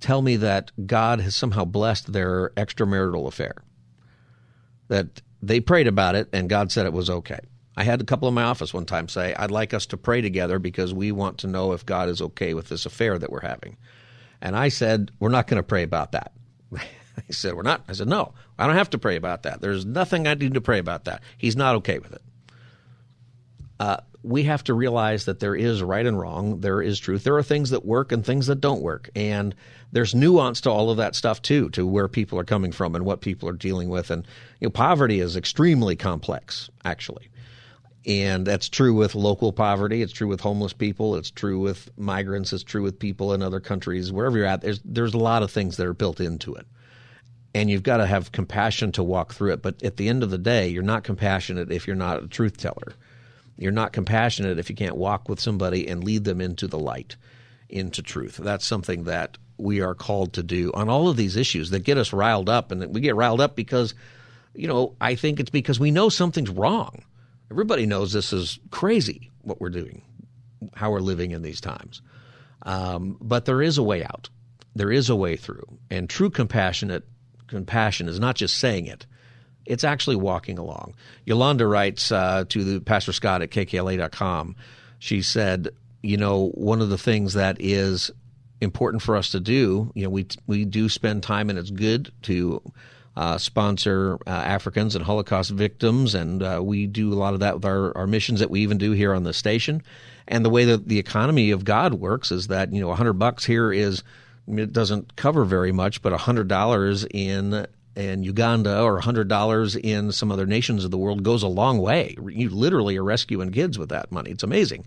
tell 0.00 0.22
me 0.22 0.36
that 0.36 0.70
God 0.86 1.20
has 1.20 1.34
somehow 1.34 1.64
blessed 1.64 2.12
their 2.12 2.50
extramarital 2.50 3.26
affair 3.26 3.62
that 4.88 5.22
they 5.42 5.60
prayed 5.60 5.86
about 5.86 6.14
it 6.14 6.28
and 6.32 6.48
God 6.48 6.72
said 6.72 6.86
it 6.86 6.92
was 6.92 7.10
okay 7.10 7.40
I 7.78 7.84
had 7.84 8.00
a 8.00 8.04
couple 8.04 8.26
in 8.26 8.34
my 8.34 8.42
office 8.42 8.74
one 8.74 8.86
time 8.86 9.06
say, 9.06 9.34
I'd 9.34 9.52
like 9.52 9.72
us 9.72 9.86
to 9.86 9.96
pray 9.96 10.20
together 10.20 10.58
because 10.58 10.92
we 10.92 11.12
want 11.12 11.38
to 11.38 11.46
know 11.46 11.72
if 11.72 11.86
God 11.86 12.08
is 12.08 12.20
okay 12.20 12.52
with 12.52 12.68
this 12.68 12.86
affair 12.86 13.16
that 13.16 13.30
we're 13.30 13.42
having. 13.42 13.76
And 14.42 14.56
I 14.56 14.68
said, 14.68 15.12
We're 15.20 15.28
not 15.28 15.46
going 15.46 15.62
to 15.62 15.66
pray 15.66 15.84
about 15.84 16.10
that. 16.10 16.32
he 17.28 17.32
said, 17.32 17.54
We're 17.54 17.62
not. 17.62 17.84
I 17.86 17.92
said, 17.92 18.08
No, 18.08 18.34
I 18.58 18.66
don't 18.66 18.74
have 18.74 18.90
to 18.90 18.98
pray 18.98 19.14
about 19.14 19.44
that. 19.44 19.60
There's 19.60 19.86
nothing 19.86 20.26
I 20.26 20.34
need 20.34 20.54
to 20.54 20.60
pray 20.60 20.80
about 20.80 21.04
that. 21.04 21.22
He's 21.36 21.54
not 21.54 21.76
okay 21.76 22.00
with 22.00 22.14
it. 22.14 22.22
Uh, 23.78 23.98
we 24.24 24.42
have 24.42 24.64
to 24.64 24.74
realize 24.74 25.26
that 25.26 25.38
there 25.38 25.54
is 25.54 25.80
right 25.80 26.04
and 26.04 26.18
wrong. 26.18 26.60
There 26.60 26.82
is 26.82 26.98
truth. 26.98 27.22
There 27.22 27.36
are 27.36 27.44
things 27.44 27.70
that 27.70 27.84
work 27.84 28.10
and 28.10 28.26
things 28.26 28.48
that 28.48 28.60
don't 28.60 28.82
work. 28.82 29.08
And 29.14 29.54
there's 29.92 30.14
nuance 30.14 30.60
to 30.62 30.70
all 30.70 30.90
of 30.90 30.98
that 30.98 31.14
stuff 31.14 31.40
too, 31.40 31.70
to 31.70 31.86
where 31.86 32.08
people 32.08 32.38
are 32.38 32.44
coming 32.44 32.72
from 32.72 32.94
and 32.94 33.04
what 33.04 33.20
people 33.20 33.48
are 33.48 33.54
dealing 33.54 33.88
with. 33.88 34.10
And 34.10 34.26
you 34.60 34.66
know, 34.66 34.70
poverty 34.70 35.20
is 35.20 35.36
extremely 35.36 35.96
complex, 35.96 36.68
actually. 36.84 37.30
And 38.06 38.46
that's 38.46 38.68
true 38.68 38.94
with 38.94 39.14
local 39.14 39.52
poverty. 39.52 40.02
It's 40.02 40.12
true 40.12 40.28
with 40.28 40.40
homeless 40.40 40.72
people. 40.72 41.16
It's 41.16 41.30
true 41.30 41.58
with 41.58 41.90
migrants. 41.98 42.52
It's 42.52 42.62
true 42.62 42.82
with 42.82 42.98
people 42.98 43.34
in 43.34 43.42
other 43.42 43.60
countries. 43.60 44.12
Wherever 44.12 44.36
you're 44.38 44.46
at, 44.46 44.60
there's 44.60 44.80
there's 44.84 45.14
a 45.14 45.18
lot 45.18 45.42
of 45.42 45.50
things 45.50 45.76
that 45.76 45.86
are 45.86 45.94
built 45.94 46.20
into 46.20 46.54
it. 46.54 46.66
And 47.54 47.70
you've 47.70 47.82
got 47.82 47.96
to 47.96 48.06
have 48.06 48.30
compassion 48.30 48.92
to 48.92 49.02
walk 49.02 49.34
through 49.34 49.52
it. 49.52 49.62
But 49.62 49.82
at 49.82 49.96
the 49.96 50.08
end 50.08 50.22
of 50.22 50.30
the 50.30 50.38
day, 50.38 50.68
you're 50.68 50.82
not 50.82 51.02
compassionate 51.02 51.72
if 51.72 51.86
you're 51.86 51.96
not 51.96 52.22
a 52.22 52.28
truth 52.28 52.56
teller. 52.56 52.94
You're 53.56 53.72
not 53.72 53.92
compassionate 53.92 54.58
if 54.58 54.70
you 54.70 54.76
can't 54.76 54.96
walk 54.96 55.28
with 55.28 55.40
somebody 55.40 55.88
and 55.88 56.04
lead 56.04 56.24
them 56.24 56.40
into 56.40 56.68
the 56.68 56.78
light, 56.78 57.16
into 57.68 58.02
truth. 58.02 58.36
That's 58.36 58.64
something 58.64 59.04
that 59.04 59.38
we 59.58 59.80
are 59.80 59.94
called 59.94 60.34
to 60.34 60.42
do 60.42 60.70
on 60.72 60.88
all 60.88 61.08
of 61.08 61.16
these 61.16 61.36
issues 61.36 61.70
that 61.70 61.80
get 61.80 61.98
us 61.98 62.12
riled 62.12 62.48
up. 62.48 62.70
And 62.72 62.94
we 62.94 63.00
get 63.00 63.16
riled 63.16 63.40
up 63.40 63.56
because, 63.56 63.94
you 64.54 64.68
know, 64.68 64.94
I 65.00 65.14
think 65.14 65.40
it's 65.40 65.50
because 65.50 65.80
we 65.80 65.90
know 65.90 66.08
something's 66.08 66.50
wrong 66.50 67.02
Everybody 67.50 67.86
knows 67.86 68.12
this 68.12 68.32
is 68.32 68.58
crazy 68.70 69.30
what 69.42 69.60
we're 69.60 69.70
doing, 69.70 70.02
how 70.74 70.90
we're 70.90 71.00
living 71.00 71.30
in 71.30 71.42
these 71.42 71.60
times. 71.60 72.02
Um, 72.62 73.16
but 73.20 73.46
there 73.46 73.62
is 73.62 73.78
a 73.78 73.82
way 73.82 74.04
out. 74.04 74.28
There 74.74 74.92
is 74.92 75.08
a 75.08 75.16
way 75.16 75.36
through. 75.36 75.66
And 75.90 76.10
true 76.10 76.30
compassionate 76.30 77.04
compassion 77.46 78.08
is 78.08 78.20
not 78.20 78.36
just 78.36 78.58
saying 78.58 78.86
it; 78.86 79.06
it's 79.64 79.84
actually 79.84 80.16
walking 80.16 80.58
along. 80.58 80.94
Yolanda 81.24 81.66
writes 81.66 82.12
uh, 82.12 82.44
to 82.50 82.64
the 82.64 82.80
Pastor 82.80 83.12
Scott 83.12 83.40
at 83.40 83.50
kkla.com. 83.50 84.56
She 84.98 85.22
said, 85.22 85.68
"You 86.02 86.18
know, 86.18 86.48
one 86.50 86.82
of 86.82 86.90
the 86.90 86.98
things 86.98 87.32
that 87.32 87.56
is 87.60 88.10
important 88.60 89.02
for 89.02 89.16
us 89.16 89.30
to 89.30 89.40
do, 89.40 89.92
you 89.94 90.04
know, 90.04 90.10
we 90.10 90.26
we 90.46 90.64
do 90.64 90.88
spend 90.88 91.22
time, 91.22 91.50
and 91.50 91.58
it's 91.58 91.70
good 91.70 92.12
to." 92.22 92.62
uh, 93.18 93.36
sponsor 93.36 94.16
uh, 94.28 94.30
Africans 94.30 94.94
and 94.94 95.04
Holocaust 95.04 95.50
victims, 95.50 96.14
and 96.14 96.40
uh, 96.40 96.60
we 96.62 96.86
do 96.86 97.12
a 97.12 97.16
lot 97.18 97.34
of 97.34 97.40
that 97.40 97.56
with 97.56 97.64
our, 97.64 97.96
our 97.98 98.06
missions 98.06 98.38
that 98.38 98.48
we 98.48 98.60
even 98.60 98.78
do 98.78 98.92
here 98.92 99.12
on 99.12 99.24
the 99.24 99.32
station. 99.32 99.82
And 100.28 100.44
the 100.44 100.50
way 100.50 100.66
that 100.66 100.86
the 100.86 101.00
economy 101.00 101.50
of 101.50 101.64
God 101.64 101.94
works 101.94 102.30
is 102.30 102.46
that 102.46 102.72
you 102.72 102.80
know, 102.80 102.90
a 102.90 102.94
hundred 102.94 103.14
bucks 103.14 103.44
here 103.44 103.72
is 103.72 104.04
it 104.46 104.72
doesn't 104.72 105.16
cover 105.16 105.44
very 105.44 105.72
much, 105.72 106.00
but 106.00 106.12
a 106.12 106.16
hundred 106.16 106.46
dollars 106.46 107.04
in 107.10 107.66
in 107.96 108.22
Uganda 108.22 108.80
or 108.80 108.98
a 108.98 109.02
$100 109.02 109.80
in 109.82 110.12
some 110.12 110.30
other 110.30 110.46
nations 110.46 110.84
of 110.84 110.92
the 110.92 110.98
world 110.98 111.24
goes 111.24 111.42
a 111.42 111.48
long 111.48 111.78
way. 111.78 112.14
You 112.28 112.48
literally 112.48 112.96
are 112.96 113.02
rescuing 113.02 113.50
kids 113.50 113.76
with 113.76 113.88
that 113.88 114.12
money. 114.12 114.30
It's 114.30 114.44
amazing 114.44 114.84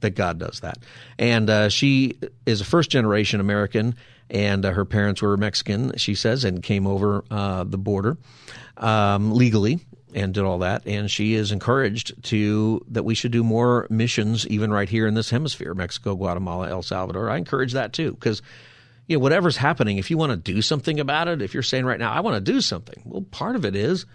that 0.00 0.10
God 0.10 0.38
does 0.38 0.60
that. 0.60 0.78
And 1.18 1.50
uh, 1.50 1.68
she 1.68 2.18
is 2.46 2.60
a 2.60 2.64
first 2.64 2.90
generation 2.90 3.40
American 3.40 3.94
and 4.30 4.64
uh, 4.64 4.72
her 4.72 4.84
parents 4.84 5.22
were 5.22 5.36
Mexican, 5.36 5.96
she 5.96 6.14
says, 6.14 6.44
and 6.44 6.62
came 6.62 6.86
over 6.86 7.24
uh, 7.30 7.64
the 7.64 7.78
border 7.78 8.18
um, 8.76 9.32
legally 9.32 9.80
and 10.14 10.34
did 10.34 10.44
all 10.44 10.58
that. 10.58 10.86
And 10.86 11.10
she 11.10 11.34
is 11.34 11.52
encouraged 11.52 12.22
to 12.24 12.84
that 12.88 13.04
we 13.04 13.14
should 13.14 13.32
do 13.32 13.42
more 13.42 13.86
missions, 13.90 14.46
even 14.48 14.70
right 14.70 14.88
here 14.88 15.06
in 15.06 15.14
this 15.14 15.30
hemisphere, 15.30 15.74
Mexico, 15.74 16.14
Guatemala, 16.14 16.68
El 16.68 16.82
Salvador. 16.82 17.30
I 17.30 17.36
encourage 17.36 17.72
that 17.72 17.92
too, 17.92 18.12
because 18.12 18.42
you 19.06 19.16
know 19.16 19.20
whatever's 19.20 19.56
happening, 19.56 19.98
if 19.98 20.10
you 20.10 20.18
want 20.18 20.30
to 20.30 20.36
do 20.36 20.60
something 20.60 21.00
about 21.00 21.28
it, 21.28 21.42
if 21.42 21.54
you're 21.54 21.62
saying 21.62 21.86
right 21.86 21.98
now, 21.98 22.12
I 22.12 22.20
want 22.20 22.34
to 22.34 22.52
do 22.52 22.60
something, 22.60 23.02
well, 23.04 23.22
part 23.22 23.56
of 23.56 23.64
it 23.64 23.74
is 23.74 24.06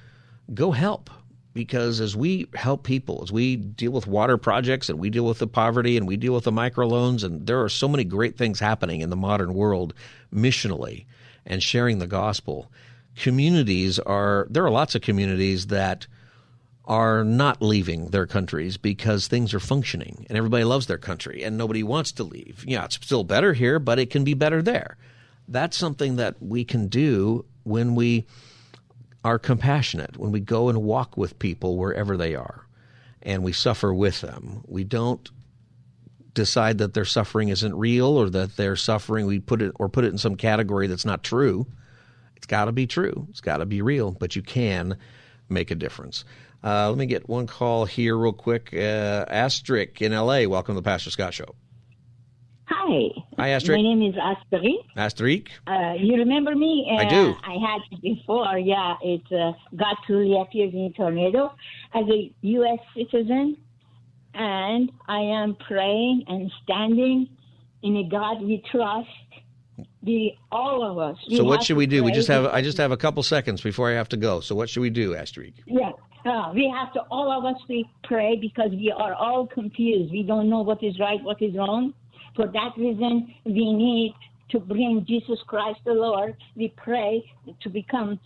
go 0.54 0.72
help 0.72 1.10
because 1.54 2.00
as 2.00 2.16
we 2.16 2.48
help 2.56 2.84
people, 2.84 3.22
as 3.24 3.32
we 3.32 3.56
deal 3.56 3.92
with 3.92 4.08
water 4.08 4.38
projects 4.38 4.90
and 4.90 5.00
we 5.00 5.10
deal 5.10 5.26
with 5.26 5.40
the 5.40 5.48
poverty 5.48 5.98
and 5.98 6.08
we 6.08 6.18
deal 6.18 6.34
with 6.34 6.46
the 6.46 6.52
microloans, 6.52 7.24
and 7.24 7.46
there 7.46 7.62
are 7.62 7.70
so 7.70 7.88
many 7.88 8.04
great 8.04 8.38
things 8.38 8.60
happening 8.60 9.02
in 9.02 9.10
the 9.10 9.16
modern 9.16 9.54
world 9.54 9.94
missionally 10.34 11.06
and 11.46 11.62
sharing 11.62 12.00
the 12.00 12.08
gospel. 12.08 12.72
Communities 13.16 14.00
are, 14.00 14.48
there 14.50 14.66
are 14.66 14.72
lots 14.72 14.96
of 14.96 15.02
communities 15.02 15.68
that 15.68 16.08
are 16.86 17.24
not 17.24 17.62
leaving 17.62 18.08
their 18.08 18.26
countries 18.26 18.76
because 18.76 19.28
things 19.28 19.54
are 19.54 19.60
functioning 19.60 20.26
and 20.28 20.38
everybody 20.38 20.64
loves 20.64 20.88
their 20.88 20.98
country 20.98 21.44
and 21.44 21.58
nobody 21.58 21.84
wants 21.84 22.12
to 22.12 22.24
leave. 22.24 22.66
Yeah, 22.68 22.86
it's 22.86 22.96
still 22.96 23.24
better 23.24 23.54
here, 23.54 23.80
but 23.80 24.00
it 24.00 24.10
can 24.10 24.24
be 24.24 24.34
better 24.34 24.62
there. 24.62 24.98
That's 25.48 25.78
something 25.78 26.18
that 26.18 26.42
we 26.42 26.66
can 26.66 26.88
do 26.88 27.46
when 27.64 27.96
we 27.96 28.26
are 29.24 29.40
compassionate, 29.40 30.18
when 30.18 30.32
we 30.32 30.40
go 30.40 30.70
and 30.70 30.84
walk 30.84 31.18
with 31.18 31.40
people 31.40 31.78
wherever 31.78 32.18
they 32.18 32.36
are 32.36 32.68
and 33.24 33.44
we 33.44 33.54
suffer 33.54 33.94
with 33.94 34.22
them. 34.22 34.64
We 34.68 34.84
don't 34.84 35.30
decide 36.34 36.80
that 36.80 36.94
their 36.94 37.06
suffering 37.06 37.50
isn't 37.50 37.76
real 37.76 38.18
or 38.18 38.30
that 38.30 38.58
their 38.58 38.76
suffering 38.76 39.26
we 39.26 39.40
put 39.40 39.62
it 39.62 39.72
or 39.76 39.90
put 39.90 40.04
it 40.04 40.10
in 40.10 40.18
some 40.18 40.36
category 40.36 40.88
that's 40.88 41.06
not 41.06 41.24
true. 41.24 41.66
It's 42.36 42.46
got 42.46 42.66
to 42.66 42.72
be 42.72 42.86
true. 42.86 43.28
It's 43.30 43.42
got 43.42 43.58
to 43.58 43.66
be 43.66 43.82
real, 43.82 44.12
but 44.12 44.36
you 44.36 44.42
can 44.42 44.98
make 45.50 45.72
a 45.72 45.76
difference. 45.76 46.26
Uh, 46.64 46.90
let 46.90 46.98
me 46.98 47.06
get 47.06 47.30
one 47.30 47.48
call 47.48 47.86
here 47.86 48.18
real 48.18 48.34
quick. 48.34 48.70
Uh, 48.74 49.26
Astrid 49.28 50.02
in 50.02 50.12
LA. 50.12 50.46
Welcome 50.46 50.76
to 50.76 50.82
the 50.82 50.86
Pastor 50.86 51.12
Scott 51.12 51.34
Show. 51.34 51.56
Hi. 52.76 53.10
Hi, 53.38 53.50
Astrid. 53.50 53.78
My 53.78 53.84
name 53.84 54.02
is 54.02 54.16
Astrid. 54.22 54.76
Astrid. 54.96 55.50
Uh, 55.68 55.94
you 55.98 56.16
remember 56.16 56.56
me? 56.56 56.88
Uh, 56.92 57.02
I 57.02 57.10
do. 57.10 57.36
I 57.44 57.54
had 57.54 57.82
it 57.92 58.02
before. 58.02 58.58
Yeah, 58.58 58.96
it 59.02 59.22
uh, 59.32 59.54
God 59.76 59.96
truly 60.06 60.40
appears 60.42 60.74
in 60.74 60.86
a 60.86 60.90
tornado 60.92 61.54
as 61.94 62.06
a 62.10 62.34
U.S. 62.42 62.80
citizen, 62.96 63.58
and 64.34 64.92
I 65.08 65.20
am 65.20 65.56
praying 65.68 66.24
and 66.28 66.52
standing 66.64 67.30
in 67.84 67.98
a 67.98 68.10
God 68.10 68.42
we 68.42 68.64
trust 68.72 69.10
the 70.02 70.32
all 70.52 70.84
of 70.84 70.98
us. 70.98 71.18
So 71.30 71.44
what 71.44 71.64
should 71.64 71.78
we 71.78 71.86
do? 71.86 72.04
We 72.04 72.12
just 72.12 72.28
have 72.28 72.46
I 72.48 72.62
just 72.62 72.78
have 72.78 72.92
a 72.92 72.98
couple 72.98 73.22
seconds 73.24 73.62
before 73.62 73.92
I 73.92 73.94
have 73.94 74.10
to 74.10 74.18
go. 74.18 74.40
So 74.40 74.56
what 74.56 74.70
should 74.70 74.82
we 74.82 74.90
do, 74.90 75.16
Astrid? 75.16 75.54
Yeah, 75.68 75.92
uh, 76.26 76.52
we 76.54 76.74
have 76.76 76.92
to 76.94 77.02
all 77.12 77.32
of 77.32 77.46
us 77.46 77.62
we 77.70 77.86
pray 78.04 78.36
because 78.36 78.72
we 78.72 78.92
are 78.96 79.14
all 79.14 79.46
confused. 79.46 80.12
We 80.12 80.24
don't 80.24 80.50
know 80.50 80.62
what 80.62 80.84
is 80.84 81.00
right, 81.00 81.22
what 81.24 81.42
is 81.42 81.56
wrong. 81.56 81.94
For 82.36 82.48
that 82.48 82.72
reason, 82.78 83.34
we 83.46 83.74
need 83.74 84.16
to 84.50 84.60
bring 84.60 85.06
Jesus 85.08 85.40
Christ 85.48 85.80
the 85.86 85.94
Lord. 85.94 86.36
We 86.56 86.74
pray 86.76 87.30
to 87.62 87.70
become 87.70 88.20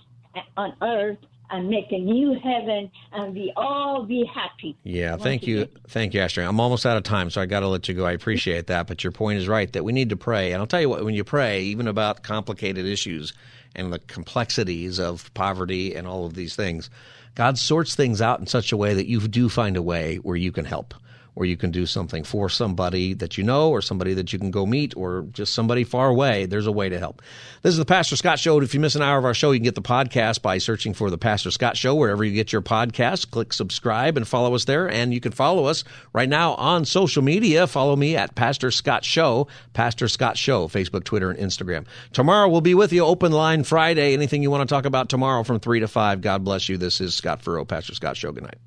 on 0.56 0.74
earth 0.82 1.18
and 1.50 1.70
make 1.70 1.92
a 1.92 1.98
new 1.98 2.38
heaven, 2.44 2.92
and 3.14 3.34
we 3.34 3.54
all 3.56 4.04
be 4.04 4.26
happy. 4.34 4.76
Yeah, 4.84 5.16
thank 5.16 5.48
you, 5.48 5.68
thank 5.88 6.14
you, 6.14 6.20
Astrid. 6.20 6.46
I'm 6.46 6.60
almost 6.60 6.86
out 6.86 6.98
of 6.98 7.04
time, 7.04 7.30
so 7.30 7.42
I 7.42 7.46
got 7.46 7.62
to 7.62 7.68
let 7.68 7.88
you 7.88 7.94
go. 7.94 8.06
I 8.06 8.12
appreciate 8.12 8.68
that, 8.68 8.88
but 8.88 9.04
your 9.04 9.12
point 9.12 9.40
is 9.40 9.48
right 9.48 9.72
that 9.72 9.84
we 9.84 9.94
need 9.94 10.10
to 10.10 10.18
pray. 10.18 10.52
And 10.52 10.62
I'll 10.62 10.68
tell 10.68 10.82
you 10.82 10.90
what, 10.90 11.06
when 11.06 11.16
you 11.16 11.24
pray, 11.24 11.64
even 11.64 11.88
about 11.88 12.24
complicated 12.24 12.86
issues 12.86 13.34
and 13.76 13.94
the 13.94 14.00
complexities 14.00 15.00
of 15.00 15.34
poverty 15.34 15.96
and 15.96 16.06
all 16.06 16.26
of 16.26 16.34
these 16.34 16.56
things, 16.56 16.90
God 17.36 17.58
sorts 17.58 17.96
things 17.96 18.22
out 18.22 18.40
in 18.40 18.48
such 18.48 18.72
a 18.72 18.78
way 18.78 18.94
that 18.94 19.08
you 19.08 19.22
do 19.22 19.48
find 19.48 19.78
a 19.78 19.82
way 19.82 20.18
where 20.18 20.36
you 20.36 20.52
can 20.52 20.66
help. 20.66 20.94
Where 21.38 21.46
you 21.46 21.56
can 21.56 21.70
do 21.70 21.86
something 21.86 22.24
for 22.24 22.50
somebody 22.50 23.14
that 23.14 23.38
you 23.38 23.44
know, 23.44 23.70
or 23.70 23.80
somebody 23.80 24.16
that 24.16 24.34
you 24.34 24.40
can 24.40 24.50
go 24.50 24.66
meet, 24.66 24.98
or 24.98 25.28
just 25.34 25.54
somebody 25.54 25.84
far 25.84 26.10
away. 26.10 26.48
There's 26.48 26.66
a 26.66 26.72
way 26.72 26.90
to 26.90 26.98
help. 26.98 27.22
This 27.62 27.74
is 27.74 27.78
the 27.78 27.86
Pastor 27.86 28.16
Scott 28.16 28.40
Show. 28.40 28.60
If 28.60 28.74
you 28.74 28.80
miss 28.80 28.96
an 28.96 29.04
hour 29.04 29.20
of 29.20 29.26
our 29.26 29.36
show, 29.36 29.52
you 29.52 29.60
can 29.60 29.66
get 29.66 29.76
the 29.76 29.84
podcast 29.84 30.42
by 30.42 30.58
searching 30.58 30.96
for 30.96 31.12
the 31.12 31.18
Pastor 31.20 31.52
Scott 31.52 31.78
Show 31.78 31.94
wherever 31.94 32.24
you 32.24 32.34
get 32.34 32.52
your 32.52 32.64
podcast. 32.64 33.30
Click 33.30 33.54
subscribe 33.54 34.18
and 34.18 34.28
follow 34.28 34.56
us 34.56 34.66
there. 34.66 34.90
And 34.90 35.14
you 35.14 35.20
can 35.20 35.32
follow 35.32 35.66
us 35.66 35.84
right 36.12 36.28
now 36.28 36.56
on 36.56 36.86
social 36.86 37.22
media. 37.22 37.68
Follow 37.68 37.96
me 37.96 38.16
at 38.16 38.34
Pastor 38.34 38.72
Scott 38.72 39.06
Show, 39.06 39.48
Pastor 39.74 40.08
Scott 40.08 40.40
Show, 40.40 40.68
Facebook, 40.68 41.04
Twitter, 41.04 41.30
and 41.30 41.40
Instagram. 41.40 41.86
Tomorrow 42.14 42.50
we'll 42.50 42.62
be 42.62 42.74
with 42.74 42.92
you. 42.92 43.06
Open 43.06 43.32
line 43.32 43.64
Friday. 43.64 44.14
Anything 44.14 44.42
you 44.42 44.50
want 44.50 44.68
to 44.68 44.74
talk 44.74 44.86
about 44.86 45.08
tomorrow 45.08 45.44
from 45.44 45.60
three 45.60 45.82
to 45.82 45.88
five. 45.88 46.22
God 46.22 46.44
bless 46.44 46.68
you. 46.68 46.78
This 46.78 47.00
is 47.00 47.14
Scott 47.14 47.44
Furrow, 47.44 47.64
Pastor 47.64 47.94
Scott 47.94 48.18
Show. 48.18 48.32
Good 48.32 48.42
night. 48.42 48.67